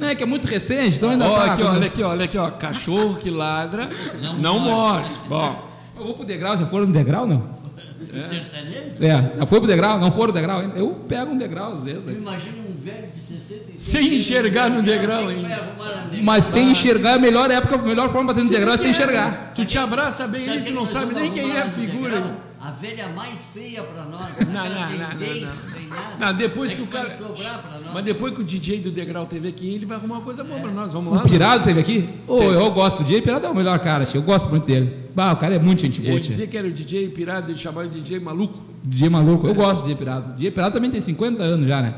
Não, 0.00 0.08
é 0.08 0.14
que 0.16 0.22
é 0.22 0.26
muito 0.26 0.46
recente, 0.48 0.96
então 0.96 1.10
ainda 1.10 1.28
Ó, 1.28 1.36
tá. 1.36 1.52
aqui, 1.52 1.62
ó, 1.62 1.70
olha 1.72 1.86
aqui, 1.86 2.02
olha 2.02 2.24
aqui, 2.24 2.38
ó. 2.38 2.50
Cachorro 2.50 3.14
que 3.16 3.30
ladra 3.30 3.88
não, 4.40 4.58
morde. 4.58 5.10
Bom, 5.28 5.64
Eu 5.96 6.04
vou 6.06 6.14
pro 6.14 6.24
degrau, 6.24 6.56
já 6.56 6.66
foram 6.66 6.86
no 6.86 6.92
degrau, 6.92 7.26
não? 7.26 7.54
Sertanejo? 8.28 8.78
É, 9.00 9.38
já 9.38 9.46
foi 9.46 9.58
pro 9.60 9.66
degrau? 9.68 9.98
Não 9.98 10.10
foram 10.10 10.28
no 10.28 10.32
degrau 10.32 10.60
ainda? 10.60 10.76
Eu 10.78 10.88
pego 11.08 11.32
um 11.32 11.38
degrau 11.38 11.74
às 11.74 11.84
vezes. 11.84 12.04
Tu 12.04 12.12
imagina 12.12 12.56
um 12.65 12.65
velho 12.86 13.08
de 13.08 13.16
65 13.16 13.72
Sem 13.78 14.14
enxergar 14.16 14.70
no 14.70 14.82
degrau 14.82 15.26
que 15.26 15.32
ainda. 15.34 15.76
Mas 16.22 16.44
sem 16.44 16.70
enxergar, 16.70 17.14
a 17.14 17.18
melhor 17.18 17.50
época, 17.50 17.74
a 17.74 17.78
melhor 17.82 18.10
forma 18.10 18.32
para 18.32 18.42
ter 18.42 18.44
no 18.44 18.50
degrau 18.50 18.74
é 18.74 18.76
sem 18.76 18.90
enxergar. 18.90 19.52
tu 19.54 19.64
te 19.64 19.76
abraça 19.78 20.26
bem 20.28 20.42
ele, 20.42 20.60
tu 20.62 20.72
não 20.72 20.86
sabe 20.86 21.14
nem 21.14 21.32
quem 21.32 21.50
é 21.50 21.62
a 21.62 21.70
figura. 21.70 22.10
degrau? 22.12 22.46
A 22.58 22.70
velha 22.70 23.08
mais 23.14 23.36
feia 23.52 23.82
pra 23.82 24.04
nós. 24.04 24.30
Não, 24.48 24.64
não, 24.64 24.88
sem 24.88 24.98
não, 24.98 25.08
não, 25.08 25.16
dente, 25.18 25.44
não. 25.44 25.72
sem 25.72 25.86
nada. 25.88 26.16
Não, 26.18 26.32
depois 26.32 26.72
É 26.72 26.74
que 26.74 26.82
o 26.82 26.86
cara. 26.86 27.08
vai 27.08 27.16
sobrar 27.18 27.62
pra 27.62 27.78
nós. 27.78 27.94
Mas 27.94 28.04
depois 28.04 28.34
que 28.34 28.40
o 28.40 28.44
DJ 28.44 28.80
do 28.80 28.90
Degrau 28.90 29.26
teve 29.26 29.46
aqui, 29.46 29.74
ele 29.74 29.84
vai 29.86 29.98
arrumar 29.98 30.16
uma 30.16 30.24
coisa 30.24 30.42
boa 30.42 30.58
pra 30.58 30.70
nós. 30.72 30.92
Vamos 30.92 31.12
lá. 31.12 31.22
O 31.22 31.28
Pirado 31.28 31.62
teve 31.64 31.78
aqui? 31.78 32.08
Ô, 32.26 32.42
eu 32.42 32.70
gosto 32.70 32.98
do 32.98 33.04
DJ. 33.04 33.20
Pirado 33.20 33.46
é 33.46 33.50
o 33.50 33.54
melhor 33.54 33.78
cara, 33.78 34.04
tio. 34.06 34.18
Eu 34.18 34.22
gosto 34.22 34.48
muito 34.48 34.64
dele. 34.64 34.92
Bah, 35.14 35.32
o 35.32 35.36
cara 35.36 35.54
é 35.54 35.58
muito 35.58 35.82
gente 35.82 36.00
boa, 36.00 36.14
Ele 36.14 36.20
dizia 36.20 36.46
que 36.46 36.56
era 36.56 36.66
o 36.66 36.72
DJ 36.72 37.08
pirado, 37.08 37.50
ele 37.50 37.58
chamava 37.58 37.86
de 37.88 38.00
DJ 38.00 38.20
maluco. 38.20 38.58
DJ 38.82 39.08
maluco. 39.10 39.46
Eu 39.46 39.54
gosto 39.54 39.76
do 39.76 39.82
DJ 39.82 39.96
Pirado. 39.96 40.34
DJ 40.34 40.50
Pirado 40.50 40.74
também 40.74 40.90
tem 40.90 41.00
50 41.00 41.42
anos 41.42 41.68
já, 41.68 41.82
né? 41.82 41.94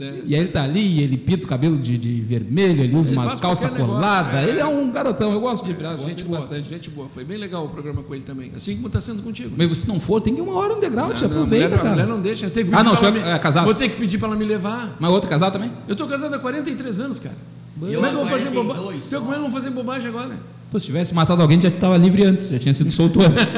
Né? 0.00 0.22
E 0.26 0.34
aí 0.34 0.40
ele 0.40 0.50
tá 0.50 0.62
ali, 0.64 1.02
ele 1.02 1.16
pinta 1.16 1.44
o 1.44 1.48
cabelo 1.48 1.76
de, 1.78 1.96
de 1.98 2.20
vermelho, 2.22 2.82
ele 2.82 2.96
usa 2.96 3.10
Ele 3.10 3.18
umas 3.18 3.40
calças 3.40 3.70
coladas. 3.70 4.34
é. 4.34 4.48
Ele 4.48 4.58
é 4.60 4.66
um 4.66 4.90
garotão. 4.90 5.32
Eu 5.32 5.40
gosto 5.40 5.64
de 5.64 5.72
DJ 5.72 5.76
Pirado. 5.76 6.02
Gente 6.04 6.24
boa, 6.24 6.40
bastante. 6.40 6.68
gente 6.68 6.90
boa. 6.90 7.08
Foi 7.08 7.24
bem 7.24 7.38
legal 7.38 7.64
o 7.64 7.68
programa 7.68 8.02
com 8.02 8.14
ele 8.14 8.24
também. 8.24 8.50
Assim 8.56 8.74
como 8.76 8.86
está 8.88 9.00
sendo 9.00 9.22
contigo. 9.22 9.54
Mas 9.56 9.78
se 9.78 9.86
não 9.88 10.00
for, 10.00 10.20
tem 10.20 10.34
que 10.34 10.40
ir 10.40 10.42
uma 10.42 10.54
hora 10.54 10.74
no 10.74 10.80
degrau, 10.80 11.08
não, 11.08 11.14
Aproveita, 11.14 11.34
a 11.36 11.46
mulher, 11.46 11.64
a 11.64 11.68
mulher 11.78 11.82
cara. 11.96 12.06
não 12.06 12.20
deixa. 12.20 12.48
Tem 12.50 12.64
que 12.64 12.74
Ah, 12.74 12.82
não, 12.82 12.96
senhor 12.96 13.12
me- 13.12 13.20
é 13.20 13.38
casado? 13.38 13.64
Vou 13.64 13.74
ter 13.74 13.88
que 13.88 13.96
pedir 13.96 14.18
para 14.18 14.28
ela 14.28 14.36
me 14.36 14.44
levar. 14.44 14.96
Mas 14.98 15.10
outro 15.10 15.28
casal 15.28 15.50
também? 15.50 15.70
Eu 15.86 15.94
tô 15.94 16.06
casado 16.06 16.34
há 16.34 16.38
43 16.38 17.00
anos, 17.00 17.20
cara. 17.20 17.36
Eu 17.82 17.94
como 17.94 18.06
é 18.06 18.10
que 18.10 18.14
eu 18.16 18.20
vou 18.20 18.28
fazer 18.28 18.50
42 18.50 18.76
bobagem? 18.78 19.00
só. 19.02 19.18
Como 19.20 19.30
é 19.30 19.34
que 19.34 19.38
eu 19.38 19.42
vou 19.42 19.50
fazer 19.52 19.70
bobagem 19.70 20.08
agora? 20.08 20.36
Pô, 20.70 20.78
se 20.78 20.86
tivesse 20.86 21.12
matado 21.12 21.42
alguém, 21.42 21.60
já 21.60 21.68
estava 21.68 21.96
livre 21.96 22.24
antes, 22.24 22.48
já 22.48 22.58
tinha 22.58 22.72
sido 22.72 22.90
solto 22.92 23.20
antes. 23.20 23.40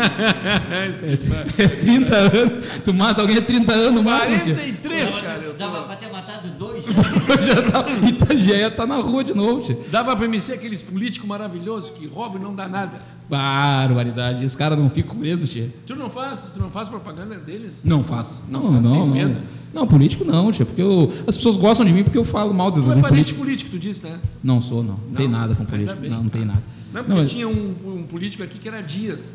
É 1.59 1.69
30 1.69 2.15
anos. 2.17 2.65
Tu 2.85 2.95
mata 2.95 3.21
alguém 3.21 3.37
há 3.37 3.43
30 3.43 3.73
anos 3.73 3.93
no 3.95 4.03
máximo, 4.03 4.39
tio. 4.41 4.55
43, 4.55 5.11
Dava- 5.11 5.23
cara. 5.23 5.43
eu 5.43 5.55
Dava 5.55 5.83
pra 5.83 5.97
ter 5.97 6.11
matado 6.11 6.49
dois. 6.59 6.85
já 7.45 7.63
tá, 7.63 7.85
Itajaí 8.09 8.71
tá 8.71 8.87
na 8.87 8.97
rua 8.97 9.23
de 9.23 9.35
novo, 9.35 9.61
tio. 9.61 9.79
Dava 9.91 10.17
para 10.17 10.27
me 10.27 10.41
ser 10.41 10.55
aqueles 10.55 10.81
políticos 10.83 11.29
maravilhosos 11.29 11.91
que 11.91 12.07
roubam 12.07 12.41
e 12.41 12.45
não 12.45 12.55
dá 12.55 12.67
nada. 12.69 13.01
Barbaridade. 13.29 14.45
Esse 14.45 14.57
cara 14.57 14.75
não 14.77 14.89
fica 14.91 15.15
preso, 15.15 15.47
tio. 15.47 15.73
Tu 15.87 15.95
não 15.95 16.09
faz, 16.09 16.53
tu 16.55 16.61
não 16.61 16.71
faz 16.71 16.89
propaganda 16.89 17.37
deles? 17.37 17.75
Não 17.85 18.03
faço. 18.03 18.41
Não 18.49 18.61
Não, 18.63 18.73
faz, 18.73 18.85
não, 18.85 18.97
não. 19.01 19.07
medo? 19.09 19.37
Não, 19.75 19.87
político 19.87 20.25
não, 20.25 20.51
tio. 20.51 20.65
Porque 20.67 20.83
eu- 20.83 21.13
as 21.27 21.37
pessoas 21.37 21.57
gostam 21.57 21.87
de 21.87 21.93
mim 21.93 22.03
porque 22.05 22.19
eu 22.19 22.25
falo 22.25 22.53
mal 22.55 22.71
do, 22.71 22.83
Tu 22.83 22.93
é 22.93 23.01
parente 23.01 23.09
político. 23.35 23.41
político, 23.41 23.71
tu 23.71 23.79
disse, 23.79 24.03
né? 24.05 24.19
Não 24.43 24.61
sou, 24.61 24.83
não. 24.83 24.95
Não 25.09 25.15
tem 25.15 25.29
Não? 25.29 25.39
nada 25.39 25.55
com 25.55 25.65
político. 25.65 26.01
bem. 26.01 26.11
Não, 26.11 26.23
não 26.23 26.31
tem 26.31 26.45
nada. 26.45 26.63
Não, 26.93 27.01
Não, 27.01 27.05
porque 27.07 27.23
mas- 27.23 27.31
tinha 27.31 27.49
um, 27.49 27.75
um 27.87 28.03
político 28.05 28.43
aqui 28.43 28.59
que 28.59 28.69
era 28.69 28.81
Dias. 28.83 29.35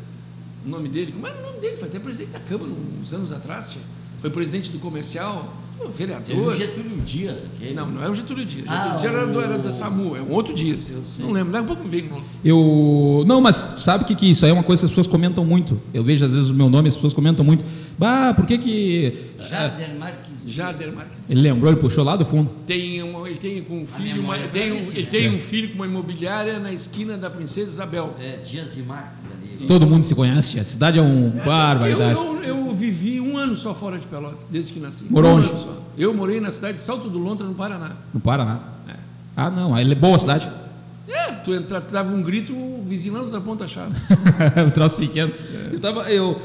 O 0.66 0.68
nome 0.68 0.88
dele, 0.88 1.12
como 1.12 1.26
era 1.26 1.36
o 1.38 1.42
nome 1.42 1.60
dele? 1.60 1.76
Foi 1.76 1.88
até 1.88 1.98
presidente 1.98 2.32
da 2.32 2.40
Câmara 2.40 2.70
uns 3.00 3.12
anos 3.12 3.32
atrás, 3.32 3.68
tia. 3.68 3.80
Foi 4.20 4.30
presidente 4.30 4.70
do 4.70 4.78
comercial, 4.80 5.54
foi 5.78 5.86
Teve 5.86 5.88
o 5.88 5.96
vereador. 5.96 6.54
Getúlio 6.56 6.96
Dias 6.98 7.38
aquele. 7.44 7.72
Não, 7.74 7.86
não 7.88 8.02
é 8.02 8.10
o 8.10 8.14
Getúlio 8.14 8.44
Dias. 8.44 8.64
Ah, 8.68 8.74
Getúlio 8.76 8.98
Dias 8.98 9.04
era, 9.14 9.26
o- 9.26 9.40
era 9.40 9.58
da 9.58 9.70
SAMU, 9.70 10.16
é 10.16 10.20
um 10.20 10.32
outro 10.32 10.52
Dias. 10.54 10.90
Eu 10.90 11.02
não 11.20 11.30
lembro, 11.30 11.52
daqui 11.52 11.64
a 11.64 11.66
pouco 11.68 11.84
me 11.84 11.88
veio 11.88 12.10
Eu. 12.44 13.24
Não, 13.26 13.40
mas 13.40 13.74
sabe 13.78 14.02
o 14.02 14.06
que, 14.06 14.16
que 14.16 14.26
isso 14.30 14.44
aí 14.44 14.50
é 14.50 14.54
uma 14.54 14.64
coisa 14.64 14.80
que 14.80 14.84
as 14.86 14.90
pessoas 14.90 15.06
comentam 15.06 15.44
muito. 15.44 15.80
Eu 15.94 16.02
vejo 16.02 16.24
às 16.24 16.32
vezes 16.32 16.50
o 16.50 16.54
meu 16.54 16.68
nome, 16.68 16.88
as 16.88 16.96
pessoas 16.96 17.14
comentam 17.14 17.44
muito. 17.44 17.64
Bah, 17.96 18.34
por 18.34 18.44
que 18.44 18.58
que. 18.58 19.16
Jader 19.48 19.94
Marques. 19.96 20.27
Jader 20.50 20.92
Marques. 20.92 21.18
Ele 21.28 21.40
lembrou, 21.40 21.70
ele 21.72 21.80
puxou 21.80 22.02
lá 22.04 22.16
do 22.16 22.24
fundo. 22.24 22.50
Tem 22.66 23.02
um, 23.02 23.26
ele 23.26 23.36
tem 23.38 23.62
com 23.62 23.82
um 23.82 23.86
filho, 23.86 24.22
uma, 24.22 24.36
é 24.36 24.46
tem 24.48 24.72
um, 24.72 24.76
ele 24.76 25.06
tem 25.06 25.26
É. 25.26 25.30
um 25.30 25.38
filho 25.38 25.68
com 25.70 25.74
uma 25.76 25.86
imobiliária 25.86 26.58
na 26.58 26.72
esquina 26.72 27.16
da 27.16 27.28
Princesa 27.30 27.70
Isabel. 27.70 28.14
É, 28.20 28.36
Dias 28.36 28.76
e 28.76 28.80
Marques 28.82 29.18
ali. 29.32 29.66
Todo 29.66 29.86
mundo 29.86 30.04
se 30.04 30.14
conhece, 30.14 30.50
tia. 30.50 30.62
A 30.62 30.64
cidade 30.64 30.98
é 30.98 31.02
um 31.02 31.32
Eu, 31.36 31.44
barbaridade. 31.44 32.18
eu, 32.18 32.42
eu 32.42 32.74
vivi 32.74 33.20
um 33.20 33.36
ano 33.36 33.54
só 33.56 33.74
fora 33.74 33.98
de 33.98 34.06
Pelotas, 34.06 34.46
desde 34.50 34.72
que 34.72 34.80
nasci. 34.80 35.04
Morou 35.10 35.32
um 35.32 35.34
onde? 35.38 35.48
ano 35.50 35.58
só. 35.58 35.82
Eu 35.96 36.14
morei 36.14 36.40
na 36.40 36.50
cidade 36.50 36.74
de 36.74 36.80
Salto 36.80 37.08
do 37.08 37.18
Lontra, 37.18 37.46
no 37.46 37.54
Paraná. 37.54 37.92
No 38.14 38.20
Paraná. 38.20 38.60
Ah, 39.36 39.50
não. 39.50 39.74
Aí 39.74 39.90
é 39.90 39.94
boa 39.94 40.16
a 40.16 40.18
cidade. 40.18 40.50
É, 41.08 41.32
tu 41.32 41.54
entra, 41.54 41.80
tu 41.80 41.92
dava 41.92 42.14
um 42.14 42.22
grito, 42.22 42.54
o 42.54 42.82
vizinho 42.82 43.14
lá 43.14 43.30
da 43.30 43.40
ponta 43.40 43.66
chave. 43.66 43.94
o 44.66 44.70
troço 44.70 45.00
pequeno. 45.00 45.32
Eu 45.72 45.80
tava, 45.80 46.02
eu, 46.10 46.40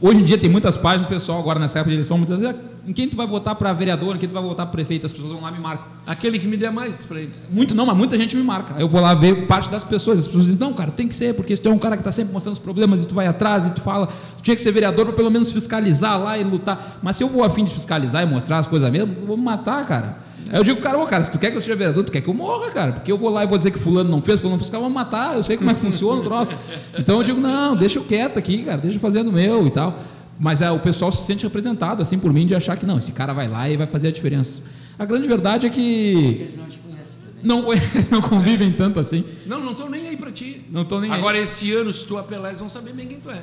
hoje 0.00 0.20
em 0.20 0.24
dia 0.24 0.36
tem 0.36 0.50
muitas 0.50 0.76
páginas, 0.76 1.06
o 1.06 1.08
pessoal 1.08 1.38
agora 1.38 1.60
nessa 1.60 1.78
época 1.78 1.90
de 1.90 1.96
eleição, 1.96 2.18
muitas 2.18 2.40
vezes 2.40 2.56
Em 2.84 2.92
quem 2.92 3.08
tu 3.08 3.16
vai 3.16 3.26
votar 3.26 3.54
para 3.54 3.72
vereador, 3.72 4.16
em 4.16 4.18
quem 4.18 4.28
tu 4.28 4.32
vai 4.32 4.42
votar 4.42 4.66
para 4.66 4.72
prefeito, 4.72 5.06
as 5.06 5.12
pessoas 5.12 5.32
vão 5.32 5.40
lá 5.40 5.50
e 5.50 5.52
me 5.52 5.60
marcam. 5.60 5.86
Aquele 6.04 6.36
que 6.36 6.48
me 6.48 6.56
der 6.56 6.72
mais 6.72 7.08
eles. 7.12 7.44
Muito 7.48 7.76
não, 7.76 7.86
mas 7.86 7.96
muita 7.96 8.16
gente 8.16 8.34
me 8.36 8.42
marca. 8.42 8.74
Eu 8.76 8.88
vou 8.88 9.00
lá 9.00 9.14
ver 9.14 9.46
parte 9.46 9.70
das 9.70 9.84
pessoas. 9.84 10.20
As 10.20 10.26
pessoas 10.26 10.44
dizem, 10.46 10.58
não, 10.58 10.72
cara, 10.72 10.90
tem 10.90 11.06
que 11.06 11.14
ser, 11.14 11.34
porque 11.34 11.54
se 11.54 11.62
tu 11.62 11.68
é 11.68 11.72
um 11.72 11.78
cara 11.78 11.96
que 11.96 12.00
está 12.00 12.10
sempre 12.10 12.32
mostrando 12.32 12.54
os 12.54 12.58
problemas 12.58 13.04
e 13.04 13.06
tu 13.06 13.14
vai 13.14 13.28
atrás 13.28 13.66
e 13.66 13.70
tu 13.70 13.80
fala, 13.80 14.08
tu 14.36 14.42
tinha 14.42 14.56
que 14.56 14.62
ser 14.62 14.72
vereador 14.72 15.06
para 15.06 15.14
pelo 15.14 15.30
menos 15.30 15.52
fiscalizar 15.52 16.20
lá 16.20 16.36
e 16.36 16.42
lutar. 16.42 16.98
Mas 17.00 17.14
se 17.16 17.22
eu 17.22 17.28
vou 17.28 17.44
a 17.44 17.50
fim 17.50 17.62
de 17.62 17.72
fiscalizar 17.72 18.24
e 18.24 18.26
mostrar 18.26 18.58
as 18.58 18.66
coisas 18.66 18.90
mesmo, 18.90 19.14
eu 19.20 19.26
vou 19.26 19.36
me 19.36 19.44
matar, 19.44 19.86
cara. 19.86 20.32
Aí 20.50 20.58
eu 20.58 20.64
digo, 20.64 20.80
cara, 20.80 20.98
ô, 20.98 21.06
cara, 21.06 21.22
se 21.22 21.30
tu 21.30 21.38
quer 21.38 21.50
que 21.50 21.56
eu 21.56 21.60
seja 21.60 21.76
vereador, 21.76 22.02
tu 22.02 22.10
quer 22.10 22.20
que 22.20 22.28
eu 22.28 22.34
morra, 22.34 22.70
cara. 22.70 22.92
Porque 22.92 23.12
eu 23.12 23.16
vou 23.16 23.30
lá 23.30 23.44
e 23.44 23.46
vou 23.46 23.56
dizer 23.56 23.70
que 23.70 23.78
fulano 23.78 24.10
não 24.10 24.20
fez, 24.20 24.40
fulano 24.40 24.56
não 24.56 24.58
fez, 24.58 24.70
cara, 24.70 24.82
me 24.84 24.90
matar, 24.90 25.36
eu 25.36 25.44
sei 25.44 25.56
como 25.56 25.70
é 25.70 25.74
que 25.74 25.80
funciona 25.80 26.20
o 26.20 26.24
troço. 26.24 26.52
Então 26.98 27.18
eu 27.18 27.22
digo, 27.22 27.40
não, 27.40 27.76
deixa 27.76 27.98
eu 27.98 28.04
quieto 28.04 28.38
aqui, 28.38 28.64
cara, 28.64 28.78
deixa 28.78 28.96
eu 28.96 29.00
fazendo 29.00 29.28
o 29.28 29.32
meu 29.32 29.66
e 29.66 29.70
tal. 29.70 29.98
Mas 30.38 30.60
é, 30.60 30.70
o 30.70 30.78
pessoal 30.78 31.12
se 31.12 31.24
sente 31.26 31.44
representado, 31.44 32.02
assim, 32.02 32.18
por 32.18 32.32
mim, 32.32 32.46
de 32.46 32.54
achar 32.54 32.76
que 32.76 32.84
não, 32.86 32.98
esse 32.98 33.12
cara 33.12 33.32
vai 33.32 33.48
lá 33.48 33.68
e 33.68 33.76
vai 33.76 33.86
fazer 33.86 34.08
a 34.08 34.10
diferença. 34.10 34.62
A 34.98 35.04
grande 35.04 35.28
verdade 35.28 35.66
é 35.66 35.70
que 35.70 35.80
Eles 36.40 36.56
não 36.56 36.66
te 36.66 36.78
conhecem 36.78 37.14
também. 37.24 37.42
não, 37.42 37.72
eles 37.72 38.10
não 38.10 38.20
convivem 38.20 38.72
tanto 38.72 38.98
assim. 39.00 39.24
Não, 39.46 39.60
não 39.60 39.72
estão 39.72 39.88
nem 39.88 40.08
aí 40.08 40.16
para 40.16 40.30
ti. 40.32 40.64
Não 40.70 40.82
estão 40.82 41.00
nem 41.00 41.10
aí. 41.10 41.18
Agora, 41.18 41.38
esse 41.38 41.72
ano, 41.72 41.92
se 41.92 42.06
tu 42.06 42.16
apelar, 42.18 42.48
eles 42.48 42.60
vão 42.60 42.68
saber 42.68 42.92
bem 42.92 43.06
quem 43.06 43.20
tu 43.20 43.30
é. 43.30 43.42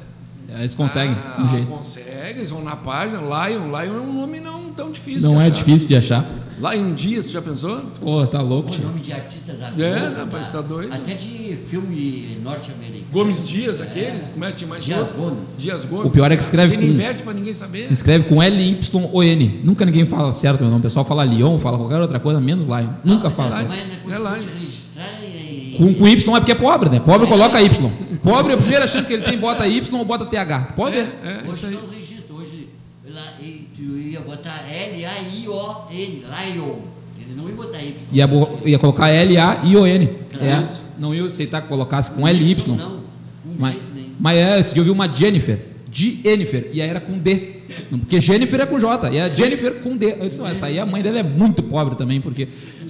Eles 0.57 0.73
conseguem, 0.75 1.15
ah, 1.15 1.41
um 1.43 1.49
jeito. 1.49 1.67
Conseguem, 1.67 2.13
eles 2.29 2.49
vão 2.49 2.63
na 2.63 2.75
página. 2.75 3.19
Lion, 3.19 3.65
Lion 3.67 3.95
é 3.97 4.01
um 4.01 4.13
nome 4.13 4.39
não 4.39 4.71
tão 4.73 4.91
difícil. 4.91 5.29
Não 5.29 5.37
de 5.37 5.43
é 5.43 5.45
achar. 5.47 5.55
difícil 5.55 5.87
de 5.87 5.95
achar. 5.95 6.25
Lion 6.59 6.93
Dias, 6.93 7.27
tu 7.27 7.31
já 7.31 7.41
pensou? 7.41 7.79
Pô, 8.01 8.27
tá 8.27 8.41
louco. 8.41 8.67
O 8.67 8.71
tio. 8.71 8.83
nome 8.85 8.99
de 8.99 9.13
artista 9.13 9.53
da 9.53 9.67
É, 9.67 9.99
Globo, 9.99 10.15
rapaz, 10.17 10.49
tá 10.49 10.59
doido. 10.59 10.93
Até 10.93 11.13
de 11.13 11.57
filme 11.69 12.37
norte-americano. 12.43 13.05
Gomes 13.13 13.47
Dias, 13.47 13.79
aqueles, 13.79 14.27
como 14.27 14.43
é 14.43 14.51
que 14.51 14.57
tinha 14.57 14.67
mais 14.67 14.83
Dias 14.83 14.99
outro? 14.99 15.15
Gomes. 15.15 15.57
Dias 15.57 15.85
Gomes. 15.85 16.05
O 16.07 16.09
pior 16.09 16.29
é 16.31 16.35
que 16.35 16.43
escreve 16.43 16.73
Ele 16.75 16.87
com- 16.87 16.91
inverte 16.93 17.23
para 17.23 17.33
ninguém 17.33 17.53
saber. 17.53 17.81
Se 17.83 17.93
escreve 17.93 18.25
com 18.25 18.43
L-Y-O-N. 18.43 19.61
Nunca 19.63 19.85
ninguém 19.85 20.05
fala 20.05 20.33
certo 20.33 20.59
meu 20.61 20.69
nome. 20.69 20.79
O 20.79 20.83
pessoal 20.83 21.05
fala 21.05 21.23
Lyon, 21.23 21.57
fala 21.59 21.77
qualquer 21.77 21.99
outra 22.01 22.19
coisa, 22.19 22.41
menos 22.41 22.65
Lion. 22.65 22.89
Nunca 23.05 23.29
fala 23.29 23.61
não 23.61 24.13
É 24.13 24.17
lá, 24.17 24.37
e... 25.80 25.84
Com, 25.84 25.93
com 25.93 26.07
Y 26.07 26.36
é 26.36 26.39
porque 26.39 26.51
é 26.51 26.55
pobre, 26.55 26.89
né? 26.89 26.99
Pobre 26.99 27.27
coloca 27.27 27.61
Y. 27.61 27.91
Pobre, 28.23 28.53
a 28.53 28.57
primeira 28.57 28.86
chance 28.88 29.07
que 29.07 29.13
ele 29.13 29.23
tem, 29.23 29.38
bota 29.38 29.65
Y 29.67 29.93
ou 29.97 30.03
bota 30.05 30.25
TH. 30.25 30.73
Pode 30.75 30.95
ver. 30.95 31.19
É, 31.23 31.49
isso 31.51 31.65
Hoje 31.67 31.75
não 31.75 31.89
registra, 31.89 32.36
hoje 32.36 32.67
lá, 33.09 33.23
tu 33.75 33.82
ia 33.97 34.19
botar 34.21 34.61
L-A-I-O-N, 34.69 36.23
Lion. 36.25 36.75
Ele 37.19 37.36
não 37.36 37.49
ia 37.49 37.55
botar 37.55 37.80
Y. 37.82 37.95
Ia, 38.11 38.27
bo- 38.27 38.59
ia 38.65 38.80
colocar 38.80 39.09
L-A-I-O-N. 39.09 40.03
É. 40.05 40.38
Claro. 40.38 40.67
Não 40.97 41.15
ia 41.15 41.23
aceitar 41.25 41.61
que 41.61 41.67
colocasse 41.67 42.11
com 42.11 42.27
L-Y. 42.27 42.75
Não, 42.75 42.97
um 42.97 43.01
Mas, 43.57 43.71
jeito 43.73 43.86
nem. 43.95 44.05
mas 44.19 44.38
é, 44.38 44.59
esse 44.59 44.73
dia 44.73 44.82
eu 44.82 44.86
vi 44.86 44.91
uma 44.91 45.07
Jennifer. 45.07 45.59
Jennifer. 45.99 46.69
E 46.73 46.81
aí 46.81 46.89
era 46.89 46.99
com 46.99 47.17
D. 47.17 47.59
Porque 47.89 48.19
Jennifer 48.21 48.59
é 48.61 48.65
com 48.65 48.79
J. 48.79 49.11
E 49.13 49.17
é 49.17 49.29
Jennifer 49.29 49.75
com 49.75 49.95
D. 49.95 50.15
Eu 50.19 50.29
disse, 50.29 50.39
"Não, 50.41 50.47
essa 50.47 50.65
aí 50.67 50.79
a 50.79 50.85
mãe 50.85 51.01
dela 51.03 51.19
é 51.19 51.23
muito 51.23 51.61
pobre 51.63 51.95
também, 51.95 52.19
porque. 52.21 52.47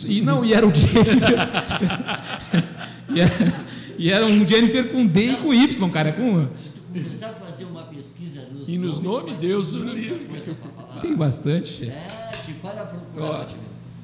E 0.07 0.21
não, 0.21 0.43
e 0.45 0.53
era 0.53 0.65
o 0.67 0.71
Jennifer. 0.75 1.37
e, 3.13 3.19
era, 3.21 3.53
e 3.97 4.11
era 4.11 4.25
um 4.25 4.47
Jennifer 4.47 4.89
com 4.89 5.05
D 5.05 5.31
e 5.31 5.35
com 5.37 5.53
Y, 5.53 5.89
cara. 5.89 6.11
Com, 6.13 6.47
Se 6.55 6.69
tu 6.71 6.81
começar 6.93 7.27
a 7.29 7.33
fazer 7.33 7.65
uma 7.65 7.83
pesquisa 7.83 8.41
nos 8.53 8.67
E 8.69 8.77
nos 8.77 8.99
nomes, 8.99 9.35
Deus 9.37 9.73
o 9.73 9.83
livre. 9.83 10.27
falar. 10.75 11.01
tem 11.01 11.15
bastante. 11.15 11.89
É, 11.89 12.37
tipo, 12.45 12.67
olha 12.67 12.81
a 12.81 12.85
procurar 12.85 13.25
Ó, 13.25 13.37
ver. 13.39 13.55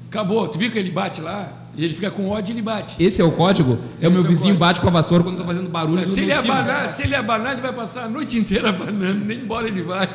Acabou. 0.08 0.46
Tu 0.48 0.58
viu 0.58 0.70
que 0.70 0.78
ele 0.78 0.90
bate 0.90 1.20
lá? 1.20 1.52
E 1.76 1.84
ele 1.84 1.92
fica 1.92 2.10
com 2.10 2.28
ódio 2.30 2.52
e 2.52 2.54
ele 2.54 2.62
bate. 2.62 2.94
Esse 2.98 3.20
é 3.20 3.24
o 3.24 3.32
código. 3.32 3.78
É 4.00 4.08
o 4.08 4.10
meu 4.10 4.20
Esse 4.20 4.26
é 4.28 4.30
o 4.30 4.32
vizinho 4.32 4.54
código. 4.54 4.58
bate 4.60 4.80
com 4.80 4.88
a 4.88 4.90
vassoura 4.90 5.22
quando 5.22 5.34
eu 5.36 5.40
tô 5.42 5.46
fazendo 5.46 5.68
barulho. 5.68 6.08
Se 6.08 6.20
ele, 6.22 6.32
abanar, 6.32 6.88
se 6.88 7.02
ele 7.02 7.14
abanar, 7.14 7.52
ele 7.52 7.60
vai 7.60 7.72
passar 7.72 8.04
a 8.04 8.08
noite 8.08 8.38
inteira 8.38 8.70
abanando, 8.70 9.24
nem 9.26 9.38
embora 9.38 9.68
ele 9.68 9.82
vai. 9.82 10.06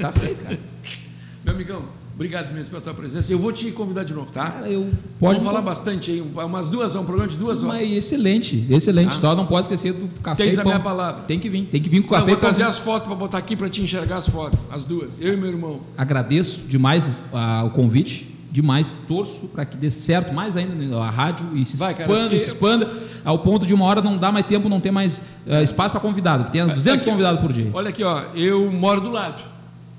Tá 0.00 0.10
feio, 0.12 0.34
cara. 0.36 0.58
Meu 1.44 1.54
amigão, 1.54 1.82
obrigado 2.14 2.52
mesmo 2.52 2.70
pela 2.70 2.80
tua 2.82 2.94
presença. 2.94 3.32
Eu 3.32 3.38
vou 3.38 3.52
te 3.52 3.70
convidar 3.72 4.02
de 4.04 4.12
novo, 4.12 4.30
tá? 4.32 4.50
Cara, 4.50 4.68
eu 4.68 4.88
pode 5.20 5.38
Vamos 5.38 5.44
falar 5.44 5.60
bastante 5.60 6.10
aí, 6.12 6.20
um- 6.22 6.32
umas 6.46 6.68
duas 6.68 6.94
horas, 6.94 7.02
um 7.02 7.06
programa 7.06 7.28
de 7.30 7.36
duas 7.36 7.62
horas. 7.62 7.76
Mas 7.80 7.92
excelente, 7.92 8.64
excelente. 8.70 9.16
Ah. 9.16 9.20
Só 9.20 9.34
não 9.36 9.46
pode 9.46 9.62
esquecer 9.66 9.92
do 9.92 10.08
café 10.20 10.44
Tens 10.44 10.58
a 10.58 10.64
minha 10.64 10.80
palavra. 10.80 11.22
Tem 11.22 11.38
que 11.38 11.48
vir, 11.48 11.62
tem 11.66 11.80
que 11.80 11.88
vir 11.88 12.00
com 12.02 12.06
Eu 12.14 12.20
café 12.20 12.24
vou 12.24 12.30
e 12.32 12.34
pão. 12.36 12.40
trazer 12.40 12.62
as 12.64 12.78
fotos 12.78 13.06
para 13.06 13.16
botar 13.16 13.38
aqui 13.38 13.54
para 13.56 13.68
te 13.68 13.82
enxergar 13.82 14.16
as 14.16 14.28
fotos, 14.28 14.58
as 14.70 14.84
duas, 14.84 15.14
eu 15.20 15.32
e 15.32 15.36
meu 15.36 15.48
irmão. 15.50 15.80
Agradeço 15.98 16.60
demais 16.68 17.08
ah, 17.32 17.62
o 17.66 17.70
convite, 17.70 18.31
demais, 18.52 18.98
torço 19.08 19.46
para 19.48 19.64
que 19.64 19.76
dê 19.78 19.90
certo 19.90 20.32
mais 20.34 20.56
ainda 20.58 20.96
a 20.98 21.10
rádio 21.10 21.46
e 21.54 21.64
se 21.64 21.76
Vai, 21.78 21.94
cara, 21.94 22.04
expanda, 22.04 22.28
porque- 22.28 22.38
se 22.38 22.48
expanda, 22.48 22.92
ao 23.24 23.38
ponto 23.38 23.66
de 23.66 23.72
uma 23.72 23.86
hora 23.86 24.02
não 24.02 24.18
dá 24.18 24.30
mais 24.30 24.44
tempo, 24.46 24.68
não 24.68 24.78
ter 24.78 24.90
mais 24.90 25.22
ah, 25.48 25.62
espaço 25.62 25.90
para 25.92 26.00
convidado, 26.00 26.44
que 26.44 26.52
tenha 26.52 26.66
200 26.66 27.00
Aqui, 27.00 27.10
convidados 27.10 27.40
por 27.40 27.50
dia, 27.52 27.70
Olha 27.72 27.88
aqui, 27.88 28.04
ó, 28.04 28.24
eu 28.34 28.70
moro 28.70 29.00
do 29.00 29.10
lado. 29.10 29.42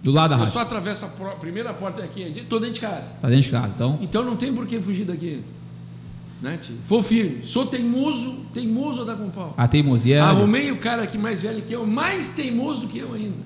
do 0.04 0.12
lado 0.12 0.30
da 0.30 0.36
Eu 0.36 0.40
rádio. 0.42 0.54
só 0.54 0.60
atravesso 0.60 1.06
a 1.06 1.08
pro- 1.08 1.32
primeira 1.38 1.74
porta 1.74 2.04
aqui, 2.04 2.22
estou 2.22 2.60
dentro 2.60 2.76
de 2.76 2.80
casa. 2.82 3.08
Tá 3.22 3.28
dentro 3.28 3.44
de 3.46 3.50
casa, 3.50 3.72
então. 3.74 3.98
Então 4.02 4.24
não 4.24 4.36
tem 4.36 4.54
por 4.54 4.68
que 4.68 4.80
fugir 4.80 5.06
daqui. 5.06 5.42
Né, 6.42 6.60
tio? 6.62 6.76
Vou 6.86 7.02
firme. 7.02 7.40
Sou 7.46 7.66
teimoso, 7.66 8.42
teimoso 8.54 9.02
a 9.02 9.06
dar 9.06 9.16
com 9.16 9.30
pau. 9.30 9.54
A 9.58 9.66
teimosia. 9.68 10.18
é- 10.18 10.20
Arrumei 10.20 10.72
o 10.72 10.78
cara 10.78 11.02
aqui 11.04 11.18
mais 11.18 11.42
velho 11.42 11.62
que 11.62 11.72
eu, 11.74 11.88
mais 11.88 12.34
teimoso 12.34 12.82
do 12.82 12.88
que 12.90 13.00
eu 13.00 13.14
ainda. 13.14 13.38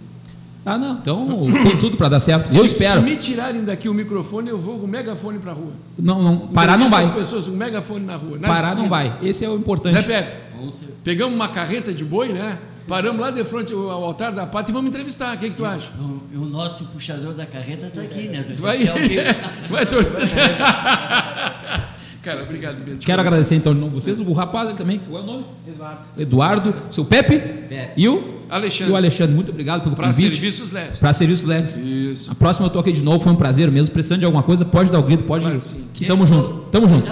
Ah, 0.70 0.78
não. 0.78 0.96
Então 0.96 1.28
tem 1.64 1.78
tudo 1.78 1.96
para 1.96 2.10
dar 2.10 2.20
certo. 2.20 2.54
Eu 2.54 2.62
se, 2.62 2.68
espero. 2.68 3.00
Se 3.00 3.06
me 3.06 3.16
tirarem 3.16 3.64
daqui 3.64 3.88
o 3.88 3.94
microfone, 3.94 4.50
eu 4.50 4.58
vou 4.60 4.78
com 4.80 4.86
o 4.86 4.88
megafone 4.88 5.40
para 5.40 5.54
rua. 5.54 5.72
Não, 5.98 6.22
não. 6.22 6.38
Parar 6.48 6.78
não 6.78 6.90
vai. 6.90 7.06
as 7.06 7.12
pessoas 7.14 7.46
com 7.46 7.52
o 7.52 7.58
megafone 7.58 8.06
na 8.06 8.18
rua. 8.18 8.38
na 8.38 8.48
Parar 8.48 8.76
não 8.76 8.84
esquina. 8.86 8.90
vai. 8.90 9.18
Esse 9.22 9.46
é 9.46 9.50
o 9.50 9.56
importante. 9.56 9.96
Né, 9.96 10.02
Pepe? 10.02 10.72
Ser- 10.72 10.88
Pegamos 11.04 11.34
uma 11.36 11.48
carreta 11.48 11.94
de 11.94 12.04
boi, 12.04 12.34
né? 12.34 12.58
Paramos 12.88 13.22
lá 13.22 13.32
de 13.32 13.44
frente 13.44 13.72
ao 13.74 14.04
altar 14.04 14.32
da 14.32 14.46
pata 14.46 14.72
e 14.72 14.74
vamos 14.74 14.90
entrevistar. 14.90 15.36
O 15.36 15.40
que, 15.40 15.50
que 15.52 15.56
tu 15.56 15.66
acha? 15.66 15.90
O, 16.00 16.40
o 16.40 16.46
nosso 16.46 16.86
puxador 16.86 17.34
da 17.34 17.46
carreta 17.46 17.88
está 17.88 18.02
aqui, 18.02 18.28
né? 18.28 18.44
Tu 18.56 18.62
vai, 18.62 18.84
é 18.84 19.36
vai 19.70 19.86
torcer. 19.86 20.28
Cara, 22.24 22.44
obrigado 22.44 22.80
mesmo. 22.84 23.00
Quero 23.00 23.22
agradecer 23.22 23.56
então 23.56 23.74
de 23.74 23.80
novo 23.80 24.02
vocês. 24.02 24.20
O 24.20 24.34
rapaz 24.34 24.68
ele 24.70 24.78
também. 24.78 25.00
Qual 25.00 25.22
é 25.22 25.24
o 25.24 25.26
nome? 25.26 25.46
Eduardo. 25.68 26.08
Eduardo. 26.18 26.76
Seu 26.90 27.06
Pepe. 27.06 27.40
Pepe. 27.40 27.94
E 27.96 28.08
o? 28.10 28.37
Alexandre. 28.50 28.92
E 28.92 28.94
o 28.94 28.96
Alexandre. 28.96 29.36
Muito 29.36 29.50
obrigado 29.52 29.84
pelo 29.84 29.96
Para 29.96 30.08
convite. 30.08 30.32
serviços 30.32 30.72
leves. 30.72 31.00
Para 31.00 31.14
serviços 31.14 31.46
leves. 31.46 31.76
Isso. 31.78 32.32
A 32.32 32.36
próxima 32.36 32.68
eu 32.68 32.72
tô 32.72 32.80
aqui 32.80 32.92
de 32.92 33.02
novo. 33.04 33.24
Foi 33.24 33.32
um 33.32 33.36
prazer 33.36 33.70
mesmo. 33.72 33.92
Precisando 33.94 34.20
de 34.20 34.26
alguma 34.26 34.44
coisa, 34.44 34.64
pode 34.66 34.90
dar 34.92 35.00
o 35.00 35.04
grito. 35.04 35.24
Pode. 35.24 35.44
Claro 35.46 35.60
sim. 35.64 35.86
Que 35.94 36.06
tamo 36.06 36.26
junto. 36.26 36.50
Tamo 36.72 36.88
junto. 36.88 37.12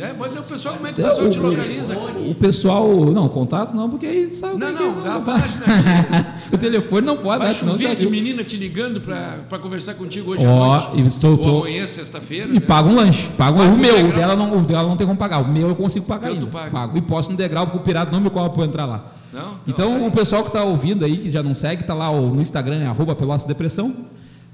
O 0.00 0.02
É, 0.02 0.30
ser 0.30 0.38
o 0.38 0.42
pessoal, 0.42 0.74
como 0.76 0.86
é 0.86 0.92
que 0.94 1.00
o 1.02 1.04
pessoal 1.04 1.26
o- 1.26 1.30
te 1.30 1.38
localiza 1.38 1.92
aqui? 1.92 2.30
O 2.30 2.34
pessoal. 2.34 2.88
Não, 3.12 3.28
contato 3.28 3.74
não, 3.76 3.90
porque 3.90 4.06
aí 4.06 4.32
sabe. 4.32 4.56
Não, 4.56 4.68
é 4.68 4.72
não, 4.72 4.86
é, 4.86 4.88
a 4.88 5.12
contato. 5.18 5.24
página 5.24 6.34
o 6.50 6.56
telefone 6.56 7.06
não 7.06 7.16
pode, 7.18 7.44
Vai? 7.44 7.52
Senão 7.52 7.72
chover 7.72 7.88
tá 7.88 7.94
de 7.94 8.04
aqui. 8.04 8.10
menina 8.10 8.42
te 8.42 8.56
ligando 8.56 8.98
para 9.02 9.58
conversar 9.58 9.92
contigo 9.94 10.30
hoje 10.32 10.46
à 10.46 10.48
Ó, 10.50 10.78
noite. 10.78 11.02
e 11.02 11.06
estou- 11.06 11.32
Ou 11.32 11.36
tô- 11.38 11.58
amanhã, 11.58 11.86
sexta-feira. 11.86 12.48
E 12.48 12.54
né? 12.54 12.60
paga 12.60 12.88
um 12.88 12.94
lanche. 12.94 13.28
Paga 13.36 13.58
um, 13.60 13.72
o 13.72 13.74
um 13.74 13.76
meu, 13.76 14.06
o 14.08 14.12
dela, 14.14 14.34
não, 14.34 14.56
o 14.56 14.60
dela 14.62 14.84
não 14.88 14.96
tem 14.96 15.06
como 15.06 15.18
pagar. 15.18 15.42
O 15.42 15.48
meu 15.52 15.68
eu 15.68 15.76
consigo 15.76 16.06
pagar 16.06 16.30
ainda. 16.30 16.46
Pago. 16.46 16.96
E 16.96 17.02
posto 17.02 17.30
no 17.30 17.36
degrau, 17.36 17.66
porque 17.66 17.78
o 17.80 17.82
pirata 17.82 18.10
não 18.10 18.22
me 18.22 18.30
cobra 18.30 18.48
para 18.48 18.64
entrar 18.64 18.86
lá. 18.86 19.04
Não? 19.32 19.60
Então, 19.66 20.06
o 20.06 20.10
pessoal 20.10 20.42
que 20.42 20.48
está 20.48 20.64
ouvindo 20.64 21.04
aí, 21.04 21.18
que 21.18 21.30
já 21.30 21.42
não 21.42 21.54
segue, 21.54 21.84
tá 21.84 21.94
lá 21.94 22.10
no 22.12 22.40
Instagram, 22.40 22.82
é 22.82 22.86
arroba 22.86 23.14
Pelotas 23.14 23.46
Depressão. 23.46 24.06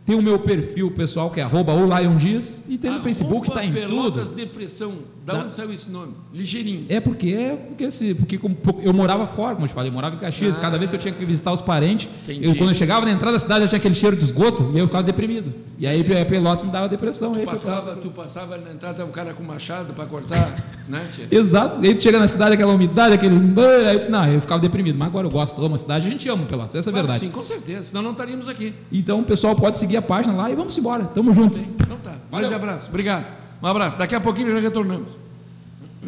Tem 0.05 0.15
o 0.17 0.23
meu 0.23 0.39
perfil 0.39 0.91
pessoal, 0.93 1.31
que 1.31 1.41
é 1.41 1.43
arroba 1.43 1.75
o 1.75 1.85
Lion 1.85 2.17
Dias. 2.17 2.65
E 2.69 2.79
tem 2.79 2.91
no 2.91 2.97
Arroba 2.97 3.09
Facebook, 3.09 3.51
tá 3.51 3.65
em 3.65 3.73
Pelotas 3.73 4.29
tudo. 4.31 4.37
Depressão. 4.37 4.93
Da 5.27 5.33
Da- 5.33 5.41
onde 5.41 5.55
saiu 5.55 5.73
esse 5.73 5.91
nome? 5.91 6.13
Ligeirinho. 6.33 6.87
É 6.89 7.01
porque 7.01 7.31
é 7.31 7.57
porque, 7.57 7.85
assim, 7.87 8.15
porque 8.15 8.39
eu 8.85 8.95
morava 8.95 9.27
fora, 9.27 9.55
como 9.55 9.65
eu 9.65 9.69
te 9.69 9.75
falei, 9.75 9.91
eu 9.91 9.93
morava 9.93 10.15
em 10.15 10.19
Caxias. 10.21 10.57
Cada 10.57 10.79
vez 10.79 10.89
que 10.89 10.95
eu 10.95 11.01
tinha 11.01 11.13
que 11.13 11.25
visitar 11.25 11.53
os 11.53 11.61
parentes, 11.61 12.09
Entendi. 12.23 12.47
eu, 12.47 12.55
quando 12.55 12.71
eu 12.71 12.75
chegava 12.77 13.05
na 13.05 13.11
entrada 13.11 13.33
da 13.33 13.39
cidade, 13.41 13.63
já 13.63 13.69
tinha 13.71 13.79
aquele 13.79 13.95
cheiro 13.97 14.15
de 14.17 14.23
esgoto 14.23 14.71
e 14.73 14.79
eu 14.79 14.87
ficava 14.87 15.03
deprimido. 15.03 15.53
E 15.81 15.87
aí 15.87 16.05
Pelotas 16.05 16.63
me 16.63 16.71
dava 16.71 16.89
depressão. 16.89 17.33
aí 17.35 17.41
Tu 17.41 17.45
foi 17.45 17.53
passava, 17.55 17.97
tu 17.97 18.11
passava 18.11 18.57
na 18.57 18.73
entrada, 18.73 19.05
um 19.05 19.11
cara 19.11 19.35
com 19.35 19.43
machado 19.43 19.93
para 19.95 20.07
cortar, 20.07 20.55
né, 20.89 21.05
tia? 21.13 21.27
Exato. 21.29 21.85
E 21.85 21.89
aí 21.89 21.95
tu 21.97 22.05
chega 22.05 22.21
na 22.21 22.29
cidade, 22.29 22.55
aquela 22.55 22.73
umidade, 22.73 23.13
aquele. 23.17 23.35
Aí 23.35 23.97
eu 23.97 24.09
não, 24.11 24.27
eu 24.29 24.41
ficava 24.41 24.61
deprimido. 24.61 24.97
Mas 24.97 25.09
agora 25.09 25.27
eu 25.27 25.31
gosto, 25.33 25.61
amo 25.65 25.75
a 25.75 25.79
cidade, 25.79 26.07
a 26.07 26.11
gente 26.11 26.29
ama 26.29 26.47
Pelotas, 26.47 26.77
essa 26.77 26.89
é 26.89 26.93
a 26.93 26.95
verdade. 26.95 27.19
Sim, 27.19 27.31
com 27.31 27.43
certeza. 27.43 27.83
Senão 27.83 28.01
não 28.01 28.13
estaríamos 28.13 28.47
aqui. 28.49 28.73
Então 28.93 29.19
o 29.21 29.25
pessoal 29.25 29.57
pode 29.57 29.77
seguir 29.77 29.97
a 29.97 30.03
página 30.03 30.37
lá 30.37 30.49
e 30.49 30.55
vamos 30.55 30.79
embora. 30.79 31.03
Tamo 31.07 31.35
junto. 31.35 31.59
Então 31.59 31.97
tá. 31.97 32.15
Um 32.33 32.39
grande 32.39 32.55
abraço. 32.55 32.89
Obrigado. 32.89 33.46
Um 33.63 33.67
abraço. 33.67 33.99
Daqui 33.99 34.15
a 34.15 34.21
pouquinho 34.21 34.53
já 34.53 34.61
retornamos. 34.61 35.17